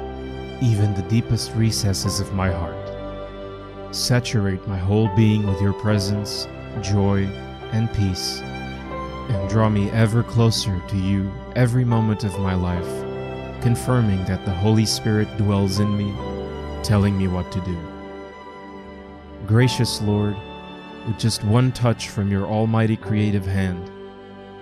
even 0.61 0.93
the 0.93 1.07
deepest 1.09 1.53
recesses 1.53 2.19
of 2.19 2.33
my 2.33 2.51
heart. 2.51 3.95
Saturate 3.95 4.65
my 4.67 4.77
whole 4.77 5.13
being 5.15 5.45
with 5.47 5.61
your 5.61 5.73
presence, 5.73 6.47
joy, 6.81 7.25
and 7.71 7.91
peace, 7.93 8.39
and 8.41 9.49
draw 9.49 9.69
me 9.69 9.89
ever 9.91 10.23
closer 10.23 10.81
to 10.87 10.97
you 10.97 11.31
every 11.55 11.83
moment 11.83 12.23
of 12.23 12.39
my 12.39 12.53
life 12.53 13.07
confirming 13.61 14.23
that 14.25 14.45
the 14.45 14.53
Holy 14.53 14.85
Spirit 14.85 15.27
dwells 15.37 15.79
in 15.79 15.97
me, 15.97 16.13
telling 16.83 17.17
me 17.17 17.27
what 17.27 17.51
to 17.51 17.61
do. 17.61 17.77
Gracious 19.45 20.01
Lord, 20.01 20.35
with 21.05 21.17
just 21.17 21.43
one 21.43 21.71
touch 21.71 22.09
from 22.09 22.31
your 22.31 22.45
almighty 22.45 22.95
creative 22.95 23.45
hand, 23.45 23.91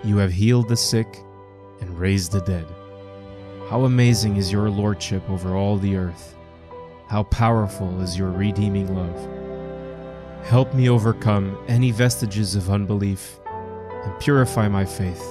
you 0.06 0.18
have 0.18 0.32
healed 0.32 0.70
the 0.70 0.78
sick 0.78 1.08
and 1.82 2.00
raised 2.00 2.32
the 2.32 2.42
dead. 2.42 2.66
How 3.70 3.86
amazing 3.86 4.38
is 4.38 4.52
your 4.52 4.70
lordship 4.70 5.28
over 5.30 5.56
all 5.56 5.78
the 5.78 5.96
earth! 5.96 6.36
How 7.08 7.24
powerful 7.24 8.02
is 8.02 8.18
your 8.18 8.32
redeeming 8.32 8.96
love! 8.96 10.46
Help 10.46 10.74
me 10.76 10.90
overcome 10.90 11.58
any 11.68 11.90
vestiges 11.90 12.56
of 12.56 12.70
unbelief 12.70 13.40
and 13.48 14.20
purify 14.20 14.68
my 14.68 14.86
faith, 14.86 15.24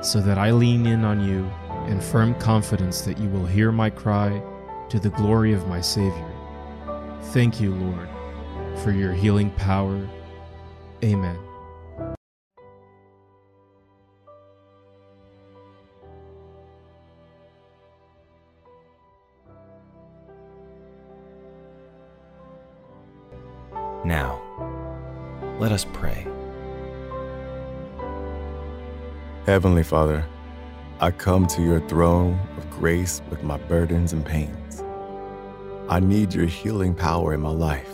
so 0.00 0.20
that 0.20 0.38
I 0.38 0.50
lean 0.50 0.86
in 0.86 1.04
on 1.04 1.20
you 1.20 1.48
in 1.88 2.00
firm 2.00 2.34
confidence 2.40 3.02
that 3.02 3.18
you 3.18 3.28
will 3.28 3.46
hear 3.46 3.70
my 3.70 3.90
cry 3.90 4.42
to 4.88 4.98
the 4.98 5.10
glory 5.10 5.52
of 5.52 5.68
my 5.68 5.80
Savior. 5.80 6.32
Thank 7.32 7.60
you, 7.60 7.74
Lord, 7.74 8.08
for 8.80 8.90
your 8.90 9.12
healing 9.12 9.50
power. 9.52 10.08
Amen. 11.04 11.43
Now, 24.04 24.42
let 25.58 25.72
us 25.72 25.86
pray. 25.94 26.26
Heavenly 29.46 29.82
Father, 29.82 30.26
I 31.00 31.10
come 31.10 31.46
to 31.48 31.62
your 31.62 31.80
throne 31.88 32.38
of 32.58 32.68
grace 32.70 33.22
with 33.30 33.42
my 33.42 33.56
burdens 33.56 34.12
and 34.12 34.24
pains. 34.24 34.82
I 35.88 36.00
need 36.00 36.34
your 36.34 36.44
healing 36.44 36.94
power 36.94 37.32
in 37.32 37.40
my 37.40 37.50
life. 37.50 37.88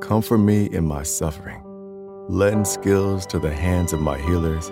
Comfort 0.00 0.38
me 0.38 0.66
in 0.66 0.84
my 0.84 1.02
suffering. 1.02 1.62
Lend 2.28 2.66
skills 2.66 3.26
to 3.26 3.40
the 3.40 3.52
hands 3.52 3.92
of 3.92 4.00
my 4.00 4.18
healers 4.18 4.68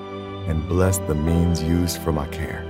and 0.46 0.68
bless 0.68 0.98
the 0.98 1.14
means 1.16 1.60
used 1.60 2.00
for 2.02 2.12
my 2.12 2.28
care. 2.28 2.64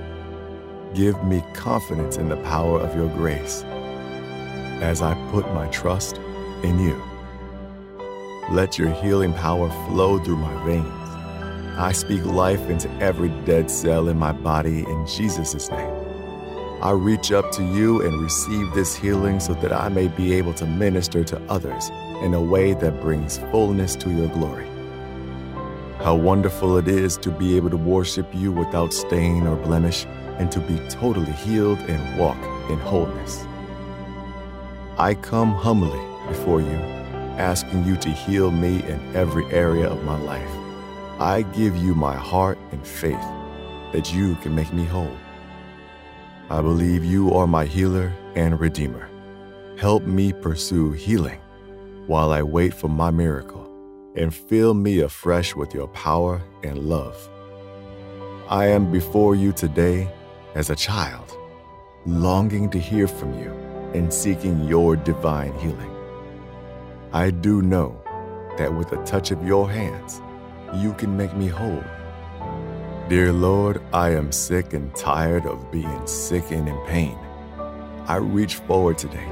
Give 0.95 1.23
me 1.23 1.43
confidence 1.53 2.17
in 2.17 2.27
the 2.27 2.37
power 2.37 2.79
of 2.79 2.95
your 2.95 3.09
grace 3.09 3.63
as 4.81 5.03
I 5.03 5.13
put 5.31 5.47
my 5.53 5.67
trust 5.67 6.17
in 6.63 6.79
you. 6.79 6.99
Let 8.51 8.77
your 8.77 8.89
healing 8.89 9.33
power 9.33 9.69
flow 9.87 10.19
through 10.19 10.37
my 10.37 10.65
veins 10.65 11.05
I 11.77 11.91
speak 11.91 12.23
life 12.23 12.69
into 12.69 12.89
every 13.01 13.27
dead 13.43 13.69
cell 13.69 14.07
in 14.07 14.17
my 14.17 14.31
body 14.31 14.85
in 14.87 15.05
Jesus' 15.05 15.69
name. 15.69 15.93
I 16.81 16.91
reach 16.91 17.33
up 17.33 17.51
to 17.51 17.63
you 17.65 18.01
and 18.01 18.23
receive 18.23 18.73
this 18.73 18.95
healing 18.95 19.41
so 19.41 19.55
that 19.55 19.73
I 19.73 19.89
may 19.89 20.07
be 20.07 20.33
able 20.35 20.53
to 20.53 20.65
minister 20.65 21.25
to 21.25 21.41
others 21.49 21.89
in 22.21 22.33
a 22.33 22.41
way 22.41 22.75
that 22.75 23.01
brings 23.01 23.39
fullness 23.51 23.97
to 23.97 24.09
your 24.09 24.29
glory. 24.29 24.67
How 25.97 26.15
wonderful 26.15 26.77
it 26.77 26.87
is 26.87 27.17
to 27.17 27.29
be 27.29 27.57
able 27.57 27.71
to 27.71 27.77
worship 27.77 28.33
you 28.33 28.53
without 28.53 28.93
stain 28.93 29.45
or 29.45 29.57
blemish 29.57 30.05
and 30.37 30.49
to 30.53 30.61
be 30.61 30.79
totally 30.87 31.33
healed 31.33 31.79
and 31.89 32.17
walk 32.17 32.41
in 32.69 32.79
wholeness. 32.79 33.45
I 34.97 35.15
come 35.15 35.51
humbly 35.53 35.99
before 36.29 36.61
you, 36.61 36.94
asking 37.37 37.85
you 37.85 37.95
to 37.97 38.09
heal 38.09 38.51
me 38.51 38.83
in 38.83 39.15
every 39.15 39.45
area 39.51 39.87
of 39.87 40.03
my 40.03 40.17
life. 40.19 40.49
I 41.19 41.43
give 41.43 41.75
you 41.77 41.95
my 41.95 42.15
heart 42.15 42.57
and 42.71 42.85
faith 42.85 43.25
that 43.93 44.13
you 44.13 44.35
can 44.35 44.53
make 44.53 44.73
me 44.73 44.85
whole. 44.85 45.15
I 46.49 46.61
believe 46.61 47.03
you 47.03 47.33
are 47.33 47.47
my 47.47 47.65
healer 47.65 48.13
and 48.35 48.59
redeemer. 48.59 49.09
Help 49.77 50.03
me 50.03 50.33
pursue 50.33 50.91
healing 50.91 51.39
while 52.07 52.31
I 52.31 52.43
wait 52.43 52.73
for 52.73 52.87
my 52.87 53.11
miracle 53.11 53.63
and 54.15 54.33
fill 54.33 54.73
me 54.73 54.99
afresh 54.99 55.55
with 55.55 55.73
your 55.73 55.87
power 55.89 56.41
and 56.63 56.77
love. 56.77 57.17
I 58.49 58.67
am 58.67 58.91
before 58.91 59.35
you 59.35 59.51
today 59.51 60.07
as 60.53 60.69
a 60.69 60.75
child, 60.75 61.35
longing 62.05 62.69
to 62.69 62.79
hear 62.79 63.07
from 63.07 63.33
you 63.39 63.51
and 63.93 64.13
seeking 64.13 64.65
your 64.65 64.95
divine 64.95 65.53
healing. 65.59 65.94
I 67.15 67.31
do 67.31 67.61
know 67.61 68.03
that 68.57 68.73
with 68.75 68.91
a 68.91 69.01
touch 69.05 69.31
of 69.31 69.47
your 69.47 69.71
hands, 69.71 70.21
you 70.73 70.91
can 70.95 71.15
make 71.15 71.33
me 71.33 71.47
whole. 71.47 71.81
Dear 73.07 73.31
Lord, 73.31 73.81
I 73.93 74.09
am 74.09 74.33
sick 74.33 74.73
and 74.73 74.93
tired 74.93 75.45
of 75.45 75.71
being 75.71 76.07
sick 76.07 76.51
and 76.51 76.67
in 76.67 76.77
pain. 76.87 77.17
I 78.05 78.17
reach 78.17 78.55
forward 78.55 78.97
today 78.97 79.29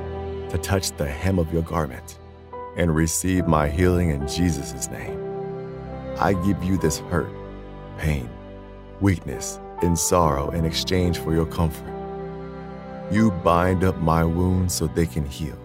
to 0.49 0.57
touch 0.59 0.95
the 0.95 1.05
hem 1.05 1.37
of 1.37 1.51
your 1.51 1.63
garment 1.63 2.19
and 2.77 2.95
receive 2.95 3.47
my 3.47 3.67
healing 3.67 4.11
in 4.11 4.29
Jesus' 4.29 4.87
name. 4.87 5.19
I 6.17 6.35
give 6.35 6.63
you 6.63 6.77
this 6.77 6.99
hurt, 6.99 7.35
pain, 7.97 8.29
weakness, 9.01 9.59
and 9.81 9.99
sorrow 9.99 10.51
in 10.51 10.63
exchange 10.63 11.17
for 11.17 11.33
your 11.33 11.47
comfort. 11.47 11.93
You 13.11 13.31
bind 13.43 13.83
up 13.83 13.97
my 13.97 14.23
wounds 14.23 14.73
so 14.73 14.87
they 14.87 15.05
can 15.05 15.25
heal. 15.25 15.57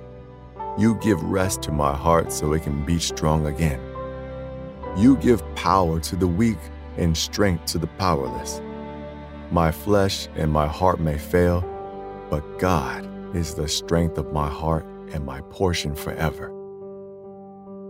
You 0.79 0.95
give 1.01 1.21
rest 1.25 1.63
to 1.63 1.73
my 1.73 1.93
heart 1.93 2.33
so 2.33 2.53
it 2.53 2.63
can 2.63 2.85
be 2.85 3.01
strong 3.01 3.47
again. 3.47 3.81
You 4.97 5.17
give 5.17 5.43
power 5.57 5.99
to 5.99 6.15
the 6.15 6.29
weak 6.29 6.59
and 6.97 7.17
strength 7.17 7.67
to 7.73 7.79
the 7.79 7.89
powerless. 7.89 8.63
My 9.51 9.73
flesh 9.73 10.29
and 10.37 10.53
my 10.53 10.69
heart 10.69 11.01
may 11.01 11.19
fail, 11.19 11.63
but 12.31 12.61
God 12.61 13.09
is 13.35 13.55
the 13.55 13.67
strength 13.67 14.19
of 14.19 14.33
my 14.33 14.49
heart 14.49 14.87
and 15.11 15.27
my 15.27 15.41
portion 15.51 15.97
forever. 15.97 16.55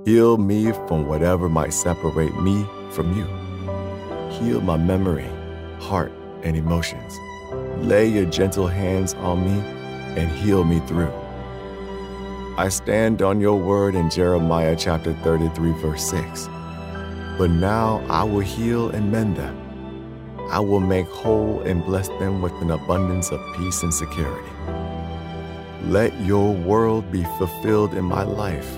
Heal 0.07 0.39
me 0.39 0.73
from 0.73 1.07
whatever 1.07 1.51
might 1.51 1.75
separate 1.75 2.41
me 2.41 2.67
from 2.93 3.15
you. 3.15 3.27
Heal 4.39 4.63
my 4.63 4.79
memory, 4.79 5.29
heart, 5.79 6.13
and 6.43 6.57
emotions. 6.57 7.19
Lay 7.85 8.07
your 8.07 8.25
gentle 8.25 8.67
hands 8.67 9.13
on 9.15 9.45
me 9.45 9.61
and 10.19 10.31
heal 10.31 10.65
me 10.65 10.81
through. 10.87 11.13
I 12.59 12.71
stand 12.71 13.23
on 13.23 13.41
your 13.41 13.57
word 13.57 13.95
in 13.95 14.11
Jeremiah 14.11 14.75
chapter 14.75 15.15
33, 15.23 15.71
verse 15.81 16.11
6. 16.11 16.49
But 17.39 17.51
now 17.51 18.05
I 18.11 18.25
will 18.25 18.41
heal 18.41 18.89
and 18.89 19.13
mend 19.13 19.37
them. 19.37 19.57
I 20.51 20.59
will 20.59 20.81
make 20.81 21.07
whole 21.07 21.61
and 21.61 21.85
bless 21.85 22.09
them 22.09 22.43
with 22.43 22.53
an 22.55 22.73
abundance 22.73 23.31
of 23.31 23.41
peace 23.57 23.85
and 23.85 23.95
security. 23.95 24.51
Let 25.85 26.13
your 26.23 26.53
world 26.53 27.13
be 27.13 27.23
fulfilled 27.39 27.95
in 27.95 28.05
my 28.05 28.25
life. 28.25 28.77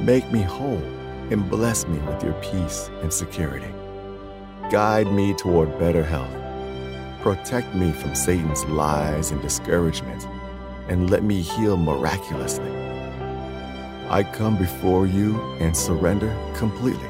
Make 0.00 0.32
me 0.32 0.40
whole 0.40 0.82
and 1.30 1.50
bless 1.50 1.86
me 1.86 1.98
with 1.98 2.24
your 2.24 2.32
peace 2.40 2.88
and 3.02 3.12
security. 3.12 3.74
Guide 4.70 5.12
me 5.12 5.34
toward 5.34 5.78
better 5.78 6.02
health. 6.02 6.32
Protect 7.20 7.74
me 7.74 7.92
from 7.92 8.14
Satan's 8.14 8.64
lies 8.64 9.32
and 9.32 9.42
discouragement, 9.42 10.26
and 10.88 11.10
let 11.10 11.22
me 11.22 11.42
heal 11.42 11.76
miraculously. 11.76 12.81
I 14.12 14.22
come 14.22 14.58
before 14.58 15.06
you 15.06 15.40
and 15.58 15.74
surrender 15.74 16.36
completely. 16.54 17.08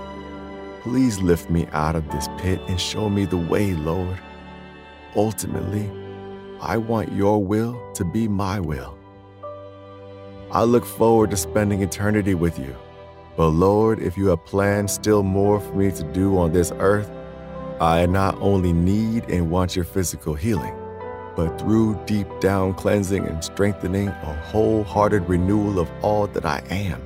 Please 0.82 1.20
lift 1.20 1.50
me 1.50 1.66
out 1.72 1.96
of 1.96 2.08
this 2.12 2.28
pit 2.38 2.60
and 2.68 2.80
show 2.80 3.10
me 3.10 3.24
the 3.24 3.36
way, 3.36 3.74
Lord. 3.74 4.20
Ultimately, 5.16 5.90
I 6.60 6.76
want 6.76 7.10
your 7.10 7.42
will 7.42 7.90
to 7.94 8.04
be 8.04 8.28
my 8.28 8.60
will. 8.60 8.96
I 10.52 10.62
look 10.62 10.84
forward 10.84 11.30
to 11.32 11.36
spending 11.36 11.82
eternity 11.82 12.34
with 12.34 12.56
you. 12.56 12.72
But 13.36 13.48
Lord, 13.48 13.98
if 13.98 14.16
you 14.16 14.28
have 14.28 14.44
planned 14.44 14.88
still 14.88 15.24
more 15.24 15.58
for 15.58 15.74
me 15.74 15.90
to 15.90 16.04
do 16.12 16.38
on 16.38 16.52
this 16.52 16.70
earth, 16.78 17.10
I 17.80 18.06
not 18.06 18.40
only 18.40 18.72
need 18.72 19.24
and 19.28 19.50
want 19.50 19.74
your 19.74 19.86
physical 19.86 20.34
healing, 20.34 20.76
but 21.36 21.58
through 21.58 21.98
deep 22.06 22.28
down 22.40 22.74
cleansing 22.74 23.26
and 23.26 23.42
strengthening, 23.42 24.08
a 24.08 24.42
wholehearted 24.50 25.28
renewal 25.28 25.78
of 25.78 25.90
all 26.02 26.26
that 26.28 26.44
I 26.44 26.62
am. 26.70 27.00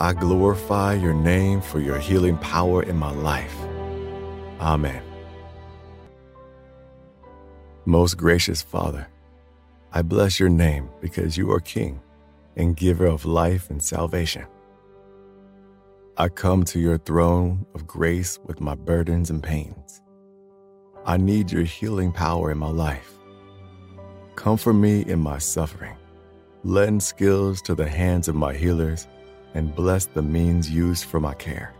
I 0.00 0.12
glorify 0.12 0.94
your 0.94 1.14
name 1.14 1.60
for 1.60 1.80
your 1.80 1.98
healing 1.98 2.36
power 2.38 2.82
in 2.82 2.96
my 2.96 3.12
life. 3.12 3.56
Amen. 4.60 5.02
Most 7.86 8.16
gracious 8.16 8.62
Father, 8.62 9.06
I 9.92 10.02
bless 10.02 10.40
your 10.40 10.48
name 10.48 10.88
because 11.00 11.36
you 11.36 11.52
are 11.52 11.60
King 11.60 12.00
and 12.56 12.76
giver 12.76 13.06
of 13.06 13.24
life 13.24 13.70
and 13.70 13.82
salvation. 13.82 14.46
I 16.16 16.28
come 16.28 16.64
to 16.66 16.78
your 16.80 16.98
throne 16.98 17.66
of 17.74 17.86
grace 17.86 18.38
with 18.44 18.60
my 18.60 18.74
burdens 18.74 19.30
and 19.30 19.42
pains. 19.42 19.83
I 21.06 21.18
need 21.18 21.52
your 21.52 21.64
healing 21.64 22.12
power 22.12 22.50
in 22.50 22.56
my 22.56 22.70
life. 22.70 23.12
Comfort 24.36 24.72
me 24.72 25.02
in 25.02 25.20
my 25.20 25.36
suffering. 25.36 25.96
Lend 26.62 27.02
skills 27.02 27.60
to 27.62 27.74
the 27.74 27.88
hands 27.88 28.26
of 28.26 28.34
my 28.34 28.54
healers 28.54 29.06
and 29.52 29.74
bless 29.74 30.06
the 30.06 30.22
means 30.22 30.70
used 30.70 31.04
for 31.04 31.20
my 31.20 31.34
care. 31.34 31.74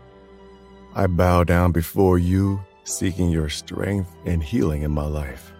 I 0.93 1.07
bow 1.07 1.43
down 1.43 1.71
before 1.71 2.19
you, 2.19 2.61
seeking 2.83 3.31
your 3.31 3.49
strength 3.49 4.09
and 4.25 4.43
healing 4.43 4.83
in 4.83 4.91
my 4.91 5.07
life. 5.07 5.51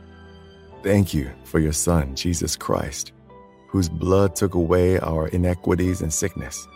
Thank 0.84 1.16
you 1.16 1.32
for 1.44 1.60
your 1.60 1.74
Son, 1.74 2.16
Jesus 2.16 2.56
Christ, 2.56 3.14
whose 3.68 3.90
blood 3.90 4.36
took 4.36 4.54
away 4.54 5.00
our 5.00 5.28
iniquities 5.30 6.02
and 6.02 6.14
sickness. 6.14 6.68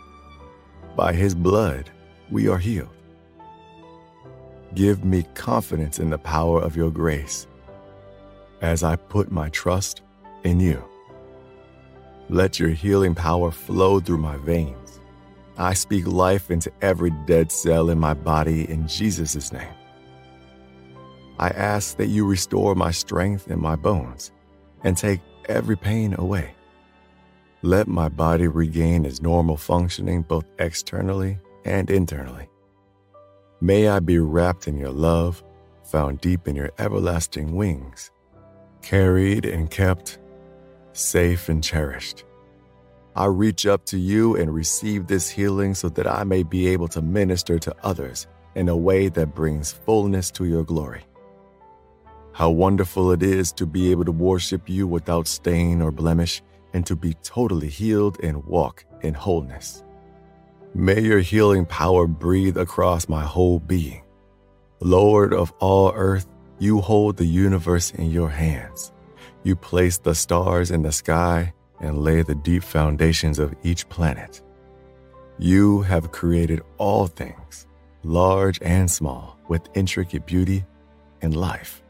By 0.95 1.13
his 1.13 1.35
blood, 1.35 1.91
we 2.31 2.47
are 2.47 2.57
healed. 2.57 2.89
Give 4.75 5.03
me 5.03 5.23
confidence 5.33 5.99
in 5.99 6.09
the 6.09 6.17
power 6.17 6.61
of 6.61 6.75
your 6.75 6.91
grace 6.91 7.47
as 8.61 8.83
I 8.83 8.95
put 8.95 9.31
my 9.31 9.49
trust 9.49 10.01
in 10.43 10.59
you. 10.59 10.83
Let 12.29 12.59
your 12.59 12.69
healing 12.69 13.15
power 13.15 13.49
flow 13.49 13.99
through 13.99 14.19
my 14.19 14.37
veins. 14.37 14.99
I 15.57 15.73
speak 15.73 16.05
life 16.05 16.51
into 16.51 16.71
every 16.81 17.09
dead 17.25 17.51
cell 17.51 17.89
in 17.89 17.99
my 17.99 18.13
body 18.13 18.69
in 18.69 18.87
Jesus' 18.87 19.51
name. 19.51 19.73
I 21.39 21.49
ask 21.49 21.97
that 21.97 22.07
you 22.07 22.25
restore 22.25 22.75
my 22.75 22.91
strength 22.91 23.49
in 23.49 23.59
my 23.59 23.75
bones 23.75 24.31
and 24.83 24.95
take 24.95 25.21
every 25.47 25.77
pain 25.77 26.15
away. 26.17 26.53
Let 27.61 27.87
my 27.87 28.07
body 28.07 28.47
regain 28.47 29.05
its 29.05 29.21
normal 29.21 29.57
functioning 29.57 30.21
both 30.21 30.45
externally 30.59 31.39
and 31.65 31.89
internally. 31.89 32.47
May 33.61 33.89
I 33.89 33.99
be 33.99 34.19
wrapped 34.19 34.69
in 34.69 34.77
your 34.77 34.91
love, 34.91 35.43
found 35.83 36.21
deep 36.21 36.47
in 36.47 36.55
your 36.55 36.71
everlasting 36.79 37.55
wings, 37.55 38.09
carried 38.81 39.45
and 39.45 39.69
kept, 39.69 40.17
safe 40.93 41.49
and 41.49 41.61
cherished. 41.61 42.23
I 43.17 43.25
reach 43.25 43.65
up 43.65 43.85
to 43.87 43.97
you 43.97 44.37
and 44.37 44.53
receive 44.53 45.07
this 45.07 45.29
healing 45.29 45.73
so 45.73 45.89
that 45.89 46.07
I 46.07 46.23
may 46.23 46.43
be 46.43 46.67
able 46.67 46.87
to 46.89 47.01
minister 47.01 47.59
to 47.59 47.75
others 47.83 48.27
in 48.55 48.69
a 48.69 48.77
way 48.77 49.09
that 49.09 49.35
brings 49.35 49.73
fullness 49.73 50.31
to 50.31 50.45
your 50.45 50.63
glory. 50.63 51.03
How 52.31 52.51
wonderful 52.51 53.11
it 53.11 53.21
is 53.21 53.51
to 53.53 53.65
be 53.65 53.91
able 53.91 54.05
to 54.05 54.13
worship 54.13 54.69
you 54.69 54.87
without 54.87 55.27
stain 55.27 55.81
or 55.81 55.91
blemish 55.91 56.41
and 56.73 56.85
to 56.85 56.95
be 56.95 57.13
totally 57.23 57.67
healed 57.67 58.17
and 58.23 58.45
walk 58.45 58.85
in 59.01 59.13
wholeness. 59.13 59.83
May 60.75 61.01
your 61.01 61.19
healing 61.19 61.65
power 61.65 62.05
breathe 62.05 62.55
across 62.55 63.09
my 63.09 63.23
whole 63.23 63.59
being. 63.59 64.03
Lord 64.79 65.33
of 65.33 65.51
all 65.59 65.91
earth, 65.95 66.27
you 66.59 66.79
hold 66.79 67.17
the 67.17 67.25
universe 67.25 67.89
in 67.91 68.11
your 68.11 68.29
hands. 68.29 68.91
You 69.43 69.55
place 69.55 69.97
the 69.97 70.13
stars 70.13 70.69
in 70.69 70.83
the 70.83 70.91
sky 70.91 71.53
and 71.79 72.03
lay 72.03 72.21
the 72.21 72.35
deep 72.35 72.63
foundations 72.63 73.39
of 73.39 73.55
each 73.63 73.89
planet. 73.89 74.43
You 75.39 75.81
have 75.81 76.11
created 76.11 76.61
all 76.77 77.07
things, 77.07 77.65
large 78.03 78.59
and 78.61 78.91
small, 78.91 79.39
with 79.47 79.69
intricate 79.73 80.27
beauty 80.27 80.65
and 81.23 81.35
life. 81.35 81.81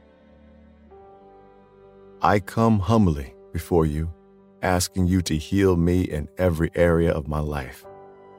I 2.22 2.40
come 2.40 2.80
humbly 2.80 3.34
before 3.52 3.86
you, 3.86 4.14
asking 4.62 5.08
you 5.08 5.22
to 5.24 5.36
heal 5.36 5.76
me 5.76 6.04
in 6.04 6.30
every 6.38 6.72
area 6.76 7.12
of 7.12 7.28
my 7.28 7.40
life. 7.40 7.86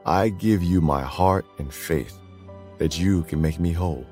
I 0.05 0.29
give 0.29 0.63
you 0.63 0.81
my 0.81 1.03
heart 1.03 1.45
and 1.59 1.71
faith 1.71 2.17
that 2.79 2.97
you 2.97 3.21
can 3.23 3.39
make 3.39 3.59
me 3.59 3.71
whole. 3.71 4.05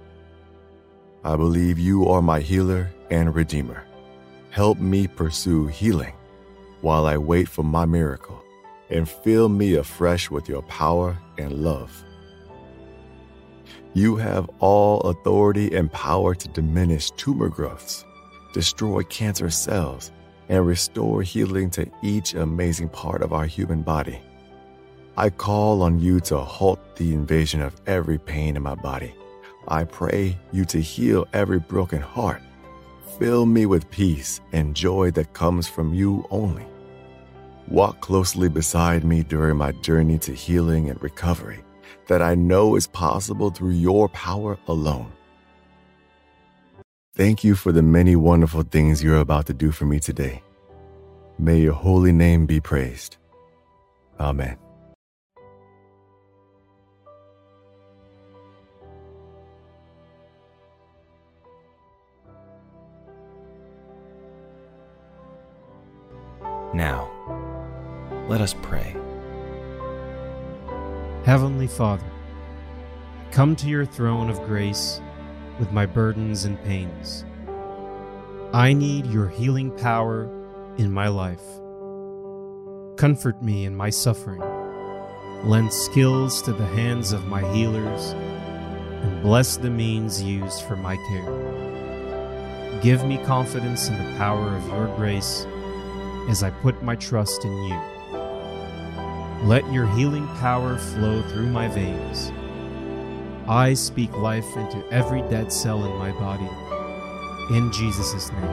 I 1.24 1.36
believe 1.36 1.80
you 1.80 2.08
are 2.08 2.22
my 2.22 2.42
healer 2.42 2.92
and 3.10 3.34
redeemer. 3.34 3.84
Help 4.52 4.78
me 4.80 5.08
pursue 5.08 5.66
healing 5.66 6.14
while 6.82 7.08
I 7.08 7.18
wait 7.18 7.50
for 7.50 7.64
my 7.64 7.86
miracle 7.86 8.44
and 8.92 9.10
fill 9.10 9.50
me 9.50 9.76
afresh 9.76 10.30
with 10.30 10.48
your 10.48 10.62
power 10.64 11.18
and 11.40 11.64
love. 11.64 12.04
You 13.96 14.16
have 14.18 14.48
all 14.60 15.02
authority 15.02 15.76
and 15.76 15.92
power 15.92 16.36
to 16.36 16.48
diminish 16.50 17.10
tumor 17.12 17.50
growths, 17.50 18.06
destroy 18.54 19.02
cancer 19.04 19.50
cells, 19.50 20.12
and 20.50 20.66
restore 20.66 21.24
healing 21.24 21.72
to 21.72 21.90
each 22.04 22.36
amazing 22.36 22.90
part 22.90 23.24
of 23.24 23.34
our 23.34 23.46
human 23.46 23.82
body. 23.82 24.22
I 25.20 25.30
call 25.30 25.82
on 25.82 25.99
you 25.99 26.22
to 26.32 26.38
halt 26.38 26.80
the 26.95 27.13
invasion 27.13 27.61
of 27.61 27.76
every 27.86 28.17
pain 28.17 28.55
in 28.55 28.63
my 28.63 28.76
body. 28.76 29.13
I 29.67 29.84
pray 29.84 30.38
you 30.53 30.63
to 30.67 30.80
heal 30.80 31.28
every 31.34 31.59
broken 31.59 32.01
heart. 32.01 32.41
Fill 33.17 33.45
me 33.45 33.65
with 33.65 33.91
peace 33.91 34.39
and 34.53 34.74
joy 34.74 35.11
that 35.11 35.34
comes 35.34 35.67
from 35.67 35.93
you 35.93 36.26
only. 36.32 36.65
Walk 37.67 37.99
closely 37.99 38.47
beside 38.47 39.03
me 39.03 39.24
during 39.24 39.57
my 39.57 39.74
journey 39.74 40.20
to 40.20 40.32
healing 40.32 40.89
and 40.89 41.03
recovery 41.03 41.65
that 42.07 42.22
I 42.22 42.36
know 42.36 42.78
is 42.78 42.88
possible 42.88 43.49
through 43.49 43.72
your 43.72 44.07
power 44.07 44.57
alone. 44.70 45.11
Thank 47.13 47.43
you 47.43 47.55
for 47.55 47.74
the 47.74 47.84
many 47.84 48.15
wonderful 48.15 48.63
things 48.63 49.03
you're 49.03 49.17
about 49.17 49.47
to 49.47 49.53
do 49.53 49.72
for 49.72 49.84
me 49.84 49.99
today. 49.99 50.41
May 51.38 51.59
your 51.59 51.74
holy 51.74 52.13
name 52.13 52.45
be 52.45 52.61
praised. 52.61 53.17
Amen. 54.17 54.57
Now, 66.74 67.09
let 68.28 68.41
us 68.41 68.53
pray. 68.61 68.95
Heavenly 71.26 71.67
Father, 71.67 72.05
I 72.05 73.32
come 73.32 73.55
to 73.55 73.67
your 73.67 73.86
throne 73.86 74.30
of 74.30 74.43
grace 74.43 75.01
with 75.57 75.72
my 75.72 75.86
burdens 75.88 76.45
and 76.45 76.63
pains. 76.63 77.26
I 78.53 78.74
need 78.74 79.07
your 79.07 79.30
healing 79.30 79.72
power 79.78 80.30
in 80.78 80.91
my 80.91 81.07
life. 81.07 81.43
Comfort 82.97 83.41
me 83.41 83.65
in 83.65 83.76
my 83.76 83.89
suffering. 83.89 84.41
Lend 85.43 85.74
skills 85.74 86.41
to 86.43 86.53
the 86.53 86.67
hands 86.67 87.11
of 87.13 87.26
my 87.28 87.41
healers 87.53 88.11
and 88.11 89.24
bless 89.24 89.57
the 89.57 89.70
means 89.70 90.22
used 90.22 90.61
for 90.63 90.76
my 90.76 90.97
care. 91.07 92.80
Give 92.82 93.05
me 93.05 93.17
confidence 93.26 93.88
in 93.88 93.97
the 93.97 94.17
power 94.17 94.55
of 94.55 94.67
your 94.67 94.88
grace 94.95 95.47
as 96.30 96.43
I 96.43 96.51
put 96.51 96.84
my 96.84 96.95
trust 96.95 97.43
in 97.43 97.63
you. 97.63 97.82
Let 99.43 99.69
your 99.73 99.88
healing 99.95 100.27
power 100.38 100.77
flow 100.77 101.23
through 101.23 101.47
my 101.47 101.67
veins. 101.67 102.32
I 103.47 103.73
speak 103.73 104.15
life 104.15 104.45
into 104.55 104.88
every 104.91 105.23
dead 105.23 105.51
cell 105.51 105.84
in 105.86 105.97
my 105.97 106.11
body. 106.11 106.47
In 107.55 107.71
Jesus' 107.71 108.32
name. 108.32 108.43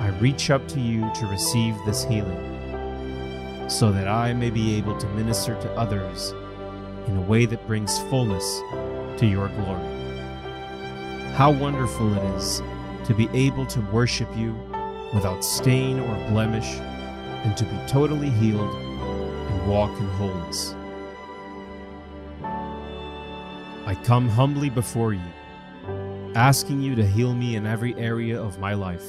I 0.00 0.08
reach 0.20 0.50
up 0.50 0.66
to 0.68 0.80
you 0.80 1.10
to 1.16 1.26
receive 1.26 1.76
this 1.84 2.02
healing 2.04 3.68
so 3.68 3.92
that 3.92 4.08
I 4.08 4.32
may 4.32 4.48
be 4.48 4.74
able 4.76 4.96
to 4.96 5.06
minister 5.08 5.54
to 5.60 5.72
others 5.74 6.32
in 7.08 7.18
a 7.18 7.20
way 7.20 7.44
that 7.44 7.66
brings 7.66 7.98
fullness 8.08 8.60
to 9.18 9.26
your 9.26 9.48
glory. 9.48 9.92
How 11.34 11.50
wonderful 11.50 12.14
it 12.14 12.24
is 12.36 12.62
to 13.04 13.12
be 13.14 13.28
able 13.34 13.66
to 13.66 13.80
worship 13.92 14.28
you 14.34 14.56
without 15.14 15.44
stain 15.44 16.00
or 16.00 16.28
blemish, 16.30 16.68
and 17.44 17.56
to 17.56 17.64
be 17.64 17.76
totally 17.86 18.30
healed 18.30 18.74
and 18.74 19.70
walk 19.70 19.90
in 19.98 20.06
wholeness. 20.08 20.74
I 23.84 23.94
come 24.04 24.28
humbly 24.28 24.70
before 24.70 25.12
you, 25.12 25.20
asking 26.34 26.80
you 26.82 26.94
to 26.94 27.06
heal 27.06 27.34
me 27.34 27.56
in 27.56 27.66
every 27.66 27.94
area 27.96 28.40
of 28.40 28.58
my 28.58 28.74
life. 28.74 29.04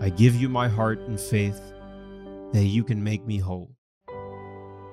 I 0.00 0.10
give 0.10 0.34
you 0.34 0.48
my 0.48 0.68
heart 0.68 1.00
and 1.00 1.20
faith 1.20 1.60
that 2.52 2.64
you 2.64 2.82
can 2.82 3.02
make 3.04 3.26
me 3.26 3.38
whole. 3.38 3.70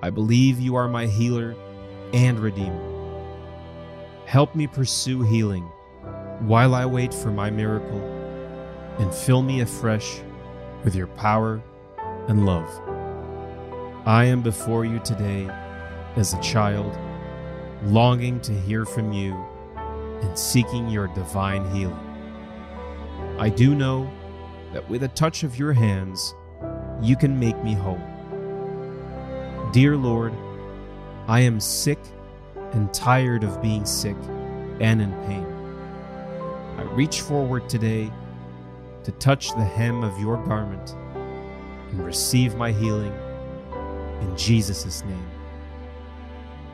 I 0.02 0.10
believe 0.10 0.60
you 0.60 0.76
are 0.76 0.88
my 0.88 1.08
healer 1.08 1.56
and 2.14 2.40
redeemer. 2.40 2.90
Help 4.26 4.56
me 4.56 4.68
pursue 4.68 5.24
healing 5.24 5.64
while 6.42 6.76
I 6.76 6.86
wait 6.86 7.14
for 7.14 7.32
my 7.32 7.50
miracle, 7.50 8.02
and 9.00 9.14
fill 9.14 9.42
me 9.42 9.62
afresh 9.62 10.22
with 10.84 10.96
your 10.96 11.08
power 11.08 11.62
and 12.28 12.46
love. 12.46 12.70
I 14.06 14.26
am 14.26 14.42
before 14.42 14.86
you 14.86 15.00
today 15.00 15.50
as 16.16 16.34
a 16.34 16.42
child, 16.42 16.98
longing 17.84 18.40
to 18.42 18.52
hear 18.52 18.86
from 18.86 19.12
you 19.12 19.34
and 20.22 20.38
seeking 20.38 20.90
your 20.90 21.08
divine 21.08 21.70
healing. 21.74 22.10
I 23.40 23.50
do 23.50 23.76
know 23.76 24.12
that 24.74 24.88
with 24.90 25.04
a 25.04 25.08
touch 25.10 25.44
of 25.44 25.58
your 25.58 25.74
hands, 25.74 26.36
you 27.02 27.16
can 27.16 27.40
make 27.40 27.62
me 27.64 27.74
whole. 27.74 28.02
Dear 29.72 29.98
Lord, 29.98 30.34
I 31.28 31.40
am 31.40 31.60
sick 31.60 32.00
and 32.74 32.94
tired 32.94 33.44
of 33.44 33.62
being 33.62 33.86
sick 33.86 34.18
and 34.80 35.02
in 35.02 35.12
pain. 35.26 35.46
I 36.78 36.84
reach 36.94 37.22
forward 37.22 37.70
today 37.70 38.12
to 39.04 39.12
touch 39.14 39.50
the 39.52 39.64
hem 39.64 40.04
of 40.04 40.20
your 40.20 40.38
garment 40.46 40.96
and 41.92 42.06
receive 42.06 42.56
my 42.56 42.72
healing 42.72 43.14
in 44.22 44.38
Jesus' 44.38 45.04
name. 45.04 45.30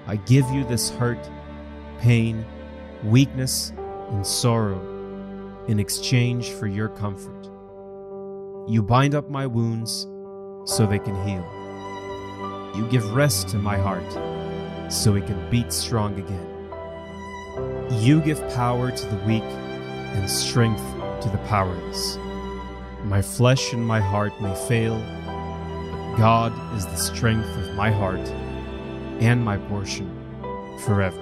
I 0.07 0.15
give 0.15 0.49
you 0.51 0.63
this 0.63 0.89
hurt, 0.89 1.29
pain, 1.99 2.45
weakness, 3.03 3.73
and 4.11 4.25
sorrow 4.25 4.79
in 5.67 5.79
exchange 5.79 6.49
for 6.49 6.67
your 6.67 6.89
comfort. 6.89 7.45
You 8.67 8.81
bind 8.81 9.15
up 9.15 9.29
my 9.29 9.45
wounds 9.45 10.07
so 10.65 10.85
they 10.85 10.99
can 10.99 11.15
heal. 11.27 11.45
You 12.75 12.87
give 12.89 13.13
rest 13.13 13.49
to 13.49 13.57
my 13.57 13.77
heart 13.77 14.91
so 14.91 15.15
it 15.15 15.27
can 15.27 15.49
beat 15.49 15.73
strong 15.73 16.17
again. 16.19 17.99
You 18.01 18.21
give 18.21 18.39
power 18.55 18.91
to 18.91 19.05
the 19.05 19.15
weak 19.25 19.43
and 19.43 20.29
strength 20.29 20.81
to 21.21 21.29
the 21.29 21.37
powerless. 21.49 22.17
My 23.03 23.21
flesh 23.21 23.73
and 23.73 23.85
my 23.85 23.99
heart 23.99 24.33
may 24.41 24.53
fail, 24.67 24.97
but 24.97 26.15
God 26.17 26.53
is 26.77 26.85
the 26.85 26.95
strength 26.95 27.49
of 27.57 27.75
my 27.75 27.91
heart 27.91 28.27
and 29.19 29.43
my 29.43 29.57
portion 29.57 30.09
forever. 30.85 31.21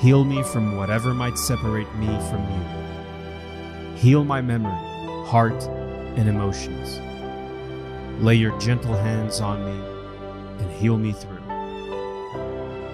Heal 0.00 0.24
me 0.24 0.42
from 0.42 0.76
whatever 0.76 1.14
might 1.14 1.38
separate 1.38 1.92
me 1.96 2.06
from 2.28 2.42
you. 2.52 3.96
Heal 3.96 4.24
my 4.24 4.40
memory, 4.40 4.72
heart, 5.26 5.62
and 6.16 6.28
emotions. 6.28 7.00
Lay 8.22 8.34
your 8.34 8.58
gentle 8.60 8.94
hands 8.94 9.40
on 9.40 9.64
me 9.64 10.64
and 10.64 10.70
heal 10.72 10.98
me 10.98 11.12
through. 11.12 11.42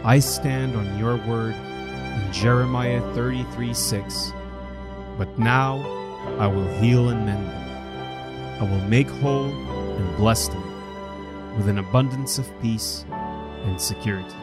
I 0.05 0.19
stand 0.19 0.77
on 0.77 0.99
your 0.99 1.17
word 1.27 1.55
in 1.55 2.33
Jeremiah 2.33 3.01
33 3.15 3.75
6. 3.75 4.33
But 5.19 5.39
now 5.39 5.79
I 6.39 6.47
will 6.47 6.69
heal 6.81 7.09
and 7.09 7.27
mend 7.27 7.47
them. 7.47 8.63
I 8.63 8.71
will 8.71 8.89
make 8.89 9.09
whole 9.09 9.51
and 9.51 10.17
bless 10.17 10.49
them 10.49 11.57
with 11.57 11.69
an 11.69 11.79
abundance 11.79 12.39
of 12.39 12.61
peace 12.61 13.05
and 13.65 13.81
security. 13.81 14.37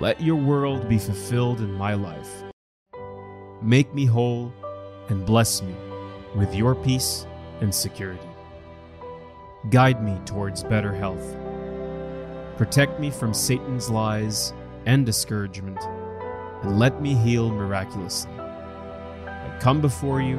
Let 0.00 0.20
your 0.20 0.36
world 0.36 0.88
be 0.88 0.98
fulfilled 0.98 1.60
in 1.60 1.72
my 1.72 1.94
life. 1.94 2.44
Make 3.60 3.92
me 3.94 4.06
whole 4.06 4.52
and 5.08 5.26
bless 5.26 5.62
me 5.62 5.74
with 6.36 6.54
your 6.54 6.74
peace 6.74 7.26
and 7.60 7.74
security. 7.74 8.28
Guide 9.70 10.02
me 10.04 10.16
towards 10.24 10.62
better 10.62 10.94
health. 10.94 11.36
Protect 12.56 13.00
me 13.00 13.10
from 13.10 13.34
Satan's 13.34 13.90
lies 13.90 14.52
and 14.86 15.04
discouragement, 15.04 15.80
and 16.62 16.78
let 16.78 17.02
me 17.02 17.14
heal 17.14 17.50
miraculously. 17.50 18.30
Come 19.60 19.80
before 19.80 20.20
you 20.20 20.38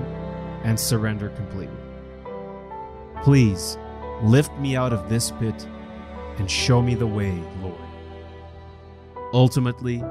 and 0.63 0.79
surrender 0.79 1.29
completely. 1.29 1.75
Please 3.23 3.77
lift 4.23 4.51
me 4.59 4.75
out 4.75 4.93
of 4.93 5.09
this 5.09 5.31
pit 5.39 5.67
and 6.37 6.49
show 6.49 6.81
me 6.81 6.95
the 6.95 7.07
way, 7.07 7.37
Lord. 7.61 7.81
Ultimately, 9.33 10.01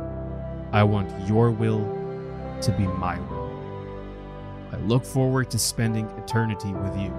I 0.72 0.82
want 0.82 1.10
your 1.26 1.50
will 1.50 1.80
to 2.60 2.72
be 2.72 2.86
my 2.86 3.18
will. 3.30 3.48
I 4.72 4.76
look 4.76 5.04
forward 5.04 5.50
to 5.50 5.58
spending 5.58 6.06
eternity 6.10 6.72
with 6.72 6.96
you. 6.98 7.10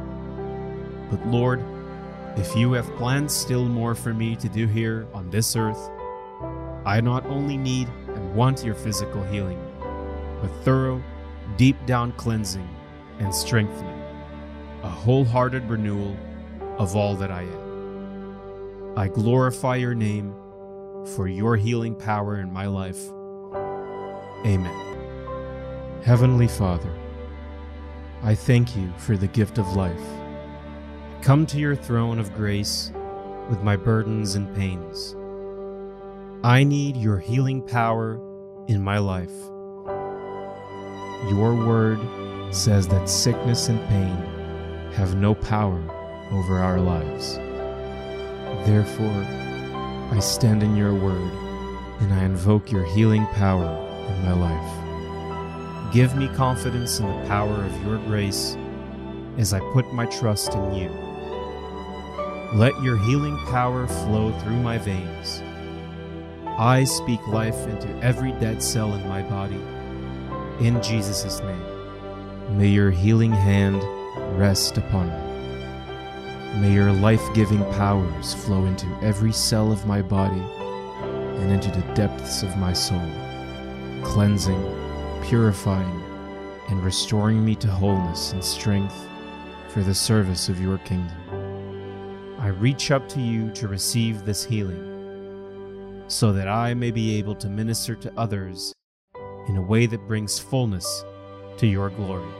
But 1.10 1.26
Lord, 1.28 1.64
if 2.38 2.56
you 2.56 2.74
have 2.74 2.86
plans 2.98 3.34
still 3.34 3.66
more 3.66 3.96
for 3.96 4.14
me 4.14 4.36
to 4.36 4.48
do 4.48 4.68
here 4.68 5.08
on 5.14 5.30
this 5.32 5.56
earth, 5.56 5.90
I 6.86 7.02
not 7.02 7.26
only 7.26 7.58
need 7.58 7.88
and 8.10 8.36
want 8.36 8.64
your 8.64 8.76
physical 8.76 9.24
healing, 9.24 9.60
but 10.42 10.52
thorough, 10.64 11.04
deep 11.58 11.78
down 11.86 12.12
cleansing 12.14 12.68
and 13.20 13.34
strengthening, 13.34 14.02
a 14.84 14.90
wholehearted 14.90 15.70
renewal 15.70 16.18
of 16.78 16.96
all 16.96 17.16
that 17.16 17.32
I 17.32 17.44
am. 17.44 18.98
I 18.98 19.08
glorify 19.08 19.76
your 19.76 19.96
name 19.96 20.34
for 21.16 21.28
your 21.28 21.56
healing 21.56 21.96
power 21.96 22.40
in 22.40 22.52
my 22.52 22.68
life. 22.68 23.00
Amen. 24.46 26.02
Heavenly 26.04 26.48
Father, 26.48 26.94
I 28.24 28.36
thank 28.36 28.76
you 28.76 28.92
for 28.98 29.18
the 29.18 29.28
gift 29.28 29.58
of 29.58 29.76
life. 29.76 30.02
Come 31.22 31.46
to 31.48 31.58
your 31.58 31.76
throne 31.76 32.20
of 32.20 32.34
grace 32.34 32.92
with 33.50 33.62
my 33.62 33.76
burdens 33.76 34.36
and 34.36 34.54
pains. 34.56 35.16
I 36.44 36.64
need 36.64 36.96
your 36.96 37.20
healing 37.20 37.62
power 37.62 38.22
in 38.68 38.82
my 38.82 39.00
life. 39.00 39.49
Your 41.28 41.54
word 41.54 42.00
says 42.52 42.88
that 42.88 43.10
sickness 43.10 43.68
and 43.68 43.80
pain 43.90 44.16
have 44.94 45.16
no 45.16 45.36
power 45.36 45.84
over 46.32 46.60
our 46.60 46.80
lives. 46.80 47.36
Therefore, 48.66 49.26
I 50.12 50.20
stand 50.20 50.64
in 50.64 50.76
your 50.76 50.94
word 50.94 51.32
and 52.00 52.14
I 52.14 52.24
invoke 52.24 52.72
your 52.72 52.86
healing 52.86 53.26
power 53.34 53.68
in 54.08 54.26
my 54.26 54.34
life. 54.34 55.94
Give 55.94 56.16
me 56.16 56.30
confidence 56.30 57.00
in 57.00 57.08
the 57.08 57.28
power 57.28 57.66
of 57.66 57.86
your 57.86 57.98
grace 58.00 58.56
as 59.38 59.54
I 59.54 59.60
put 59.74 59.92
my 59.94 60.06
trust 60.06 60.54
in 60.54 60.74
you. 60.74 60.90
Let 62.54 62.82
your 62.82 62.98
healing 62.98 63.38
power 63.48 63.88
flow 63.88 64.32
through 64.40 64.62
my 64.62 64.78
veins. 64.78 65.44
I 66.58 66.86
speak 66.86 67.26
life 67.28 67.68
into 67.68 67.90
every 68.04 68.32
dead 68.34 68.64
cell 68.64 68.94
in 68.94 69.08
my 69.08 69.22
body. 69.22 69.62
In 70.60 70.84
Jesus' 70.84 71.40
name, 71.40 72.58
may 72.58 72.68
your 72.68 72.92
healing 72.92 73.32
hand 73.32 73.82
rest 74.38 74.78
upon 74.78 75.08
me. 75.08 76.60
May 76.60 76.74
your 76.74 76.92
life 76.92 77.24
giving 77.34 77.64
powers 77.76 78.34
flow 78.34 78.66
into 78.66 78.86
every 79.02 79.32
cell 79.32 79.72
of 79.72 79.86
my 79.86 80.02
body 80.02 80.42
and 81.40 81.50
into 81.50 81.72
the 81.72 81.94
depths 81.94 82.44
of 82.44 82.58
my 82.58 82.74
soul, 82.74 83.10
cleansing, 84.04 84.62
purifying, 85.24 86.04
and 86.68 86.84
restoring 86.84 87.46
me 87.46 87.56
to 87.56 87.68
wholeness 87.68 88.34
and 88.34 88.44
strength 88.44 89.08
for 89.70 89.82
the 89.82 89.96
service 89.96 90.50
of 90.50 90.60
your 90.60 90.78
kingdom. 90.80 92.36
I 92.38 92.48
reach 92.48 92.92
up 92.92 93.08
to 93.10 93.22
you 93.22 93.50
to 93.52 93.70
receive 93.70 94.26
this 94.26 94.44
healing 94.44 96.04
so 96.10 96.34
that 96.34 96.50
I 96.50 96.74
may 96.74 96.92
be 96.92 97.18
able 97.18 97.36
to 97.36 97.48
minister 97.48 97.96
to 97.96 98.12
others 98.18 98.74
in 99.50 99.58
a 99.58 99.62
way 99.62 99.88
that 99.88 100.08
brings 100.08 100.38
fullness 100.38 101.04
to 101.58 101.66
your 101.66 101.90
glory. 101.90 102.32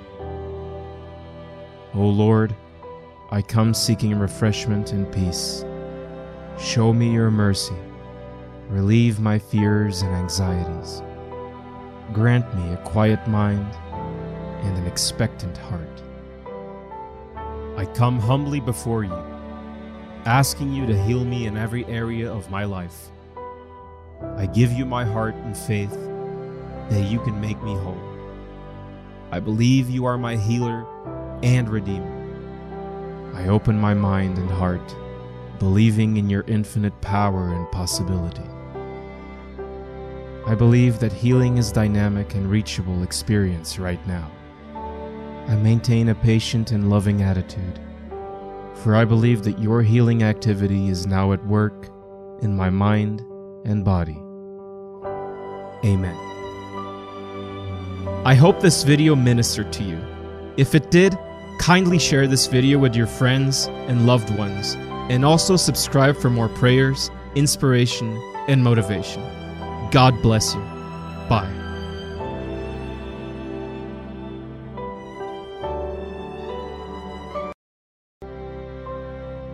O 1.96 2.02
Lord, 2.02 2.56
I 3.32 3.42
come 3.42 3.74
seeking 3.74 4.18
refreshment 4.18 4.92
and 4.92 5.12
peace. 5.12 5.66
Show 6.60 6.94
me 6.94 7.12
your 7.12 7.32
mercy. 7.32 7.76
Relieve 8.68 9.20
my 9.20 9.40
fears 9.40 10.04
and 10.04 10.14
anxieties. 10.14 11.02
Grant 12.14 12.46
me 12.56 12.74
a 12.74 12.78
quiet 12.78 13.28
mind 13.28 13.74
and 14.64 14.78
an 14.78 14.86
expectant 14.86 15.58
heart. 15.58 16.04
I 17.76 17.86
come 17.86 18.20
humbly 18.20 18.60
before 18.60 19.04
you, 19.04 19.24
asking 20.26 20.74
you 20.74 20.86
to 20.86 21.04
heal 21.06 21.26
me 21.26 21.48
in 21.48 21.58
every 21.58 21.86
area 21.86 22.32
of 22.32 22.52
my 22.52 22.66
life. 22.66 23.10
I 24.38 24.46
give 24.46 24.72
you 24.74 24.86
my 24.86 25.06
heart 25.06 25.34
and 25.34 25.58
faith 25.58 26.09
that 26.90 27.10
you 27.10 27.20
can 27.20 27.40
make 27.40 27.62
me 27.64 27.76
whole. 27.76 28.02
I 29.32 29.40
believe 29.40 29.90
you 29.90 30.06
are 30.06 30.18
my 30.18 30.36
healer 30.36 30.86
and 31.44 31.70
redeemer. 31.70 32.16
I 33.36 33.48
open 33.48 33.78
my 33.78 33.94
mind 33.94 34.38
and 34.38 34.50
heart, 34.50 34.96
believing 35.60 36.18
in 36.18 36.30
your 36.30 36.44
infinite 36.48 37.00
power 37.02 37.54
and 37.54 37.72
possibility. 37.72 38.44
I 40.48 40.56
believe 40.56 41.00
that 41.00 41.14
healing 41.14 41.58
is 41.58 41.72
dynamic 41.72 42.34
and 42.34 42.50
reachable 42.50 43.04
experience 43.04 43.78
right 43.78 44.06
now. 44.08 44.32
I 45.48 45.56
maintain 45.56 46.10
a 46.10 46.16
patient 46.16 46.72
and 46.72 46.90
loving 46.90 47.22
attitude, 47.22 47.80
for 48.74 48.96
I 48.96 49.06
believe 49.06 49.44
that 49.44 49.60
your 49.60 49.84
healing 49.84 50.24
activity 50.24 50.90
is 50.90 51.06
now 51.06 51.34
at 51.34 51.46
work 51.46 51.88
in 52.42 52.56
my 52.56 52.70
mind 52.70 53.22
and 53.66 53.86
body. 53.86 54.20
Amen. 55.86 56.29
I 58.26 58.36
hope 58.36 58.60
this 58.60 58.84
video 58.84 59.16
ministered 59.16 59.72
to 59.74 59.84
you. 59.84 59.98
If 60.58 60.76
it 60.76 60.92
did, 60.92 61.18
kindly 61.58 61.98
share 61.98 62.28
this 62.28 62.48
video 62.48 62.78
with 62.78 62.94
your 62.94 63.08
friends 63.08 63.68
and 63.88 64.06
loved 64.06 64.30
ones, 64.38 64.76
and 65.10 65.24
also 65.24 65.56
subscribe 65.56 66.18
for 66.18 66.30
more 66.30 66.50
prayers, 66.50 67.10
inspiration, 67.36 68.22
and 68.50 68.62
motivation. 68.62 69.24
God 69.92 70.22
bless 70.22 70.54
you. 70.54 70.60
Bye. 71.30 71.50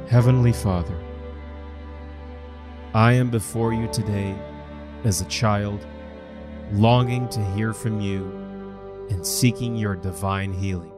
Heavenly 0.10 0.54
Father, 0.54 0.98
I 2.96 3.14
am 3.14 3.30
before 3.30 3.74
you 3.74 3.88
today 3.90 4.36
as 5.04 5.22
a 5.22 5.26
child, 5.26 5.86
longing 6.72 7.30
to 7.30 7.46
hear 7.52 7.72
from 7.72 8.02
you 8.02 8.45
and 9.10 9.26
seeking 9.26 9.76
your 9.76 9.96
divine 9.96 10.54
healing. 10.54 10.92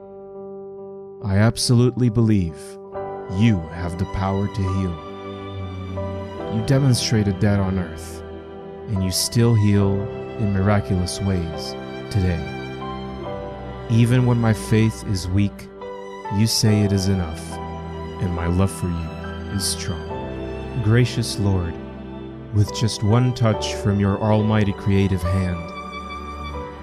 I 1.24 1.38
absolutely 1.38 2.10
believe 2.10 2.58
you 3.34 3.60
have 3.74 3.98
the 3.98 4.06
power 4.14 4.48
to 4.48 4.62
heal. 4.62 6.56
You 6.56 6.66
demonstrated 6.66 7.42
that 7.42 7.60
on 7.60 7.80
earth, 7.80 8.24
and 8.88 9.04
you 9.04 9.12
still 9.12 9.56
heal 9.56 9.94
in 10.38 10.54
miraculous 10.54 11.20
ways 11.22 11.72
today. 12.12 12.44
Even 13.90 14.26
when 14.26 14.40
my 14.40 14.54
faith 14.54 15.04
is 15.08 15.28
weak, 15.28 15.68
you 16.36 16.48
say 16.48 16.82
it 16.82 16.92
is 16.92 17.08
enough 17.08 17.58
and 18.22 18.34
my 18.34 18.48
love 18.48 18.72
for 18.72 18.88
you 18.88 19.56
is 19.56 19.64
strong. 19.64 20.82
Gracious 20.84 21.40
Lord, 21.40 21.74
with 22.54 22.74
just 22.76 23.04
one 23.04 23.34
touch 23.34 23.76
from 23.76 24.00
your 24.00 24.18
almighty 24.20 24.74
creative 24.74 25.22
hand, 25.22 25.77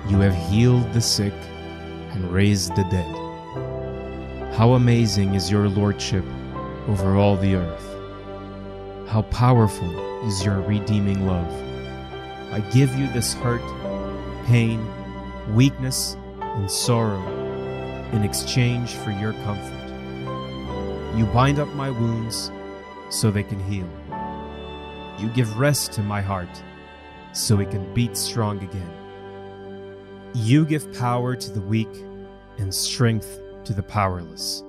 you 0.09 0.19
have 0.21 0.35
healed 0.35 0.93
the 0.93 1.01
sick 1.01 1.33
and 2.13 2.31
raised 2.31 2.77
the 2.77 2.85
dead. 2.85 3.15
How 4.55 4.75
amazing 4.75 5.35
is 5.35 5.51
your 5.51 5.69
lordship 5.69 6.25
over 6.89 7.17
all 7.17 7.37
the 7.37 7.55
earth! 7.55 9.09
How 9.09 9.23
powerful 9.31 10.27
is 10.27 10.45
your 10.45 10.61
redeeming 10.61 11.27
love! 11.27 11.51
I 12.53 12.61
give 12.71 12.95
you 12.97 13.11
this 13.13 13.33
hurt, 13.35 13.63
pain, 14.45 14.87
weakness, 15.55 16.17
and 16.41 16.71
sorrow 16.71 17.27
in 18.13 18.23
exchange 18.23 18.93
for 18.93 19.11
your 19.11 19.33
comfort. 19.45 19.85
You 21.17 21.25
bind 21.27 21.59
up 21.59 21.69
my 21.75 21.91
wounds 21.91 22.53
so 23.09 23.31
they 23.31 23.43
can 23.43 23.61
heal. 23.61 23.89
You 25.19 25.29
give 25.29 25.59
rest 25.59 25.93
to 25.93 26.03
my 26.03 26.21
heart 26.21 26.63
so 27.33 27.59
it 27.61 27.71
can 27.71 27.93
beat 27.95 28.17
strong 28.17 28.63
again. 28.63 29.04
You 30.37 30.65
give 30.65 30.93
power 30.99 31.37
to 31.37 31.53
the 31.53 31.61
weak 31.61 31.95
and 32.59 32.75
strength 32.75 33.41
to 33.67 33.73
the 33.73 33.85
powerless. 33.85 34.65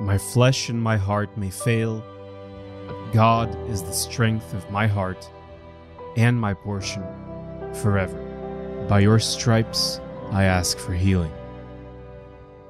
My 0.00 0.16
flesh 0.16 0.68
and 0.68 0.80
my 0.80 0.96
heart 0.96 1.36
may 1.36 1.50
fail, 1.50 2.04
but 2.86 3.10
God 3.12 3.52
is 3.68 3.82
the 3.82 3.92
strength 3.92 4.54
of 4.54 4.70
my 4.70 4.86
heart 4.86 5.28
and 6.16 6.40
my 6.40 6.54
portion 6.54 7.02
forever. 7.74 8.16
By 8.88 9.00
your 9.00 9.18
stripes, 9.18 10.00
I 10.30 10.44
ask 10.44 10.78
for 10.78 10.92
healing. 10.92 11.32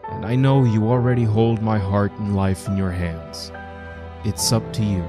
And 0.08 0.24
I 0.24 0.36
know 0.36 0.64
you 0.64 0.88
already 0.88 1.24
hold 1.24 1.60
my 1.60 1.78
heart 1.78 2.12
and 2.12 2.34
life 2.34 2.66
in 2.66 2.78
your 2.78 2.92
hands. 2.92 3.52
It's 4.24 4.52
up 4.52 4.72
to 4.72 4.82
you. 4.82 5.04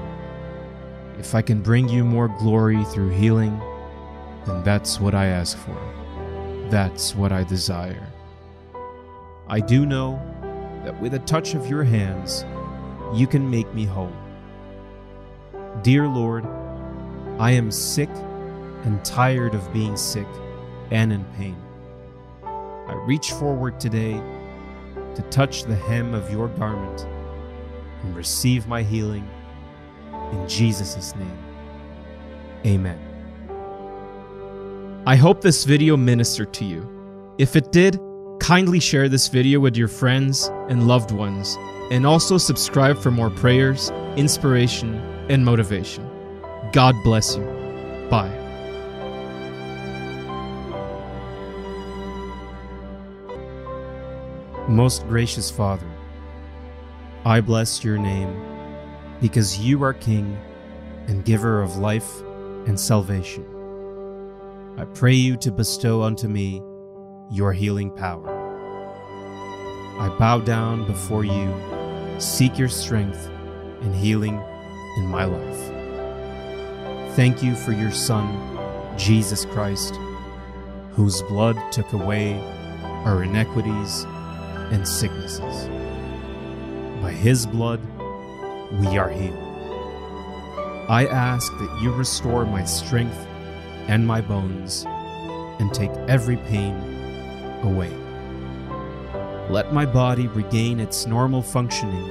If 1.18 1.34
I 1.34 1.40
can 1.40 1.62
bring 1.62 1.88
you 1.88 2.04
more 2.04 2.28
glory 2.28 2.84
through 2.84 3.10
healing, 3.10 3.58
then 4.44 4.62
that's 4.62 5.00
what 5.00 5.14
I 5.14 5.28
ask 5.28 5.56
for. 5.56 5.76
That's 6.70 7.14
what 7.14 7.32
I 7.32 7.44
desire. 7.44 8.06
I 9.48 9.60
do 9.60 9.86
know 9.86 10.20
that 10.84 11.00
with 11.00 11.14
a 11.14 11.18
touch 11.20 11.54
of 11.54 11.66
your 11.66 11.82
hands, 11.82 12.44
you 13.14 13.26
can 13.26 13.48
make 13.48 13.72
me 13.72 13.86
whole. 13.86 14.12
Dear 15.82 16.06
Lord, 16.06 16.44
I 17.38 17.52
am 17.52 17.70
sick 17.70 18.10
and 18.84 19.02
tired 19.02 19.54
of 19.54 19.72
being 19.72 19.96
sick 19.96 20.26
and 20.90 21.10
in 21.10 21.24
pain. 21.36 21.56
I 22.42 23.02
reach 23.06 23.32
forward 23.32 23.80
today 23.80 24.20
to 25.14 25.22
touch 25.30 25.64
the 25.64 25.74
hem 25.74 26.12
of 26.12 26.30
your 26.30 26.48
garment 26.48 27.06
and 28.02 28.14
receive 28.14 28.66
my 28.66 28.82
healing 28.82 29.26
in 30.32 30.48
Jesus' 30.48 31.14
name. 31.16 31.38
Amen. 32.66 33.07
I 35.08 35.16
hope 35.16 35.40
this 35.40 35.64
video 35.64 35.96
ministered 35.96 36.52
to 36.52 36.66
you. 36.66 36.86
If 37.38 37.56
it 37.56 37.72
did, 37.72 37.98
kindly 38.40 38.78
share 38.78 39.08
this 39.08 39.28
video 39.28 39.58
with 39.58 39.74
your 39.74 39.88
friends 39.88 40.50
and 40.68 40.86
loved 40.86 41.12
ones, 41.12 41.56
and 41.90 42.04
also 42.04 42.36
subscribe 42.36 42.98
for 42.98 43.10
more 43.10 43.30
prayers, 43.30 43.88
inspiration, 44.16 44.96
and 45.30 45.46
motivation. 45.46 46.06
God 46.74 46.94
bless 47.04 47.34
you. 47.34 47.42
Bye. 48.10 48.28
Most 54.68 55.08
gracious 55.08 55.50
Father, 55.50 55.88
I 57.24 57.40
bless 57.40 57.82
your 57.82 57.96
name 57.96 58.38
because 59.22 59.58
you 59.58 59.82
are 59.84 59.94
King 59.94 60.38
and 61.06 61.24
giver 61.24 61.62
of 61.62 61.78
life 61.78 62.20
and 62.66 62.78
salvation. 62.78 63.46
I 64.78 64.84
pray 64.84 65.14
you 65.14 65.36
to 65.38 65.50
bestow 65.50 66.02
unto 66.02 66.28
me 66.28 66.62
your 67.32 67.52
healing 67.52 67.90
power. 67.90 68.30
I 69.98 70.08
bow 70.20 70.38
down 70.38 70.86
before 70.86 71.24
you, 71.24 71.52
seek 72.20 72.56
your 72.56 72.68
strength 72.68 73.28
and 73.80 73.92
healing 73.92 74.40
in 74.98 75.06
my 75.06 75.24
life. 75.24 77.16
Thank 77.16 77.42
you 77.42 77.56
for 77.56 77.72
your 77.72 77.90
Son, 77.90 78.56
Jesus 78.96 79.44
Christ, 79.46 79.96
whose 80.92 81.22
blood 81.22 81.60
took 81.72 81.92
away 81.92 82.38
our 83.04 83.24
iniquities 83.24 84.04
and 84.70 84.86
sicknesses. 84.86 85.66
By 87.02 87.10
his 87.10 87.46
blood, 87.46 87.80
we 88.78 88.96
are 88.96 89.10
healed. 89.10 89.34
I 90.88 91.08
ask 91.10 91.50
that 91.58 91.80
you 91.82 91.92
restore 91.92 92.44
my 92.44 92.64
strength 92.64 93.27
and 93.88 94.06
my 94.06 94.20
bones 94.20 94.84
and 95.58 95.72
take 95.74 95.90
every 96.06 96.36
pain 96.36 96.74
away. 97.62 97.90
Let 99.50 99.72
my 99.72 99.86
body 99.86 100.26
regain 100.28 100.78
its 100.78 101.06
normal 101.06 101.42
functioning, 101.42 102.08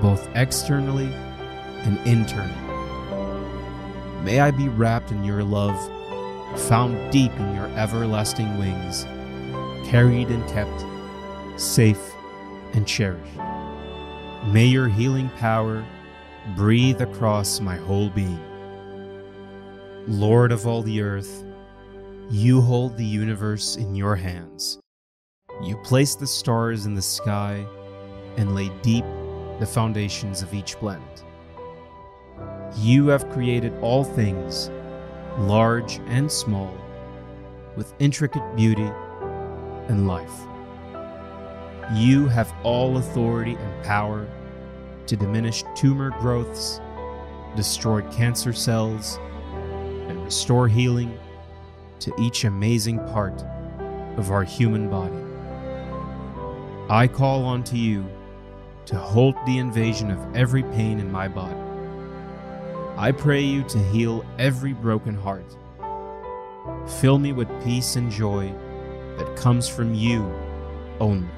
both 0.00 0.28
externally 0.34 1.10
and 1.82 1.98
internally. 2.06 2.54
May 4.22 4.40
I 4.40 4.50
be 4.50 4.68
wrapped 4.68 5.10
in 5.10 5.24
your 5.24 5.42
love, 5.42 5.78
found 6.68 7.10
deep 7.10 7.32
in 7.32 7.54
your 7.54 7.68
everlasting 7.78 8.58
wings, 8.58 9.04
carried 9.90 10.28
and 10.28 10.46
kept 10.48 10.84
safe, 11.58 12.12
and 12.74 12.86
cherished. 12.86 13.36
May 14.52 14.66
your 14.66 14.88
healing 14.88 15.30
power 15.38 15.84
breathe 16.56 17.00
across 17.00 17.60
my 17.60 17.76
whole 17.76 18.10
being. 18.10 18.49
Lord 20.08 20.50
of 20.50 20.66
all 20.66 20.82
the 20.82 21.02
earth, 21.02 21.44
you 22.30 22.62
hold 22.62 22.96
the 22.96 23.04
universe 23.04 23.76
in 23.76 23.94
your 23.94 24.16
hands. 24.16 24.80
You 25.62 25.76
place 25.84 26.14
the 26.14 26.26
stars 26.26 26.86
in 26.86 26.94
the 26.94 27.02
sky 27.02 27.66
and 28.38 28.54
lay 28.54 28.70
deep 28.80 29.04
the 29.58 29.66
foundations 29.66 30.40
of 30.40 30.54
each 30.54 30.76
planet. 30.76 31.24
You 32.76 33.08
have 33.08 33.28
created 33.28 33.74
all 33.82 34.02
things, 34.02 34.70
large 35.36 36.00
and 36.06 36.32
small, 36.32 36.74
with 37.76 37.92
intricate 37.98 38.56
beauty 38.56 38.90
and 39.88 40.08
life. 40.08 40.46
You 41.92 42.26
have 42.28 42.54
all 42.62 42.96
authority 42.96 43.54
and 43.54 43.84
power 43.84 44.26
to 45.06 45.16
diminish 45.16 45.62
tumor 45.76 46.10
growths, 46.20 46.80
destroy 47.54 48.00
cancer 48.12 48.54
cells, 48.54 49.18
and 50.10 50.24
restore 50.24 50.68
healing 50.68 51.18
to 52.00 52.12
each 52.18 52.44
amazing 52.44 52.98
part 53.08 53.42
of 54.16 54.30
our 54.30 54.44
human 54.44 54.90
body. 54.90 55.16
I 56.90 57.06
call 57.06 57.44
on 57.44 57.62
to 57.64 57.78
you 57.78 58.04
to 58.86 58.98
halt 58.98 59.36
the 59.46 59.58
invasion 59.58 60.10
of 60.10 60.36
every 60.36 60.64
pain 60.64 60.98
in 60.98 61.10
my 61.10 61.28
body. 61.28 61.54
I 62.96 63.12
pray 63.12 63.40
you 63.40 63.62
to 63.64 63.78
heal 63.90 64.24
every 64.38 64.72
broken 64.72 65.14
heart. 65.14 65.56
Fill 67.00 67.18
me 67.18 67.32
with 67.32 67.48
peace 67.64 67.96
and 67.96 68.10
joy 68.10 68.52
that 69.16 69.36
comes 69.36 69.68
from 69.68 69.94
you 69.94 70.22
only. 70.98 71.28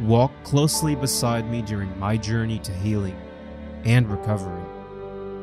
Walk 0.00 0.32
closely 0.44 0.94
beside 0.94 1.50
me 1.50 1.62
during 1.62 1.98
my 1.98 2.16
journey 2.16 2.58
to 2.60 2.72
healing 2.72 3.16
and 3.84 4.10
recovery 4.10 4.64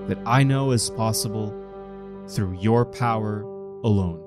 that 0.08 0.18
I 0.26 0.44
know 0.44 0.72
is 0.72 0.90
possible 0.90 1.61
through 2.30 2.58
your 2.60 2.86
power 2.86 3.42
alone. 3.84 4.22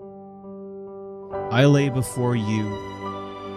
I 1.50 1.64
lay 1.64 1.88
before 1.88 2.36
you 2.36 2.70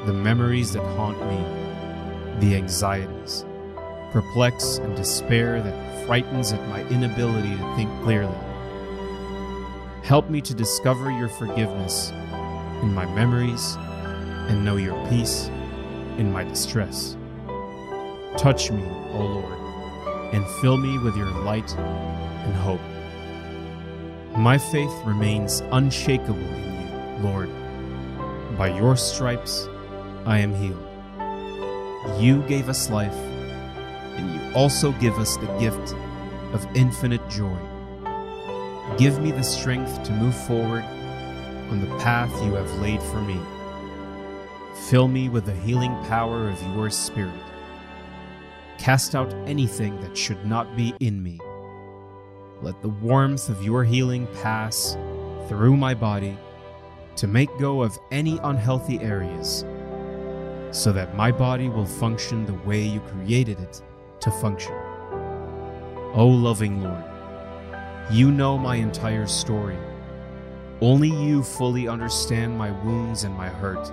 the 0.06 0.14
memories 0.14 0.74
that 0.74 0.84
haunt 0.96 1.20
me, 1.28 2.40
the 2.40 2.56
anxieties, 2.56 3.46
perplex, 4.12 4.78
and 4.78 4.96
despair 4.96 5.62
that 5.62 6.06
frightens 6.06 6.54
at 6.54 6.70
my 6.70 6.84
inability 6.90 7.56
to 7.56 7.76
think 7.76 7.90
clearly. 8.04 8.38
Help 10.04 10.30
me 10.30 10.40
to 10.42 10.54
discover 10.54 11.12
your 11.12 11.28
forgiveness 11.28 12.12
in 12.82 12.94
my 12.94 13.06
memories 13.14 13.76
and 14.48 14.64
know 14.64 14.78
your 14.78 14.96
peace 15.10 15.48
in 16.18 16.32
my 16.32 16.44
distress. 16.44 17.18
Touch 18.38 18.72
me, 18.72 18.84
O 19.12 19.20
Lord, 19.20 20.34
and 20.34 20.46
fill 20.62 20.78
me 20.78 20.98
with 21.00 21.18
your 21.18 21.32
light 21.42 21.76
and 21.76 22.54
hope. 22.56 22.80
My 24.38 24.60
faith 24.60 24.94
remains 25.04 25.62
unshakable 25.72 26.38
in 26.38 27.24
you, 27.24 27.28
Lord. 27.28 27.50
By 28.56 28.68
your 28.68 28.96
stripes 28.96 29.68
I 30.28 30.38
am 30.38 30.54
healed. 30.54 32.22
You 32.22 32.44
gave 32.44 32.70
us 32.70 32.92
life, 32.92 33.16
and 33.16 34.36
you 34.36 34.54
also 34.54 34.92
give 34.94 35.18
us 35.18 35.38
the 35.38 35.48
gift 35.58 35.96
of 36.54 36.68
infinite 36.76 37.28
joy. 37.32 37.58
Give 39.00 39.20
me 39.20 39.32
the 39.32 39.42
strength 39.42 40.04
to 40.04 40.12
move 40.12 40.36
forward 40.46 40.84
on 41.72 41.82
the 41.82 41.98
path 41.98 42.32
you 42.46 42.54
have 42.54 42.72
laid 42.80 43.02
for 43.02 43.22
me. 43.22 43.40
Fill 44.88 45.08
me 45.08 45.30
with 45.30 45.48
the 45.48 45.54
healing 45.54 45.96
power 46.06 46.48
of 46.48 46.62
your 46.76 46.92
Spirit. 46.92 47.34
Cast 48.78 49.16
out 49.16 49.34
anything 49.48 50.00
that 50.02 50.16
should 50.16 50.46
not 50.46 50.78
be 50.78 50.94
in 51.00 51.24
me. 51.24 51.40
Let 52.62 52.82
the 52.82 52.90
warmth 52.90 53.50
of 53.50 53.64
your 53.64 53.84
healing 53.84 54.28
pass 54.42 54.98
through 55.48 55.78
my 55.78 55.94
body 55.94 56.38
to 57.16 57.28
make 57.28 57.50
go 57.60 57.84
of 57.84 57.98
any 58.12 58.40
unhealthy 58.44 59.00
areas, 59.00 59.64
so 60.72 60.92
that 60.92 61.16
my 61.16 61.32
body 61.32 61.70
will 61.70 61.86
function 61.86 62.46
the 62.46 62.54
way 62.54 62.82
you 62.82 63.00
created 63.02 63.60
it 63.60 63.82
to 64.22 64.32
function. 64.32 64.74
O 66.14 66.28
loving 66.28 66.84
Lord, 66.84 67.04
you 68.12 68.32
know 68.32 68.58
my 68.58 68.76
entire 68.76 69.28
story. 69.28 69.78
Only 70.82 71.10
you 71.10 71.44
fully 71.44 71.88
understand 71.88 72.58
my 72.58 72.72
wounds 72.84 73.24
and 73.24 73.36
my 73.36 73.50
hurt. 73.50 73.92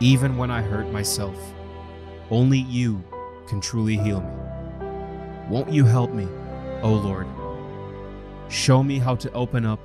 Even 0.00 0.36
when 0.36 0.50
I 0.50 0.62
hurt 0.62 0.90
myself, 0.90 1.38
only 2.30 2.58
you 2.58 3.02
can 3.46 3.60
truly 3.60 3.96
heal 3.96 4.20
me. 4.20 4.34
Won't 5.48 5.72
you 5.72 5.84
help 5.84 6.12
me, 6.12 6.28
O 6.82 6.92
Lord? 6.92 7.26
Show 8.48 8.82
me 8.82 8.98
how 8.98 9.14
to 9.16 9.32
open 9.32 9.66
up 9.66 9.80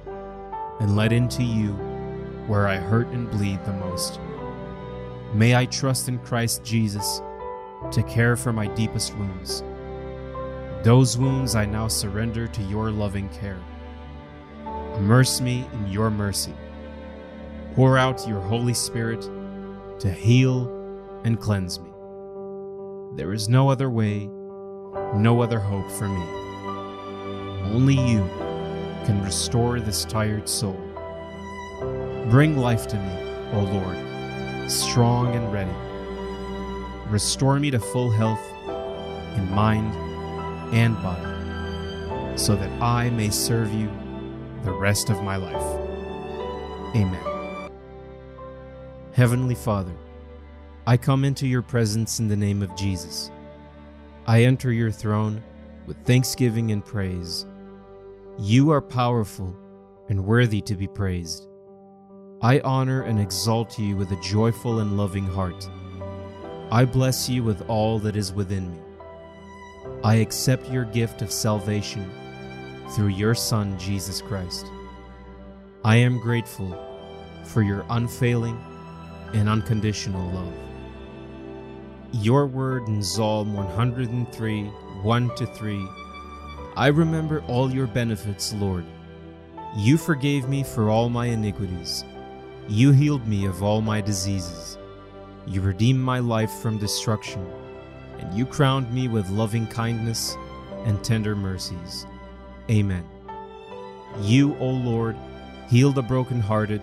and 0.80 0.96
let 0.96 1.12
into 1.12 1.44
you 1.44 1.74
where 2.48 2.68
I 2.68 2.78
hurt 2.78 3.08
and 3.08 3.30
bleed 3.30 3.64
the 3.66 3.74
most. 3.74 4.20
May 5.34 5.56
I 5.56 5.66
trust 5.66 6.08
in 6.08 6.20
Christ 6.20 6.64
Jesus 6.64 7.22
to 7.92 8.04
care 8.04 8.38
for 8.38 8.54
my 8.54 8.68
deepest 8.68 9.16
wounds. 9.18 9.64
Those 10.84 11.18
wounds 11.18 11.56
I 11.56 11.66
now 11.66 11.88
surrender 11.88 12.48
to 12.48 12.62
your 12.64 12.90
loving 12.92 13.30
care. 13.30 13.60
Immerse 14.96 15.42
me 15.42 15.66
in 15.74 15.88
your 15.88 16.10
mercy. 16.10 16.54
Pour 17.76 17.98
out 17.98 18.28
your 18.28 18.42
Holy 18.42 18.74
Spirit 18.74 19.22
to 20.00 20.12
heal 20.12 20.70
and 21.26 21.40
cleanse 21.40 21.80
me. 21.80 21.90
There 23.16 23.34
is 23.34 23.50
no 23.50 23.70
other 23.70 23.90
way, 23.90 24.30
no 25.16 25.42
other 25.42 25.60
hope 25.60 25.90
for 25.92 26.08
me. 26.08 26.24
Only 27.74 27.96
you 27.96 28.30
can 29.06 29.24
restore 29.24 29.80
this 29.80 30.06
tired 30.06 30.48
soul. 30.48 30.80
Bring 32.30 32.58
life 32.58 32.88
to 32.88 32.96
me, 32.96 33.18
O 33.54 33.60
Lord, 33.60 34.72
strong 34.72 35.36
and 35.36 35.52
ready. 35.52 35.72
Restore 37.10 37.60
me 37.60 37.70
to 37.72 37.80
full 37.80 38.10
health 38.10 38.42
in 39.38 39.50
mind 39.52 39.94
and 40.74 40.96
body, 41.04 42.38
so 42.38 42.56
that 42.56 42.72
I 42.82 43.10
may 43.10 43.30
serve 43.30 43.74
you 43.74 43.92
the 44.64 44.72
rest 44.72 45.10
of 45.10 45.22
my 45.22 45.36
life. 45.36 46.96
Amen. 46.96 47.70
Heavenly 49.14 49.56
Father, 49.56 49.94
I 50.88 50.98
come 50.98 51.24
into 51.24 51.48
your 51.48 51.62
presence 51.62 52.20
in 52.20 52.28
the 52.28 52.36
name 52.36 52.64
of 52.64 52.76
Jesus. 52.76 53.30
I 54.26 54.44
enter 54.44 54.72
your 54.72 54.92
throne 54.92 55.44
with 55.86 55.98
thanksgiving 56.06 56.72
and 56.72 56.84
praise. 56.84 57.46
You 58.40 58.72
are 58.72 58.82
powerful 58.82 59.56
and 60.10 60.26
worthy 60.26 60.60
to 60.62 60.76
be 60.76 60.88
praised. 60.88 61.48
I 62.42 62.62
honor 62.62 63.04
and 63.04 63.20
exalt 63.20 63.78
you 63.78 63.96
with 63.96 64.12
a 64.12 64.22
joyful 64.22 64.80
and 64.80 64.98
loving 64.98 65.28
heart. 65.28 65.70
I 66.72 66.86
bless 66.86 67.30
you 67.30 67.44
with 67.44 67.62
all 67.70 68.00
that 68.00 68.16
is 68.16 68.34
within 68.34 68.72
me. 68.72 68.80
I 70.04 70.16
accept 70.16 70.68
your 70.72 70.86
gift 70.86 71.22
of 71.22 71.32
salvation 71.32 72.10
through 72.90 73.10
your 73.10 73.36
Son, 73.36 73.78
Jesus 73.78 74.20
Christ. 74.20 74.66
I 75.86 75.98
am 75.98 76.20
grateful 76.20 76.76
for 77.46 77.62
your 77.62 77.86
unfailing 77.92 78.60
and 79.34 79.48
unconditional 79.48 80.28
love. 80.32 80.54
Your 82.14 82.48
word 82.48 82.88
in 82.88 83.04
Psalm 83.04 83.54
103 83.54 84.64
1 84.64 85.36
to 85.36 85.46
3 85.46 85.88
I 86.76 86.88
remember 86.88 87.44
all 87.48 87.72
your 87.72 87.86
benefits, 87.86 88.54
Lord. 88.54 88.84
You 89.76 89.98
forgave 89.98 90.50
me 90.50 90.64
for 90.64 90.90
all 90.90 91.08
my 91.08 91.28
iniquities. 91.28 92.04
You 92.68 92.92
healed 92.92 93.28
me 93.28 93.46
of 93.46 93.62
all 93.62 93.82
my 93.82 94.02
diseases. 94.02 94.78
You 95.46 95.62
redeemed 95.62 96.00
my 96.00 96.20
life 96.20 96.52
from 96.62 96.80
destruction, 96.80 97.46
and 98.18 98.36
you 98.36 98.46
crowned 98.46 98.92
me 98.92 99.08
with 99.08 99.30
loving 99.30 99.68
kindness 99.68 100.36
and 100.86 101.04
tender 101.04 101.36
mercies. 101.36 102.08
Amen. 102.72 103.06
You, 104.22 104.56
O 104.58 104.70
Lord, 104.70 105.16
heal 105.70 105.92
the 105.92 106.02
brokenhearted 106.02 106.82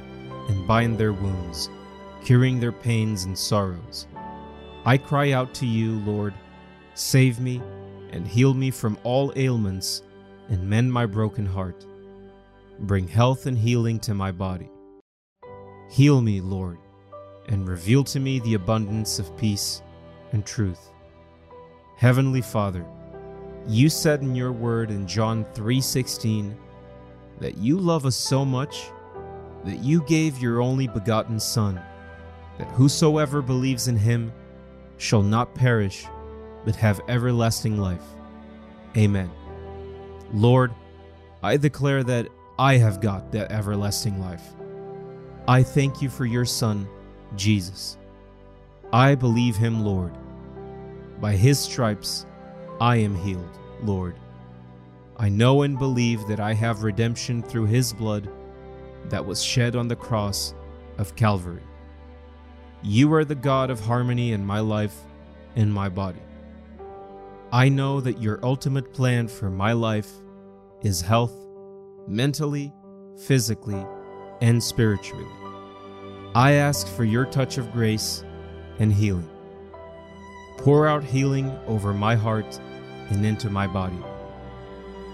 and 0.48 0.68
bind 0.68 0.98
their 0.98 1.12
wounds, 1.12 1.68
curing 2.24 2.60
their 2.60 2.72
pains 2.72 3.24
and 3.24 3.36
sorrows. 3.36 4.06
I 4.84 4.98
cry 4.98 5.32
out 5.32 5.52
to 5.54 5.66
you, 5.66 5.98
Lord, 6.00 6.34
save 6.94 7.40
me 7.40 7.60
and 8.12 8.26
heal 8.26 8.54
me 8.54 8.70
from 8.70 8.98
all 9.04 9.32
ailments 9.36 10.02
and 10.48 10.68
mend 10.68 10.92
my 10.92 11.06
broken 11.06 11.46
heart. 11.46 11.86
Bring 12.80 13.06
health 13.06 13.46
and 13.46 13.56
healing 13.56 14.00
to 14.00 14.14
my 14.14 14.32
body. 14.32 14.70
Heal 15.90 16.20
me, 16.20 16.40
Lord, 16.40 16.78
and 17.48 17.68
reveal 17.68 18.04
to 18.04 18.20
me 18.20 18.38
the 18.40 18.54
abundance 18.54 19.18
of 19.18 19.36
peace 19.36 19.82
and 20.32 20.44
truth. 20.44 20.90
Heavenly 21.96 22.40
Father, 22.40 22.86
you 23.68 23.88
said 23.88 24.22
in 24.22 24.34
your 24.34 24.52
word 24.52 24.90
in 24.90 25.06
John 25.06 25.44
3:16 25.54 26.56
that 27.38 27.58
you 27.58 27.78
love 27.78 28.06
us 28.06 28.16
so 28.16 28.44
much 28.44 28.90
that 29.64 29.80
you 29.80 30.02
gave 30.02 30.40
your 30.40 30.60
only 30.60 30.86
begotten 30.86 31.38
son 31.38 31.80
that 32.58 32.70
whosoever 32.72 33.42
believes 33.42 33.88
in 33.88 33.96
him 33.96 34.32
shall 34.96 35.22
not 35.22 35.54
perish 35.54 36.06
but 36.64 36.76
have 36.76 37.00
everlasting 37.08 37.78
life. 37.78 38.04
Amen. 38.96 39.30
Lord, 40.32 40.72
I 41.42 41.56
declare 41.56 42.02
that 42.04 42.28
I 42.58 42.76
have 42.76 43.00
got 43.00 43.32
that 43.32 43.50
everlasting 43.50 44.20
life. 44.20 44.42
I 45.48 45.62
thank 45.62 46.02
you 46.02 46.10
for 46.10 46.26
your 46.26 46.44
Son, 46.44 46.86
Jesus. 47.36 47.96
I 48.92 49.14
believe 49.14 49.56
him, 49.56 49.84
Lord. 49.84 50.12
By 51.20 51.32
his 51.32 51.58
stripes, 51.58 52.26
I 52.80 52.96
am 52.96 53.14
healed, 53.14 53.58
Lord. 53.82 54.16
I 55.16 55.28
know 55.28 55.62
and 55.62 55.78
believe 55.78 56.26
that 56.28 56.40
I 56.40 56.54
have 56.54 56.82
redemption 56.82 57.42
through 57.42 57.66
his 57.66 57.92
blood 57.92 58.28
that 59.10 59.24
was 59.24 59.42
shed 59.42 59.76
on 59.76 59.88
the 59.88 59.96
cross 59.96 60.54
of 60.98 61.16
Calvary. 61.16 61.62
You 62.82 63.12
are 63.12 63.24
the 63.24 63.34
God 63.34 63.70
of 63.70 63.80
harmony 63.80 64.32
in 64.32 64.44
my 64.44 64.60
life 64.60 64.96
and 65.56 65.72
my 65.72 65.88
body. 65.88 66.20
I 67.52 67.68
know 67.68 68.00
that 68.00 68.22
your 68.22 68.38
ultimate 68.44 68.92
plan 68.92 69.26
for 69.26 69.50
my 69.50 69.72
life 69.72 70.08
is 70.82 71.00
health, 71.00 71.34
mentally, 72.06 72.72
physically, 73.26 73.84
and 74.40 74.62
spiritually. 74.62 75.26
I 76.32 76.52
ask 76.52 76.86
for 76.86 77.02
your 77.02 77.24
touch 77.24 77.58
of 77.58 77.72
grace 77.72 78.22
and 78.78 78.92
healing. 78.92 79.28
Pour 80.58 80.86
out 80.86 81.02
healing 81.02 81.50
over 81.66 81.92
my 81.92 82.14
heart 82.14 82.60
and 83.08 83.26
into 83.26 83.50
my 83.50 83.66
body. 83.66 83.98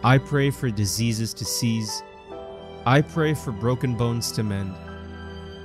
I 0.04 0.18
pray 0.18 0.50
for 0.50 0.68
diseases 0.68 1.32
to 1.32 1.44
cease. 1.46 2.02
I 2.84 3.00
pray 3.00 3.32
for 3.32 3.50
broken 3.50 3.96
bones 3.96 4.30
to 4.32 4.42
mend. 4.42 4.74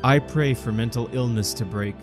I 0.06 0.19
pray 0.19 0.53
for 0.53 0.72
mental 0.72 1.10
illness 1.11 1.53
to 1.56 1.65
break. 1.65 1.95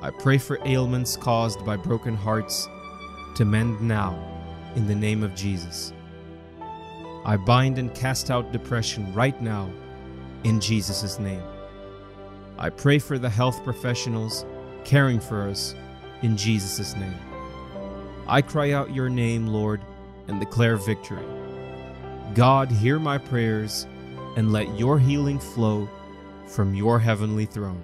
I 0.00 0.10
pray 0.10 0.36
for 0.36 0.58
ailments 0.66 1.16
caused 1.16 1.64
by 1.64 1.76
broken 1.76 2.14
hearts 2.14 2.68
to 3.36 3.44
mend 3.44 3.80
now 3.80 4.18
in 4.76 4.86
the 4.86 4.94
name 4.94 5.22
of 5.22 5.34
Jesus. 5.34 5.92
I 7.24 7.36
bind 7.36 7.78
and 7.78 7.94
cast 7.94 8.30
out 8.30 8.52
depression 8.52 9.12
right 9.14 9.40
now 9.40 9.70
in 10.44 10.60
Jesus' 10.60 11.18
name. 11.18 11.42
I 12.58 12.70
pray 12.70 12.98
for 12.98 13.18
the 13.18 13.30
health 13.30 13.62
professionals 13.64 14.44
caring 14.84 15.20
for 15.20 15.48
us 15.48 15.74
in 16.22 16.36
Jesus' 16.36 16.96
name. 16.96 17.14
I 18.26 18.42
cry 18.42 18.72
out 18.72 18.94
your 18.94 19.08
name, 19.08 19.46
Lord, 19.46 19.80
and 20.28 20.38
declare 20.38 20.76
victory. 20.76 21.24
God, 22.34 22.70
hear 22.70 22.98
my 22.98 23.18
prayers 23.18 23.86
and 24.36 24.52
let 24.52 24.78
your 24.78 24.98
healing 24.98 25.40
flow 25.40 25.88
from 26.46 26.74
your 26.74 26.98
heavenly 26.98 27.46
throne. 27.46 27.82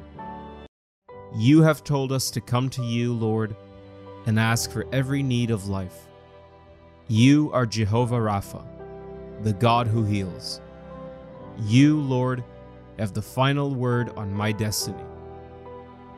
You 1.35 1.63
have 1.63 1.85
told 1.85 2.13
us 2.13 2.31
to 2.31 2.41
come 2.41 2.71
to 2.71 2.83
you, 2.83 3.13
Lord, 3.13 3.57
and 4.27 4.39
ask 4.39 4.71
for 4.71 4.87
every 4.93 5.23
need 5.23 5.51
of 5.51 5.69
life. 5.69 6.07
You 7.09 7.51
are 7.53 7.65
Jehovah 7.65 8.17
Rapha, 8.17 8.65
the 9.43 9.53
God 9.53 9.87
who 9.87 10.05
heals. 10.05 10.61
You, 11.61 12.01
Lord, 12.01 12.43
have 12.99 13.15
the 13.15 13.23
final 13.23 13.75
word 13.75 14.11
on 14.17 14.33
my 14.33 14.53
destiny. 14.53 15.03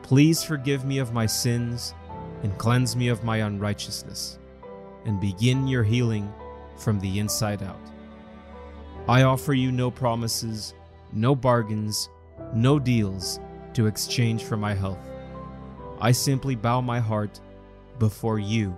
Please 0.01 0.43
forgive 0.43 0.85
me 0.85 0.97
of 0.97 1.13
my 1.13 1.27
sins 1.27 1.93
and 2.41 2.57
cleanse 2.57 2.95
me 2.95 3.09
of 3.09 3.23
my 3.23 3.37
unrighteousness, 3.37 4.39
and 5.05 5.19
begin 5.19 5.67
your 5.67 5.83
healing 5.83 6.31
from 6.77 6.99
the 6.99 7.19
inside 7.19 7.61
out. 7.61 7.79
I 9.07 9.23
offer 9.23 9.53
you 9.53 9.71
no 9.71 9.91
promises, 9.91 10.73
no 11.13 11.35
bargains, 11.35 12.09
no 12.53 12.79
deals 12.79 13.39
to 13.73 13.87
exchange 13.87 14.43
for 14.43 14.57
my 14.57 14.73
health. 14.73 14.99
I 16.01 16.11
simply 16.11 16.55
bow 16.55 16.81
my 16.81 16.99
heart 16.99 17.39
before 17.99 18.39
you 18.39 18.75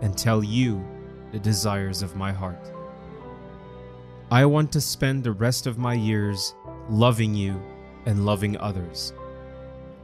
and 0.00 0.16
tell 0.16 0.42
you 0.42 0.84
the 1.32 1.38
desires 1.38 2.02
of 2.02 2.16
my 2.16 2.32
heart. 2.32 2.72
I 4.30 4.44
want 4.44 4.72
to 4.72 4.80
spend 4.80 5.22
the 5.22 5.32
rest 5.32 5.66
of 5.66 5.78
my 5.78 5.94
years 5.94 6.54
loving 6.88 7.34
you 7.34 7.62
and 8.06 8.26
loving 8.26 8.56
others. 8.58 9.12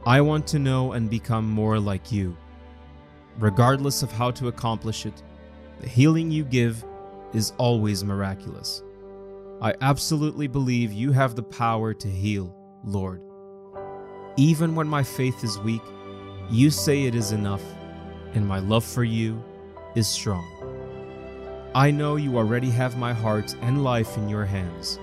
I 0.05 0.21
want 0.21 0.47
to 0.47 0.59
know 0.59 0.93
and 0.93 1.09
become 1.09 1.49
more 1.49 1.79
like 1.79 2.11
you. 2.11 2.37
Regardless 3.39 4.03
of 4.03 4.11
how 4.11 4.31
to 4.31 4.47
accomplish 4.47 5.05
it, 5.05 5.23
the 5.79 5.89
healing 5.89 6.29
you 6.29 6.43
give 6.43 6.85
is 7.33 7.53
always 7.57 8.03
miraculous. 8.03 8.83
I 9.61 9.73
absolutely 9.81 10.47
believe 10.47 10.91
you 10.91 11.11
have 11.11 11.35
the 11.35 11.43
power 11.43 11.93
to 11.93 12.07
heal, 12.09 12.55
Lord. 12.83 13.21
Even 14.35 14.75
when 14.75 14.87
my 14.87 15.03
faith 15.03 15.43
is 15.43 15.57
weak, 15.59 15.81
you 16.49 16.69
say 16.69 17.03
it 17.05 17.15
is 17.15 17.31
enough, 17.31 17.63
and 18.33 18.47
my 18.47 18.59
love 18.59 18.83
for 18.83 19.03
you 19.03 19.43
is 19.95 20.07
strong. 20.07 20.45
I 21.75 21.91
know 21.91 22.15
you 22.17 22.37
already 22.37 22.69
have 22.69 22.97
my 22.97 23.13
heart 23.13 23.55
and 23.61 23.83
life 23.83 24.17
in 24.17 24.29
your 24.29 24.45
hands. 24.45 24.99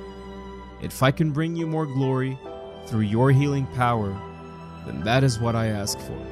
If 0.82 1.02
I 1.02 1.10
can 1.10 1.30
bring 1.30 1.56
you 1.56 1.66
more 1.66 1.86
glory 1.86 2.38
through 2.86 3.00
your 3.00 3.32
healing 3.32 3.66
power, 3.74 4.16
then 4.86 5.02
that 5.02 5.24
is 5.24 5.40
what 5.40 5.56
I 5.56 5.66
ask 5.66 5.98
for. 5.98 6.26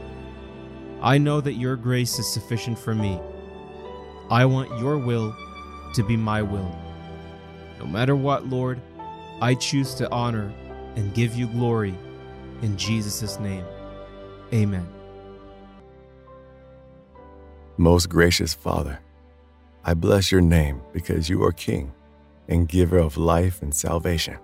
I 1.02 1.18
know 1.18 1.40
that 1.40 1.54
your 1.54 1.76
grace 1.76 2.18
is 2.18 2.32
sufficient 2.32 2.78
for 2.78 2.94
me. 2.94 3.20
I 4.30 4.44
want 4.44 4.78
your 4.80 4.98
will 4.98 5.34
to 5.94 6.02
be 6.02 6.16
my 6.16 6.42
will. 6.42 6.76
No 7.78 7.86
matter 7.86 8.16
what, 8.16 8.46
Lord, 8.46 8.80
I 9.40 9.54
choose 9.54 9.94
to 9.94 10.10
honor 10.10 10.52
and 10.96 11.14
give 11.14 11.36
you 11.36 11.46
glory 11.46 11.94
in 12.62 12.76
Jesus' 12.76 13.38
name. 13.38 13.64
Amen. 14.52 14.97
Most 17.80 18.08
gracious 18.08 18.54
Father, 18.54 18.98
I 19.84 19.94
bless 19.94 20.32
your 20.32 20.40
name 20.40 20.82
because 20.92 21.28
you 21.28 21.44
are 21.44 21.52
King 21.52 21.92
and 22.48 22.68
giver 22.68 22.98
of 22.98 23.16
life 23.16 23.62
and 23.62 23.72
salvation. 23.72 24.36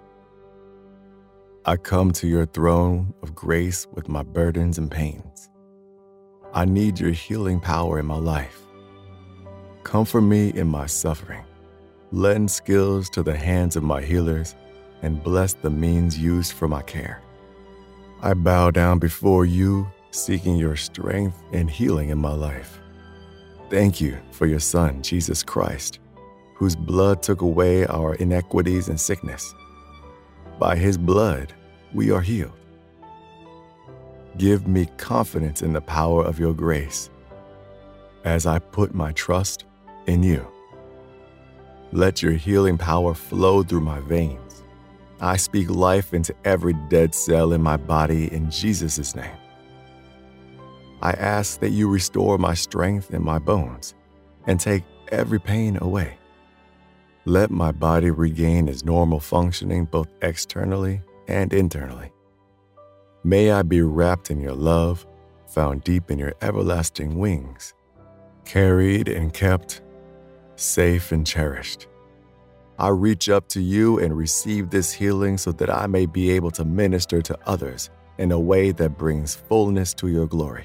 I 1.65 1.77
come 1.77 2.12
to 2.12 2.28
your 2.28 2.47
throne 2.47 3.12
of 3.23 3.35
grace 3.35 3.89
with 3.93 4.09
my 4.09 4.23
burdens 4.23 4.78
and 4.78 4.89
pains. 4.89 5.51
I 6.52 6.65
need 6.65 7.01
your 7.01 7.11
healing 7.11 7.59
power 7.59 7.98
in 7.98 8.06
my 8.06 8.19
life. 8.19 8.62
Comfort 9.82 10.20
me 10.20 10.51
in 10.51 10.69
my 10.69 10.86
suffering. 10.86 11.43
Lend 12.12 12.52
skills 12.52 13.11
to 13.11 13.24
the 13.24 13.36
hands 13.36 13.74
of 13.74 13.82
my 13.82 14.01
healers 14.01 14.55
and 15.02 15.20
bless 15.24 15.55
the 15.55 15.70
means 15.70 16.16
used 16.16 16.52
for 16.52 16.69
my 16.69 16.82
care. 16.82 17.20
I 18.23 18.35
bow 18.35 18.70
down 18.70 19.01
before 19.01 19.44
you, 19.44 19.89
seeking 20.12 20.55
your 20.55 20.77
strength 20.77 21.43
and 21.52 21.69
healing 21.69 22.11
in 22.11 22.19
my 22.19 22.32
life. 22.32 22.78
Thank 23.75 24.01
you 24.01 24.17
for 24.31 24.47
your 24.47 24.61
Son, 24.61 25.03
Jesus 25.03 25.43
Christ, 25.43 25.99
whose 26.55 26.77
blood 26.77 27.25
took 27.25 27.41
away 27.41 27.85
our 27.87 28.15
iniquities 28.15 28.89
and 28.89 29.01
sickness. 29.01 29.53
By 30.61 30.77
his 30.77 30.97
blood, 30.97 31.53
we 31.93 32.13
are 32.13 32.21
healed. 32.21 32.53
Give 34.39 34.69
me 34.69 34.87
confidence 34.97 35.61
in 35.61 35.73
the 35.73 35.81
power 35.81 36.25
of 36.25 36.39
your 36.39 36.55
grace 36.55 37.11
as 38.23 38.47
I 38.47 38.61
put 38.61 38.95
my 38.95 39.11
trust 39.11 39.65
in 40.07 40.23
you. 40.23 40.47
Let 41.91 42.23
your 42.23 42.35
healing 42.35 42.79
power 42.79 43.13
flow 43.13 43.65
through 43.65 43.81
my 43.81 43.99
veins. 43.99 44.63
I 45.21 45.37
speak 45.37 45.69
life 45.69 46.15
into 46.15 46.33
every 46.45 46.75
dead 46.91 47.13
cell 47.13 47.53
in 47.53 47.61
my 47.61 47.77
body 47.77 48.33
in 48.33 48.53
Jesus' 48.53 49.17
name. 49.17 49.37
I 51.05 51.11
ask 51.11 51.61
that 51.61 51.73
you 51.73 51.87
restore 51.91 52.39
my 52.39 52.55
strength 52.55 53.13
in 53.13 53.23
my 53.23 53.39
bones 53.39 53.95
and 54.47 54.59
take 54.59 54.85
every 55.13 55.39
pain 55.39 55.77
away. 55.83 56.17
Let 57.27 57.51
my 57.51 57.73
body 57.73 58.11
regain 58.11 58.69
its 58.69 58.87
normal 58.87 59.21
functioning 59.21 59.85
both 59.85 60.09
externally 60.23 61.03
and 61.29 61.53
internally. 61.53 62.11
May 63.23 63.51
I 63.51 63.61
be 63.61 63.83
wrapped 63.83 64.31
in 64.31 64.41
your 64.41 64.55
love, 64.55 65.07
found 65.47 65.85
deep 65.85 66.11
in 66.11 66.19
your 66.19 66.33
everlasting 66.41 67.19
wings, 67.19 67.75
carried 68.47 69.07
and 69.07 69.31
kept, 69.31 69.83
safe 70.57 71.13
and 71.13 71.27
cherished. 71.27 71.87
I 72.79 72.89
reach 72.89 73.29
up 73.29 73.47
to 73.49 73.61
you 73.61 73.99
and 73.99 74.17
receive 74.17 74.71
this 74.71 74.91
healing 74.91 75.37
so 75.37 75.53
that 75.53 75.69
I 75.69 75.87
may 75.87 76.07
be 76.07 76.31
able 76.31 76.51
to 76.53 76.65
minister 76.65 77.21
to 77.21 77.39
others 77.45 77.91
in 78.17 78.33
a 78.33 78.41
way 78.41 78.71
that 78.73 78.97
brings 78.97 79.35
fullness 79.35 79.93
to 79.95 80.09
your 80.09 80.27
glory. 80.27 80.65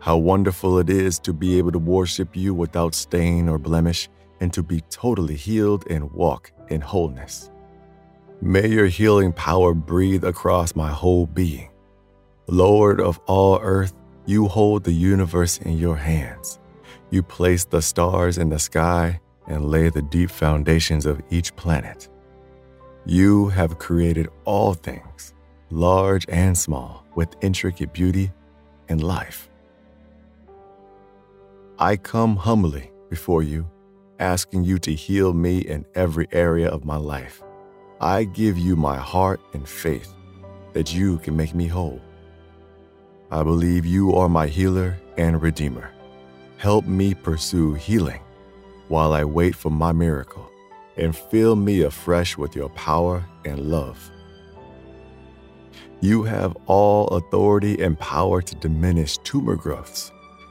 How 0.00 0.16
wonderful 0.16 0.78
it 0.78 0.90
is 0.90 1.18
to 1.20 1.32
be 1.32 1.58
able 1.58 1.72
to 1.72 1.78
worship 1.78 2.36
you 2.36 2.54
without 2.54 2.94
stain 2.94 3.48
or 3.48 3.58
blemish 3.58 4.08
and 4.40 4.52
to 4.52 4.62
be 4.62 4.80
totally 4.82 5.34
healed 5.34 5.84
and 5.90 6.12
walk 6.12 6.52
in 6.68 6.80
wholeness. 6.80 7.50
May 8.40 8.68
your 8.68 8.86
healing 8.86 9.32
power 9.32 9.74
breathe 9.74 10.24
across 10.24 10.76
my 10.76 10.90
whole 10.90 11.26
being. 11.26 11.70
Lord 12.46 13.00
of 13.00 13.18
all 13.26 13.58
earth, 13.60 13.94
you 14.26 14.46
hold 14.46 14.84
the 14.84 14.92
universe 14.92 15.58
in 15.58 15.76
your 15.76 15.96
hands. 15.96 16.60
You 17.10 17.22
place 17.22 17.64
the 17.64 17.82
stars 17.82 18.38
in 18.38 18.50
the 18.50 18.58
sky 18.58 19.20
and 19.48 19.70
lay 19.70 19.88
the 19.88 20.02
deep 20.02 20.30
foundations 20.30 21.06
of 21.06 21.20
each 21.30 21.56
planet. 21.56 22.08
You 23.04 23.48
have 23.48 23.78
created 23.78 24.28
all 24.44 24.74
things, 24.74 25.34
large 25.70 26.26
and 26.28 26.56
small, 26.56 27.04
with 27.16 27.34
intricate 27.40 27.92
beauty 27.92 28.30
and 28.88 29.02
life. 29.02 29.48
I 31.80 31.96
come 31.96 32.34
humbly 32.34 32.90
before 33.08 33.44
you, 33.44 33.70
asking 34.18 34.64
you 34.64 34.80
to 34.80 34.92
heal 34.92 35.32
me 35.32 35.60
in 35.60 35.86
every 35.94 36.26
area 36.32 36.68
of 36.68 36.84
my 36.84 36.96
life. 36.96 37.40
I 38.00 38.24
give 38.24 38.58
you 38.58 38.74
my 38.74 38.96
heart 38.96 39.40
and 39.52 39.68
faith 39.68 40.12
that 40.72 40.92
you 40.92 41.18
can 41.18 41.36
make 41.36 41.54
me 41.54 41.68
whole. 41.68 42.00
I 43.30 43.44
believe 43.44 43.86
you 43.86 44.12
are 44.16 44.28
my 44.28 44.48
healer 44.48 44.98
and 45.18 45.40
redeemer. 45.40 45.92
Help 46.56 46.84
me 46.84 47.14
pursue 47.14 47.74
healing 47.74 48.22
while 48.88 49.12
I 49.12 49.22
wait 49.22 49.54
for 49.54 49.70
my 49.70 49.92
miracle 49.92 50.50
and 50.96 51.14
fill 51.14 51.54
me 51.54 51.82
afresh 51.82 52.36
with 52.36 52.56
your 52.56 52.70
power 52.70 53.24
and 53.44 53.70
love. 53.70 54.10
You 56.00 56.24
have 56.24 56.56
all 56.66 57.06
authority 57.06 57.80
and 57.80 57.96
power 57.96 58.42
to 58.42 58.54
diminish 58.56 59.18
tumor 59.18 59.54
growths, 59.54 60.10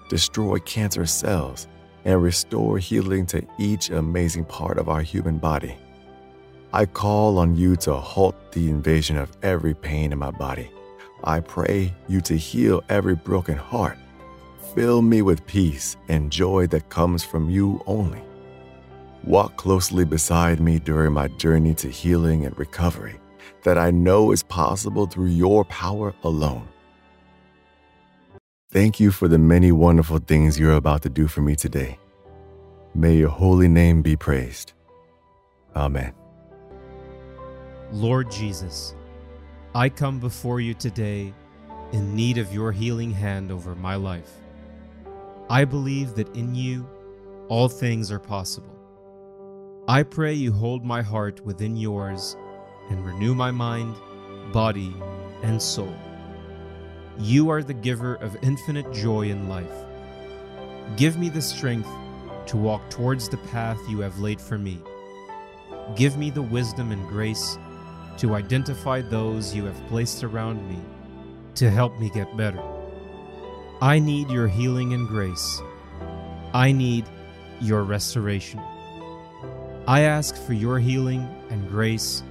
destroy 0.10 0.60
cancer 0.60 1.06
cells, 1.06 1.68
and 2.06 2.22
restore 2.22 2.78
healing 2.78 3.26
to 3.28 3.46
each 3.58 3.90
amazing 3.90 4.46
part 4.46 4.78
of 4.78 4.90
our 4.90 5.02
human 5.02 5.38
body. 5.38 5.76
I 6.74 6.86
call 6.86 7.38
on 7.38 7.56
you 7.56 7.76
to 7.78 7.96
halt 7.96 8.52
the 8.52 8.70
invasion 8.70 9.18
of 9.18 9.36
every 9.44 9.74
pain 9.74 10.12
in 10.12 10.20
my 10.20 10.32
body. 10.32 10.70
I 11.24 11.40
pray 11.40 11.94
you 12.08 12.22
to 12.22 12.38
heal 12.38 12.84
every 12.90 13.16
broken 13.16 13.58
heart. 13.58 13.98
Fill 14.76 15.02
me 15.02 15.22
with 15.22 15.46
peace 15.48 15.98
and 16.08 16.32
joy 16.32 16.68
that 16.68 16.90
comes 16.90 17.24
from 17.24 17.50
you 17.50 17.82
only. 17.88 18.22
Walk 19.24 19.58
closely 19.58 20.06
beside 20.06 20.60
me 20.60 20.80
during 20.80 21.14
my 21.14 21.28
journey 21.30 21.74
to 21.76 21.90
healing 21.90 22.46
and 22.46 22.58
recovery 22.60 23.20
that 23.64 23.78
I 23.78 23.92
know 23.92 24.32
is 24.32 24.44
possible 24.44 25.08
through 25.08 25.28
your 25.28 25.66
power 25.66 26.14
alone. 26.24 26.68
Thank 28.70 29.00
you 29.00 29.12
for 29.12 29.30
the 29.30 29.38
many 29.38 29.72
wonderful 29.72 30.20
things 30.20 30.60
you're 30.60 30.74
about 30.74 31.02
to 31.04 31.10
do 31.10 31.28
for 31.28 31.42
me 31.42 31.56
today. 31.56 31.98
May 32.94 33.16
your 33.16 33.30
holy 33.30 33.70
name 33.70 34.02
be 34.02 34.18
praised. 34.18 34.74
Amen. 35.74 36.14
Lord 37.94 38.30
Jesus, 38.30 38.94
I 39.74 39.88
come 39.88 40.20
before 40.20 40.60
you 40.60 40.74
today 40.74 41.34
in 41.94 42.14
need 42.14 42.38
of 42.38 42.54
your 42.54 42.74
healing 42.74 43.12
hand 43.12 43.54
over 43.54 43.74
my 43.74 43.96
life. 43.96 44.32
I 45.50 45.64
believe 45.64 46.16
that 46.16 46.36
in 46.36 46.54
you 46.54 46.86
all 47.48 47.70
things 47.70 48.12
are 48.12 48.20
possible. 48.20 48.76
I 49.88 50.04
pray 50.04 50.34
you 50.34 50.52
hold 50.52 50.84
my 50.84 51.02
heart 51.02 51.40
within 51.46 51.78
yours 51.78 52.36
and 52.90 53.06
renew 53.06 53.34
my 53.34 53.52
mind, 53.52 53.96
body, 54.52 54.94
and 55.42 55.62
soul. 55.62 55.96
You 57.20 57.50
are 57.50 57.64
the 57.64 57.74
giver 57.74 58.16
of 58.16 58.38
infinite 58.44 58.94
joy 58.94 59.30
in 59.30 59.50
life. 59.50 59.66
Give 60.98 61.18
me 61.18 61.30
the 61.30 61.42
strength 61.42 61.90
to 62.46 62.58
walk 62.58 62.88
towards 62.92 63.28
the 63.28 63.38
path 63.38 63.80
you 63.90 64.02
have 64.02 64.20
laid 64.20 64.40
for 64.40 64.60
me. 64.60 64.80
Give 65.96 66.16
me 66.16 66.30
the 66.30 66.44
wisdom 66.44 66.92
and 66.92 67.08
grace 67.08 67.58
to 68.20 68.36
identify 68.36 69.02
those 69.02 69.56
you 69.56 69.66
have 69.66 69.88
placed 69.88 70.24
around 70.24 70.68
me 70.70 70.80
to 71.56 71.72
help 71.72 72.00
me 72.00 72.12
get 72.12 72.38
better. 72.38 72.62
I 73.82 73.98
need 73.98 74.30
your 74.30 74.48
healing 74.48 74.94
and 74.94 75.08
grace. 75.08 75.62
I 76.54 76.72
need 76.72 77.06
your 77.60 77.84
restoration. 77.84 78.60
I 79.88 80.02
ask 80.02 80.36
for 80.36 80.54
your 80.54 80.78
healing 80.78 81.28
and 81.50 81.68
grace 81.68 82.22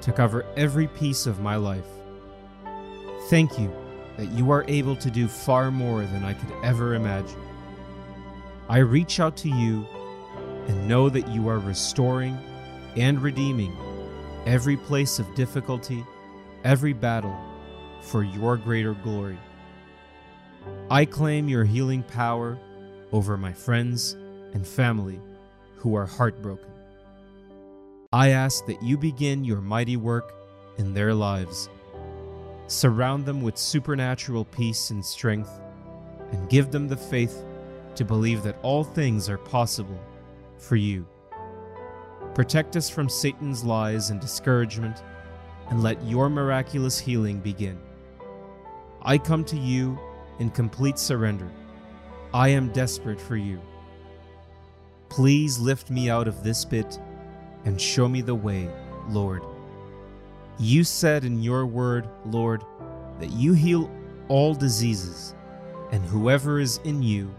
to 0.00 0.12
cover 0.12 0.46
every 0.56 0.86
piece 0.86 1.26
of 1.26 1.40
my 1.40 1.56
life. 1.56 1.84
Thank 3.28 3.58
you 3.58 3.70
that 4.16 4.30
you 4.32 4.50
are 4.50 4.64
able 4.68 4.96
to 4.96 5.10
do 5.10 5.28
far 5.28 5.70
more 5.70 6.04
than 6.04 6.24
I 6.24 6.34
could 6.34 6.52
ever 6.62 6.94
imagine. 6.94 7.40
I 8.68 8.78
reach 8.78 9.18
out 9.20 9.36
to 9.38 9.48
you 9.48 9.86
and 10.68 10.86
know 10.86 11.08
that 11.08 11.28
you 11.28 11.48
are 11.48 11.58
restoring 11.58 12.38
and 12.96 13.20
redeeming 13.20 13.76
every 14.46 14.76
place 14.76 15.18
of 15.18 15.34
difficulty, 15.34 16.04
every 16.64 16.92
battle, 16.92 17.36
for 18.02 18.22
your 18.22 18.56
greater 18.56 18.94
glory. 18.94 19.38
I 20.90 21.04
claim 21.04 21.48
your 21.48 21.64
healing 21.64 22.02
power 22.02 22.58
over 23.12 23.36
my 23.36 23.52
friends 23.52 24.12
and 24.52 24.66
family 24.66 25.20
who 25.76 25.94
are 25.94 26.06
heartbroken. 26.06 26.70
I 28.12 28.30
ask 28.30 28.66
that 28.66 28.82
you 28.82 28.98
begin 28.98 29.44
your 29.44 29.60
mighty 29.60 29.96
work 29.96 30.32
in 30.78 30.94
their 30.94 31.14
lives. 31.14 31.68
Surround 32.70 33.26
them 33.26 33.42
with 33.42 33.58
supernatural 33.58 34.44
peace 34.44 34.90
and 34.90 35.04
strength, 35.04 35.50
and 36.30 36.48
give 36.48 36.70
them 36.70 36.86
the 36.86 36.96
faith 36.96 37.42
to 37.96 38.04
believe 38.04 38.44
that 38.44 38.60
all 38.62 38.84
things 38.84 39.28
are 39.28 39.38
possible 39.38 39.98
for 40.56 40.76
you. 40.76 41.04
Protect 42.32 42.76
us 42.76 42.88
from 42.88 43.08
Satan's 43.08 43.64
lies 43.64 44.10
and 44.10 44.20
discouragement, 44.20 45.02
and 45.68 45.82
let 45.82 46.00
your 46.04 46.30
miraculous 46.30 46.96
healing 46.96 47.40
begin. 47.40 47.76
I 49.02 49.18
come 49.18 49.44
to 49.46 49.56
you 49.56 49.98
in 50.38 50.50
complete 50.50 50.96
surrender. 50.96 51.50
I 52.32 52.50
am 52.50 52.72
desperate 52.72 53.20
for 53.20 53.36
you. 53.36 53.60
Please 55.08 55.58
lift 55.58 55.90
me 55.90 56.08
out 56.08 56.28
of 56.28 56.44
this 56.44 56.64
pit 56.64 57.00
and 57.64 57.80
show 57.80 58.08
me 58.08 58.20
the 58.20 58.36
way, 58.36 58.70
Lord. 59.08 59.42
You 60.60 60.84
said 60.84 61.24
in 61.24 61.42
your 61.42 61.64
word, 61.64 62.06
Lord, 62.26 62.62
that 63.18 63.32
you 63.32 63.54
heal 63.54 63.90
all 64.28 64.52
diseases, 64.52 65.34
and 65.90 66.04
whoever 66.04 66.60
is 66.60 66.78
in 66.84 67.02
you 67.02 67.34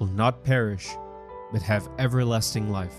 will 0.00 0.08
not 0.08 0.42
perish, 0.42 0.88
but 1.52 1.62
have 1.62 1.88
everlasting 2.00 2.72
life. 2.72 2.96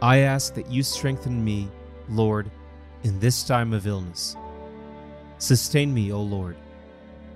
I 0.00 0.18
ask 0.18 0.54
that 0.54 0.70
you 0.70 0.84
strengthen 0.84 1.44
me, 1.44 1.68
Lord, 2.08 2.48
in 3.02 3.18
this 3.18 3.42
time 3.42 3.72
of 3.72 3.88
illness. 3.88 4.36
Sustain 5.38 5.92
me, 5.92 6.12
O 6.12 6.22
Lord. 6.22 6.56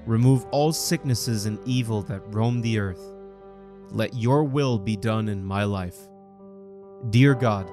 Remove 0.07 0.47
all 0.53 0.73
sicknesses 0.73 1.47
and 1.47 1.59
evil 1.67 2.03
that 2.03 2.23
roam 2.29 2.61
the 2.61 2.79
earth. 2.79 3.03
Let 3.91 4.15
your 4.15 4.45
will 4.45 4.79
be 4.79 4.97
done 4.97 5.29
in 5.29 5.45
my 5.45 5.65
life. 5.65 5.99
Dear 7.11 7.35
God, 7.35 7.69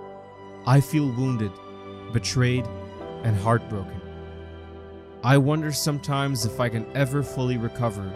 I 0.66 0.82
feel 0.82 1.12
wounded, 1.12 1.52
betrayed, 2.12 2.68
and 3.28 3.36
heartbroken. 3.36 4.00
I 5.22 5.38
wonder 5.38 5.74
sometimes 5.74 6.46
if 6.46 6.62
I 6.62 6.70
can 6.70 6.86
ever 6.96 7.22
fully 7.22 7.58
recover 7.58 8.10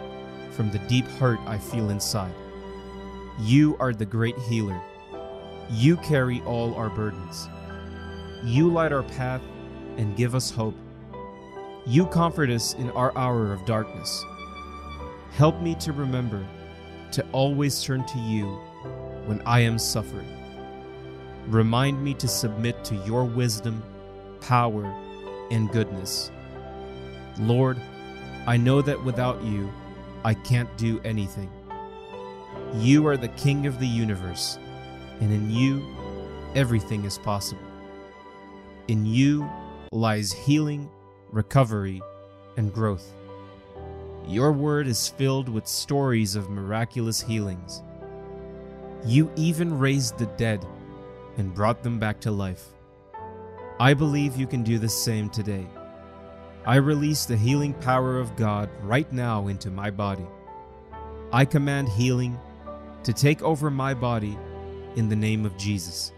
from 0.52 0.70
the 0.70 0.78
deep 0.88 1.04
hurt 1.04 1.38
I 1.40 1.58
feel 1.58 1.90
inside. 1.90 2.32
You 3.38 3.76
are 3.78 3.92
the 3.92 4.06
great 4.06 4.38
healer. 4.48 4.80
You 5.70 5.98
carry 5.98 6.40
all 6.46 6.74
our 6.76 6.88
burdens. 6.88 7.46
You 8.42 8.72
light 8.72 8.90
our 8.90 9.02
path 9.02 9.42
and 9.98 10.16
give 10.16 10.34
us 10.34 10.50
hope. 10.50 10.74
You 11.86 12.06
comfort 12.06 12.48
us 12.48 12.72
in 12.74 12.90
our 12.92 13.14
hour 13.14 13.52
of 13.52 13.66
darkness. 13.66 14.24
Help 15.32 15.60
me 15.60 15.74
to 15.74 15.92
remember 15.92 16.42
to 17.10 17.22
always 17.32 17.82
turn 17.82 18.06
to 18.06 18.18
you 18.18 18.46
when 19.26 19.42
I 19.42 19.60
am 19.60 19.78
suffering. 19.78 20.28
Remind 21.48 22.02
me 22.02 22.14
to 22.14 22.28
submit 22.28 22.82
to 22.84 22.94
your 23.04 23.24
wisdom, 23.24 23.82
power, 24.40 25.01
and 25.52 25.70
goodness. 25.70 26.32
Lord, 27.38 27.80
I 28.48 28.56
know 28.56 28.82
that 28.82 29.04
without 29.04 29.40
you, 29.44 29.72
I 30.24 30.34
can't 30.34 30.76
do 30.76 31.00
anything. 31.04 31.50
You 32.74 33.06
are 33.06 33.16
the 33.16 33.28
King 33.28 33.66
of 33.66 33.78
the 33.78 33.86
universe 33.86 34.58
and 35.22 35.32
in 35.32 35.50
you, 35.52 35.86
everything 36.56 37.04
is 37.04 37.16
possible. 37.16 37.62
In 38.88 39.06
you 39.06 39.48
lies 39.92 40.32
healing, 40.32 40.90
recovery, 41.30 42.02
and 42.56 42.74
growth. 42.74 43.12
Your 44.26 44.50
word 44.50 44.88
is 44.88 45.08
filled 45.08 45.48
with 45.48 45.68
stories 45.68 46.34
of 46.34 46.50
miraculous 46.50 47.20
healings. 47.20 47.82
You 49.06 49.30
even 49.36 49.78
raised 49.78 50.18
the 50.18 50.26
dead 50.26 50.66
and 51.36 51.54
brought 51.54 51.84
them 51.84 52.00
back 52.00 52.18
to 52.22 52.32
life. 52.32 52.70
I 53.80 53.94
believe 53.94 54.36
you 54.36 54.46
can 54.46 54.62
do 54.62 54.78
the 54.78 54.88
same 54.88 55.28
today. 55.28 55.66
I 56.64 56.76
release 56.76 57.24
the 57.24 57.36
healing 57.36 57.74
power 57.74 58.18
of 58.18 58.36
God 58.36 58.70
right 58.82 59.10
now 59.12 59.48
into 59.48 59.70
my 59.70 59.90
body. 59.90 60.26
I 61.32 61.44
command 61.44 61.88
healing 61.88 62.38
to 63.02 63.12
take 63.12 63.42
over 63.42 63.70
my 63.70 63.94
body 63.94 64.38
in 64.94 65.08
the 65.08 65.16
name 65.16 65.44
of 65.44 65.56
Jesus. 65.56 66.12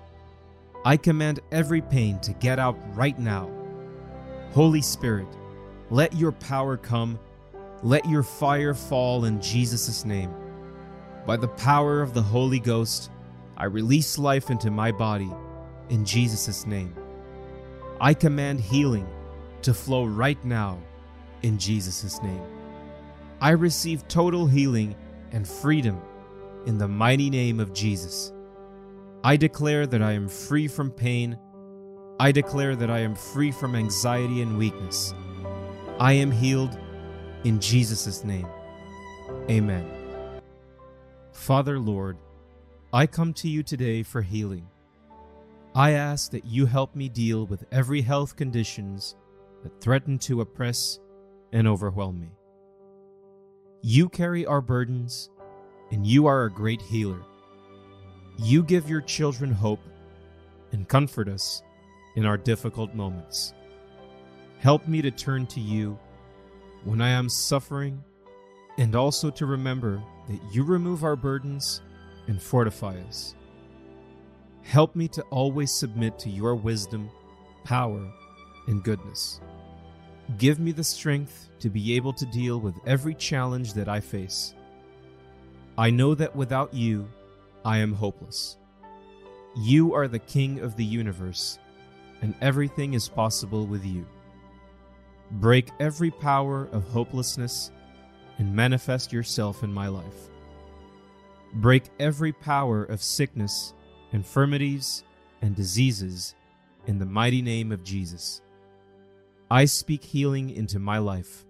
I 0.85 0.99
command 0.99 1.41
every 1.51 1.81
pain 1.81 2.19
to 2.21 2.33
get 2.35 2.59
out 2.59 2.77
right 2.95 3.19
now. 3.19 3.51
Holy 4.53 4.83
Spirit, 4.83 5.29
let 5.91 6.15
your 6.15 6.33
power 6.33 6.77
come. 6.77 7.19
Let 7.83 8.07
your 8.09 8.23
fire 8.23 8.75
fall 8.75 9.25
in 9.25 9.41
Jesus' 9.41 10.05
name. 10.05 10.35
By 11.27 11.37
the 11.37 11.49
power 11.49 12.03
of 12.03 12.13
the 12.13 12.23
Holy 12.23 12.61
Ghost, 12.61 13.11
I 13.57 13.65
release 13.65 14.19
life 14.19 14.51
into 14.51 14.71
my 14.71 14.93
body 14.93 15.31
in 15.89 16.05
Jesus' 16.05 16.67
name. 16.67 16.95
I 18.01 18.15
command 18.15 18.61
healing 18.61 19.09
to 19.63 19.73
flow 19.73 20.05
right 20.05 20.43
now 20.45 20.79
in 21.43 21.59
Jesus' 21.59 22.21
name. 22.23 22.43
I 23.41 23.51
receive 23.51 24.07
total 24.09 24.47
healing 24.47 24.97
and 25.33 25.47
freedom 25.47 26.01
in 26.67 26.79
the 26.79 26.89
mighty 26.89 27.31
name 27.31 27.61
of 27.61 27.73
Jesus. 27.73 28.33
I 29.23 29.37
declare 29.37 29.87
that 29.87 30.03
I 30.03 30.13
am 30.13 30.29
free 30.29 30.69
from 30.69 30.91
pain. 30.91 31.39
I 32.21 32.33
declare 32.33 32.77
that 32.77 32.91
I 32.91 33.01
am 33.01 33.15
free 33.15 33.53
from 33.53 33.75
anxiety 33.75 34.43
and 34.43 34.59
weakness. 34.59 35.15
I 35.99 36.13
am 36.15 36.31
healed 36.31 36.79
in 37.45 37.61
Jesus' 37.61 38.25
name. 38.25 38.47
Amen. 39.51 39.89
Father, 41.33 41.79
Lord, 41.79 42.17
I 42.93 43.07
come 43.07 43.33
to 43.35 43.49
you 43.49 43.63
today 43.63 44.03
for 44.03 44.23
healing. 44.23 44.69
I 45.77 45.93
ask 45.93 46.31
that 46.31 46.45
you 46.45 46.67
help 46.67 46.95
me 46.95 47.09
deal 47.09 47.47
with 47.47 47.65
every 47.73 48.01
health 48.01 48.37
conditions 48.37 49.17
that 49.65 49.81
threaten 49.81 50.19
to 50.21 50.41
oppress 50.41 51.01
and 51.53 51.67
overwhelm 51.67 52.21
me. 52.21 52.31
You 53.83 54.09
carry 54.09 54.47
our 54.47 54.61
burdens, 54.61 55.31
and 55.91 56.07
you 56.07 56.27
are 56.27 56.45
a 56.45 56.51
great 56.51 56.81
healer. 56.81 57.23
You 58.39 58.63
give 58.63 58.89
your 58.89 59.01
children 59.01 59.51
hope 59.51 59.81
and 60.71 60.89
comfort 60.89 61.29
us 61.29 61.63
in 62.15 62.25
our 62.25 62.37
difficult 62.37 62.95
moments. 62.95 63.53
Help 64.61 64.87
me 64.87 65.03
to 65.03 65.11
turn 65.11 65.45
to 65.49 65.61
you 65.61 65.99
when 66.85 67.01
I 67.01 67.09
am 67.09 67.29
suffering 67.29 68.03
and 68.79 68.95
also 68.95 69.29
to 69.31 69.47
remember 69.47 70.01
that 70.29 70.41
you 70.53 70.63
remove 70.63 71.03
our 71.03 71.17
burdens 71.17 71.83
and 72.29 72.41
fortify 72.41 72.97
us. 73.09 73.35
Help 74.65 74.97
me 74.97 75.09
to 75.09 75.23
always 75.25 75.71
submit 75.71 76.19
to 76.19 76.31
your 76.31 76.55
wisdom, 76.55 77.11
power, 77.65 78.11
and 78.67 78.83
goodness. 78.83 79.41
Give 80.39 80.59
me 80.59 80.73
the 80.73 80.83
strength 80.83 81.51
to 81.61 81.69
be 81.69 81.95
able 81.97 82.15
to 82.15 82.27
deal 82.27 82.59
with 82.59 82.75
every 82.87 83.15
challenge 83.15 83.75
that 83.75 83.89
I 83.89 84.01
face. 84.01 84.55
I 85.77 85.91
know 85.91 86.15
that 86.15 86.35
without 86.35 86.73
you, 86.73 87.09
I 87.65 87.79
am 87.79 87.93
hopeless. 87.93 88.57
You 89.57 89.95
are 89.95 90.09
the 90.09 90.19
King 90.19 90.61
of 90.61 90.77
the 90.77 90.85
universe, 90.85 91.59
and 92.23 92.35
everything 92.41 92.95
is 92.95 93.09
possible 93.09 93.67
with 93.67 93.85
you. 93.85 94.07
Break 95.31 95.71
every 95.79 96.11
power 96.11 96.69
of 96.73 96.89
hopelessness 96.89 97.71
and 98.39 98.55
manifest 98.55 99.13
yourself 99.13 99.63
in 99.63 99.73
my 99.73 99.89
life. 99.89 100.31
Break 101.55 101.85
every 102.01 102.33
power 102.33 102.85
of 102.85 103.03
sickness, 103.03 103.75
infirmities, 104.15 105.05
and 105.43 105.55
diseases 105.55 106.35
in 106.87 106.99
the 106.99 107.05
mighty 107.05 107.43
name 107.43 107.73
of 107.73 107.85
Jesus. 107.85 108.41
I 109.51 109.67
speak 109.67 110.03
healing 110.03 110.49
into 110.49 110.79
my 110.79 110.99
life. 110.99 111.45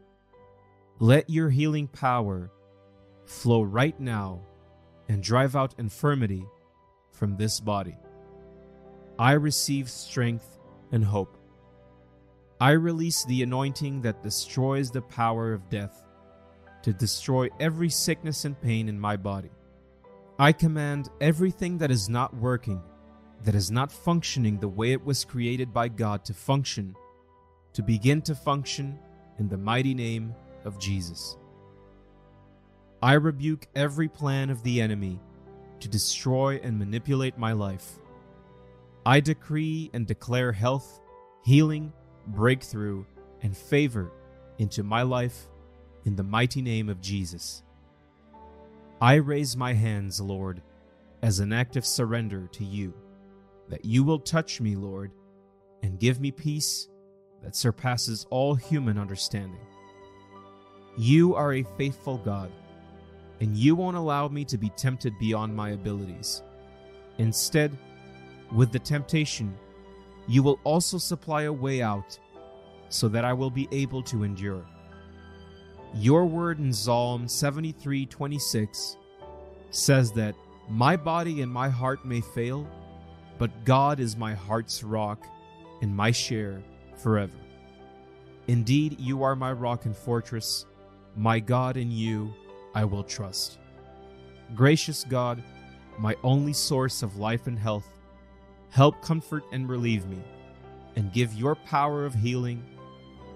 Let 0.99 1.31
your 1.31 1.51
healing 1.51 1.87
power 1.87 2.51
flow 3.27 3.63
right 3.63 3.99
now 4.01 4.41
and 5.09 5.23
drive 5.23 5.55
out 5.55 5.75
infirmity 5.79 6.45
from 7.13 7.37
this 7.37 7.61
body. 7.61 7.97
I 9.19 9.33
receive 9.33 9.89
strength 9.89 10.59
and 10.91 11.05
hope. 11.05 11.37
I 12.61 12.71
release 12.71 13.25
the 13.25 13.43
anointing 13.43 14.01
that 14.03 14.23
destroys 14.23 14.91
the 14.91 15.03
power 15.03 15.53
of 15.53 15.69
death 15.69 16.03
to 16.83 16.93
destroy 16.93 17.49
every 17.61 17.91
sickness 17.91 18.45
and 18.45 18.61
pain 18.61 18.89
in 18.89 18.99
my 18.99 19.17
body. 19.17 19.51
I 20.39 20.51
command 20.51 21.11
everything 21.21 21.79
that 21.79 21.93
is 21.93 22.09
not 22.09 22.35
working, 22.35 22.83
that 23.45 23.55
is 23.55 23.71
not 23.71 23.93
functioning 23.93 24.59
the 24.59 24.67
way 24.67 24.91
it 24.91 25.05
was 25.05 25.25
created 25.25 25.73
by 25.73 25.87
God 25.87 26.25
to 26.25 26.35
function, 26.35 26.97
to 27.73 27.83
begin 27.83 28.21
to 28.23 28.35
function 28.35 28.99
in 29.39 29.49
the 29.49 29.57
mighty 29.57 29.95
name 29.95 30.35
of 30.65 30.81
Jesus. 30.81 31.37
I 33.01 33.13
rebuke 33.13 33.69
every 33.77 34.09
plan 34.09 34.51
of 34.51 34.61
the 34.65 34.81
enemy 34.81 35.21
to 35.79 35.89
destroy 35.89 36.59
and 36.65 36.81
manipulate 36.81 37.39
my 37.39 37.53
life. 37.53 38.01
I 39.07 39.21
decree 39.21 39.89
and 39.93 40.05
declare 40.05 40.51
health, 40.51 41.01
healing, 41.45 41.93
breakthrough, 42.27 43.05
and 43.43 43.57
favor 43.57 44.11
into 44.59 44.83
my 44.83 45.03
life 45.03 45.47
in 46.05 46.17
the 46.17 46.25
mighty 46.25 46.61
name 46.61 46.89
of 46.89 47.01
Jesus. 47.01 47.63
I 49.05 49.17
raise 49.17 49.55
my 49.55 49.75
hands, 49.75 50.19
Lord, 50.19 50.63
as 51.21 51.39
an 51.39 51.53
act 51.53 51.77
of 51.77 51.85
surrender 51.85 52.49
to 52.53 52.65
you, 52.65 52.95
that 53.69 53.85
you 53.85 54.03
will 54.03 54.19
touch 54.19 54.63
me, 54.63 54.77
Lord, 54.77 55.13
and 55.83 56.01
give 56.01 56.23
me 56.23 56.31
peace 56.31 56.89
that 57.43 57.55
surpasses 57.55 58.27
all 58.31 58.55
human 58.55 58.97
understanding. 58.97 59.61
You 60.97 61.35
are 61.35 61.53
a 61.53 61.67
faithful 61.77 62.17
God, 62.17 62.51
and 63.41 63.55
you 63.55 63.75
won't 63.75 63.99
allow 63.99 64.29
me 64.29 64.43
to 64.47 64.57
be 64.57 64.71
tempted 64.71 65.13
beyond 65.19 65.55
my 65.55 65.73
abilities. 65.73 66.43
Instead, 67.19 67.77
with 68.53 68.73
the 68.73 68.79
temptation, 68.79 69.55
you 70.27 70.43
will 70.43 70.59
also 70.65 70.97
supply 70.97 71.43
a 71.43 71.53
way 71.53 71.83
out 71.83 72.19
so 72.89 73.09
that 73.09 73.27
I 73.27 73.35
will 73.35 73.51
be 73.51 73.69
able 73.71 74.03
to 74.05 74.25
endure. 74.25 74.65
Your 75.97 76.27
word 76.27 76.59
in 76.59 76.73
Psalm 76.73 77.27
73:26 77.29 78.97
says 79.71 80.11
that 80.13 80.35
my 80.69 80.97
body 80.97 81.41
and 81.41 81.53
my 81.53 81.69
heart 81.69 82.05
may 82.05 82.21
fail, 82.21 82.67
but 83.39 83.65
God 83.65 84.01
is 84.01 84.17
my 84.17 84.35
heart's 84.35 84.83
rock 84.83 85.25
and 85.83 85.95
my 85.95 86.11
share 86.11 86.63
forever. 86.97 87.39
Indeed, 88.49 88.99
you 88.99 89.23
are 89.23 89.37
my 89.37 89.53
rock 89.53 89.85
and 89.85 89.97
fortress, 89.97 90.67
my 91.17 91.39
God 91.39 91.77
in 91.77 91.93
you 91.93 92.35
I 92.75 92.85
will 92.85 93.05
trust. 93.05 93.59
Gracious 94.55 95.05
God, 95.05 95.43
my 95.99 96.17
only 96.25 96.53
source 96.53 97.03
of 97.05 97.19
life 97.19 97.47
and 97.47 97.59
health, 97.59 97.89
help 98.71 99.01
comfort 99.01 99.45
and 99.53 99.69
relieve 99.69 100.07
me, 100.07 100.23
and 100.97 101.13
give 101.13 101.33
your 101.35 101.55
power 101.55 102.05
of 102.05 102.15
healing 102.15 102.65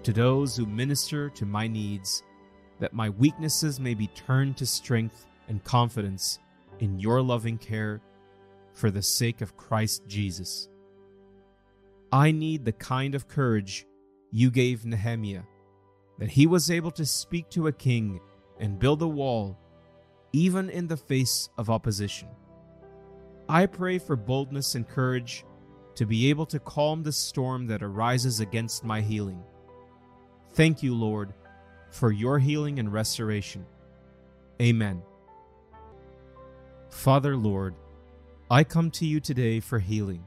to 0.03 0.11
those 0.11 0.57
who 0.57 0.65
minister 0.65 1.29
to 1.29 1.45
my 1.45 1.65
needs, 1.67 2.23
that 2.79 2.93
my 2.93 3.09
weaknesses 3.09 3.79
may 3.79 3.93
be 3.93 4.07
turned 4.07 4.57
to 4.57 4.65
strength 4.65 5.25
and 5.47 5.63
confidence 5.63 6.39
in 6.79 6.99
your 6.99 7.21
loving 7.21 7.57
care 7.57 8.01
for 8.73 8.89
the 8.89 9.01
sake 9.01 9.41
of 9.41 9.57
Christ 9.57 10.07
Jesus. 10.07 10.69
I 12.11 12.31
need 12.31 12.65
the 12.65 12.71
kind 12.71 13.15
of 13.15 13.27
courage 13.27 13.85
you 14.31 14.49
gave 14.51 14.85
Nehemiah, 14.85 15.43
that 16.17 16.29
he 16.29 16.47
was 16.47 16.71
able 16.71 16.91
to 16.91 17.05
speak 17.05 17.49
to 17.49 17.67
a 17.67 17.71
king 17.71 18.19
and 18.59 18.79
build 18.79 19.01
a 19.01 19.07
wall, 19.07 19.57
even 20.33 20.69
in 20.69 20.87
the 20.87 20.97
face 20.97 21.49
of 21.57 21.69
opposition. 21.69 22.27
I 23.47 23.65
pray 23.65 23.97
for 23.97 24.15
boldness 24.15 24.75
and 24.75 24.87
courage 24.87 25.43
to 25.95 26.05
be 26.05 26.29
able 26.29 26.45
to 26.45 26.59
calm 26.59 27.03
the 27.03 27.11
storm 27.11 27.67
that 27.67 27.83
arises 27.83 28.39
against 28.39 28.83
my 28.83 29.01
healing. 29.01 29.43
Thank 30.53 30.83
you, 30.83 30.95
Lord, 30.95 31.33
for 31.91 32.11
your 32.11 32.39
healing 32.39 32.79
and 32.79 32.91
restoration. 32.91 33.65
Amen. 34.61 35.01
Father, 36.89 37.35
Lord, 37.35 37.75
I 38.51 38.63
come 38.63 38.91
to 38.91 39.05
you 39.05 39.19
today 39.19 39.59
for 39.59 39.79
healing. 39.79 40.25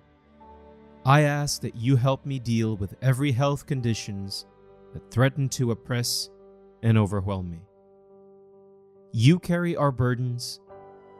I 1.04 1.22
ask 1.22 1.60
that 1.62 1.74
you 1.74 1.96
help 1.96 2.24
me 2.24 2.38
deal 2.38 2.76
with 2.76 2.94
every 3.02 3.32
health 3.32 3.66
conditions 3.66 4.46
that 4.92 5.10
threaten 5.10 5.48
to 5.50 5.72
oppress 5.72 6.30
and 6.82 6.96
overwhelm 6.96 7.50
me. 7.50 7.60
You 9.12 9.38
carry 9.38 9.76
our 9.76 9.90
burdens, 9.90 10.60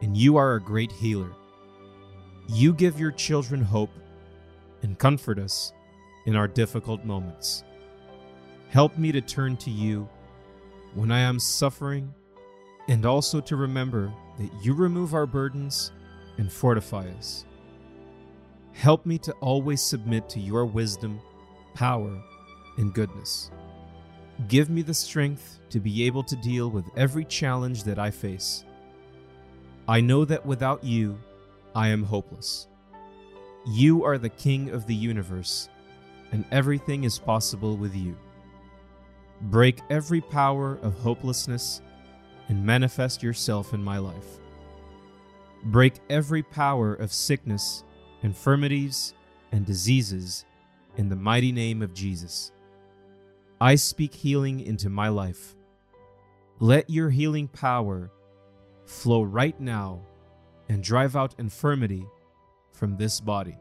and 0.00 0.16
you 0.16 0.36
are 0.36 0.54
a 0.54 0.60
great 0.60 0.92
healer. 0.92 1.32
You 2.48 2.72
give 2.72 2.98
your 2.98 3.10
children 3.10 3.60
hope 3.60 3.90
and 4.82 4.98
comfort 4.98 5.38
us 5.38 5.72
in 6.26 6.36
our 6.36 6.48
difficult 6.48 7.04
moments. 7.04 7.64
Help 8.68 8.96
me 8.96 9.12
to 9.12 9.20
turn 9.20 9.56
to 9.58 9.70
you 9.70 10.08
when 10.94 11.10
I 11.10 11.20
am 11.20 11.38
suffering, 11.38 12.12
and 12.88 13.06
also 13.06 13.40
to 13.40 13.56
remember 13.56 14.12
that 14.38 14.50
you 14.62 14.74
remove 14.74 15.14
our 15.14 15.26
burdens 15.26 15.92
and 16.38 16.52
fortify 16.52 17.06
us. 17.18 17.44
Help 18.72 19.04
me 19.06 19.18
to 19.18 19.32
always 19.34 19.80
submit 19.80 20.28
to 20.30 20.40
your 20.40 20.64
wisdom, 20.64 21.20
power, 21.74 22.22
and 22.78 22.94
goodness. 22.94 23.50
Give 24.48 24.70
me 24.70 24.82
the 24.82 24.94
strength 24.94 25.60
to 25.70 25.78
be 25.78 26.04
able 26.04 26.22
to 26.24 26.36
deal 26.36 26.70
with 26.70 26.86
every 26.96 27.24
challenge 27.24 27.84
that 27.84 27.98
I 27.98 28.10
face. 28.10 28.64
I 29.86 30.00
know 30.00 30.24
that 30.24 30.44
without 30.44 30.82
you, 30.82 31.18
I 31.74 31.88
am 31.88 32.02
hopeless. 32.02 32.68
You 33.66 34.04
are 34.04 34.18
the 34.18 34.28
King 34.28 34.70
of 34.70 34.86
the 34.86 34.94
universe, 34.94 35.68
and 36.32 36.44
everything 36.50 37.04
is 37.04 37.18
possible 37.18 37.76
with 37.76 37.94
you. 37.94 38.16
Break 39.42 39.80
every 39.90 40.20
power 40.20 40.78
of 40.82 40.94
hopelessness 40.94 41.82
and 42.48 42.64
manifest 42.64 43.22
yourself 43.22 43.74
in 43.74 43.82
my 43.82 43.98
life. 43.98 44.38
Break 45.64 45.94
every 46.10 46.42
power 46.42 46.94
of 46.94 47.12
sickness 47.12 47.84
infirmities, 48.22 49.14
and 49.50 49.66
diseases 49.66 50.44
in 50.96 51.08
the 51.08 51.16
mighty 51.16 51.52
name 51.52 51.82
of 51.82 51.92
Jesus. 51.92 52.52
I 53.60 53.74
speak 53.74 54.14
healing 54.14 54.60
into 54.60 54.88
my 54.88 55.08
life. 55.08 55.54
Let 56.58 56.88
your 56.88 57.10
healing 57.10 57.48
power 57.48 58.10
flow 58.86 59.22
right 59.22 59.58
now 59.60 60.00
and 60.68 60.82
drive 60.82 61.16
out 61.16 61.34
infirmity 61.38 62.06
from 62.72 62.96
this 62.96 63.20
body. 63.20 63.56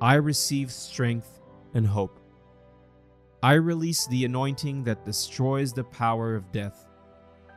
I 0.00 0.14
receive 0.14 0.72
strength 0.72 1.40
and 1.74 1.86
hope. 1.86 2.18
I 3.44 3.52
release 3.56 4.06
the 4.06 4.24
anointing 4.24 4.84
that 4.84 5.04
destroys 5.04 5.74
the 5.74 5.84
power 5.84 6.34
of 6.34 6.50
death 6.50 6.86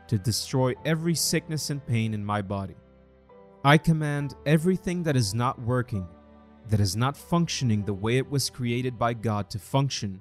to 0.10 0.18
destroy 0.18 0.74
every 0.84 1.16
sickness 1.16 1.70
and 1.70 1.88
pain 1.88 2.14
in 2.14 2.26
my 2.26 2.42
body. 2.42 2.76
I 3.64 3.78
command 3.78 4.36
everything 4.46 5.02
that 5.04 5.16
is 5.16 5.34
not 5.34 5.62
working, 5.62 6.06
that 6.68 6.82
is 6.82 6.98
not 6.98 7.16
functioning 7.16 7.86
the 7.86 7.94
way 7.94 8.18
it 8.18 8.30
was 8.30 8.50
created 8.50 9.00
by 9.00 9.14
God 9.14 9.50
to 9.50 9.60
function, 9.60 10.20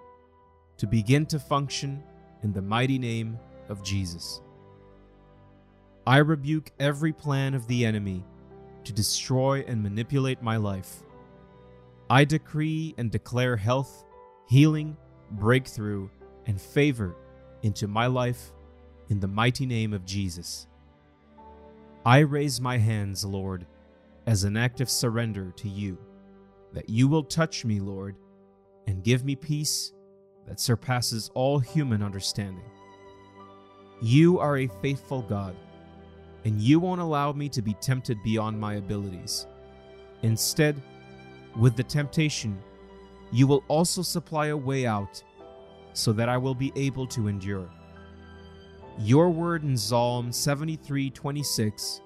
to 0.77 0.87
begin 0.87 1.27
to 1.27 1.41
function 1.41 2.01
in 2.45 2.53
the 2.53 2.63
mighty 2.63 2.97
name 2.97 3.37
of 3.69 3.83
Jesus. 3.83 4.43
I 6.07 6.19
rebuke 6.19 6.71
every 6.79 7.13
plan 7.13 7.55
of 7.55 7.67
the 7.67 7.85
enemy 7.85 8.23
to 8.85 8.93
destroy 8.93 9.65
and 9.67 9.83
manipulate 9.83 10.41
my 10.41 10.59
life. 10.59 11.03
I 12.09 12.25
decree 12.25 12.95
and 12.99 13.11
declare 13.11 13.57
health, 13.57 14.05
healing, 14.49 14.97
breakthrough, 15.31 16.09
and 16.47 16.61
favor 16.61 17.17
into 17.63 17.89
my 17.89 18.07
life 18.07 18.53
in 19.09 19.21
the 19.21 19.29
mighty 19.29 19.67
name 19.67 19.93
of 19.93 20.05
Jesus. 20.05 20.67
I 22.05 22.21
raise 22.21 22.61
my 22.61 22.79
hands, 22.79 23.25
Lord, 23.25 23.67
as 24.27 24.45
an 24.45 24.57
act 24.57 24.81
of 24.81 24.91
surrender 24.91 25.53
to 25.57 25.69
you, 25.69 25.99
that 26.73 26.89
you 26.89 27.09
will 27.09 27.25
touch 27.25 27.65
me, 27.65 27.81
Lord, 27.81 28.17
and 28.87 29.03
give 29.03 29.25
me 29.25 29.35
peace 29.35 29.93
that 30.47 30.61
surpasses 30.61 31.31
all 31.35 31.59
human 31.59 32.03
understanding. 32.03 32.65
You 34.01 34.39
are 34.39 34.59
a 34.59 34.71
faithful 34.83 35.23
God, 35.23 35.57
and 36.45 36.61
you 36.61 36.79
won't 36.79 37.01
allow 37.01 37.33
me 37.33 37.49
to 37.49 37.63
be 37.63 37.75
tempted 37.75 38.23
beyond 38.23 38.61
my 38.61 38.75
abilities. 38.75 39.47
Instead, 40.23 40.81
with 41.57 41.77
the 41.77 41.83
temptation, 41.83 42.59
you 43.37 43.47
will 43.47 43.63
also 43.69 44.01
supply 44.01 44.47
a 44.47 44.57
way 44.57 44.87
out 44.87 45.23
so 45.93 46.11
that 46.11 46.27
I 46.27 46.39
will 46.39 46.55
be 46.55 46.73
able 46.75 47.07
to 47.09 47.29
endure. 47.29 47.69
Your 48.99 49.29
word 49.29 49.63
in 49.63 49.77
Psalm 49.77 50.33
73:26 50.33 52.01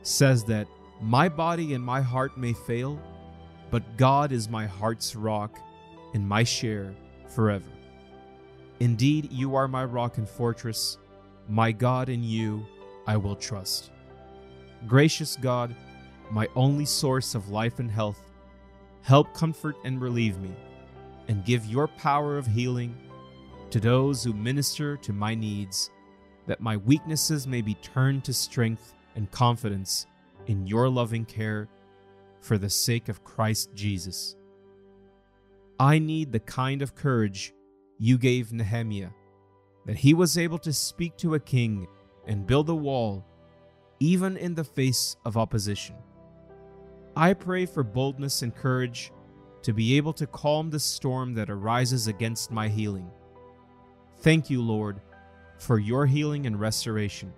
says 0.00 0.42
that 0.44 0.66
my 1.02 1.28
body 1.28 1.74
and 1.74 1.84
my 1.84 2.00
heart 2.00 2.38
may 2.38 2.54
fail, 2.54 2.98
but 3.70 3.98
God 3.98 4.32
is 4.32 4.48
my 4.48 4.64
heart's 4.64 5.14
rock 5.14 5.58
and 6.14 6.26
my 6.26 6.44
share 6.44 6.94
forever. 7.28 7.70
Indeed, 8.80 9.30
you 9.30 9.56
are 9.56 9.68
my 9.68 9.84
rock 9.84 10.16
and 10.16 10.26
fortress, 10.26 10.96
my 11.46 11.72
God 11.72 12.08
in 12.08 12.24
you 12.24 12.64
I 13.06 13.18
will 13.18 13.36
trust. 13.36 13.90
Gracious 14.86 15.36
God, 15.36 15.76
my 16.30 16.48
only 16.56 16.86
source 16.86 17.34
of 17.34 17.50
life 17.50 17.80
and 17.80 17.90
health, 17.90 18.22
help 19.04 19.34
comfort 19.34 19.76
and 19.84 20.00
relieve 20.00 20.40
me, 20.40 20.50
and 21.28 21.44
give 21.44 21.66
your 21.66 21.86
power 21.86 22.38
of 22.38 22.46
healing 22.46 22.96
to 23.68 23.78
those 23.78 24.24
who 24.24 24.32
minister 24.32 24.96
to 24.96 25.12
my 25.12 25.34
needs, 25.34 25.90
that 26.46 26.62
my 26.62 26.78
weaknesses 26.78 27.46
may 27.46 27.60
be 27.60 27.74
turned 27.74 28.24
to 28.24 28.32
strength 28.32 28.94
and 29.14 29.30
confidence 29.30 30.06
in 30.46 30.66
your 30.66 30.88
loving 30.88 31.26
care 31.26 31.68
for 32.40 32.56
the 32.56 32.70
sake 32.70 33.10
of 33.10 33.22
Christ 33.24 33.74
Jesus. 33.74 34.36
I 35.78 35.98
need 35.98 36.32
the 36.32 36.40
kind 36.40 36.80
of 36.80 36.94
courage 36.94 37.52
you 37.98 38.16
gave 38.16 38.54
Nehemiah, 38.54 39.10
that 39.84 39.96
he 39.96 40.14
was 40.14 40.38
able 40.38 40.58
to 40.58 40.72
speak 40.72 41.18
to 41.18 41.34
a 41.34 41.40
king 41.40 41.86
and 42.26 42.46
build 42.46 42.70
a 42.70 42.74
wall, 42.74 43.26
even 44.00 44.38
in 44.38 44.54
the 44.54 44.64
face 44.64 45.16
of 45.26 45.36
opposition. 45.36 45.94
I 47.16 47.32
pray 47.34 47.66
for 47.66 47.82
boldness 47.82 48.42
and 48.42 48.54
courage 48.54 49.12
to 49.62 49.72
be 49.72 49.96
able 49.96 50.12
to 50.14 50.26
calm 50.26 50.70
the 50.70 50.80
storm 50.80 51.34
that 51.34 51.48
arises 51.48 52.06
against 52.06 52.50
my 52.50 52.68
healing. 52.68 53.10
Thank 54.18 54.50
you, 54.50 54.60
Lord, 54.60 55.00
for 55.58 55.78
your 55.78 56.06
healing 56.06 56.46
and 56.46 56.58
restoration. 56.58 57.32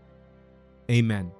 Amen. 0.90 1.30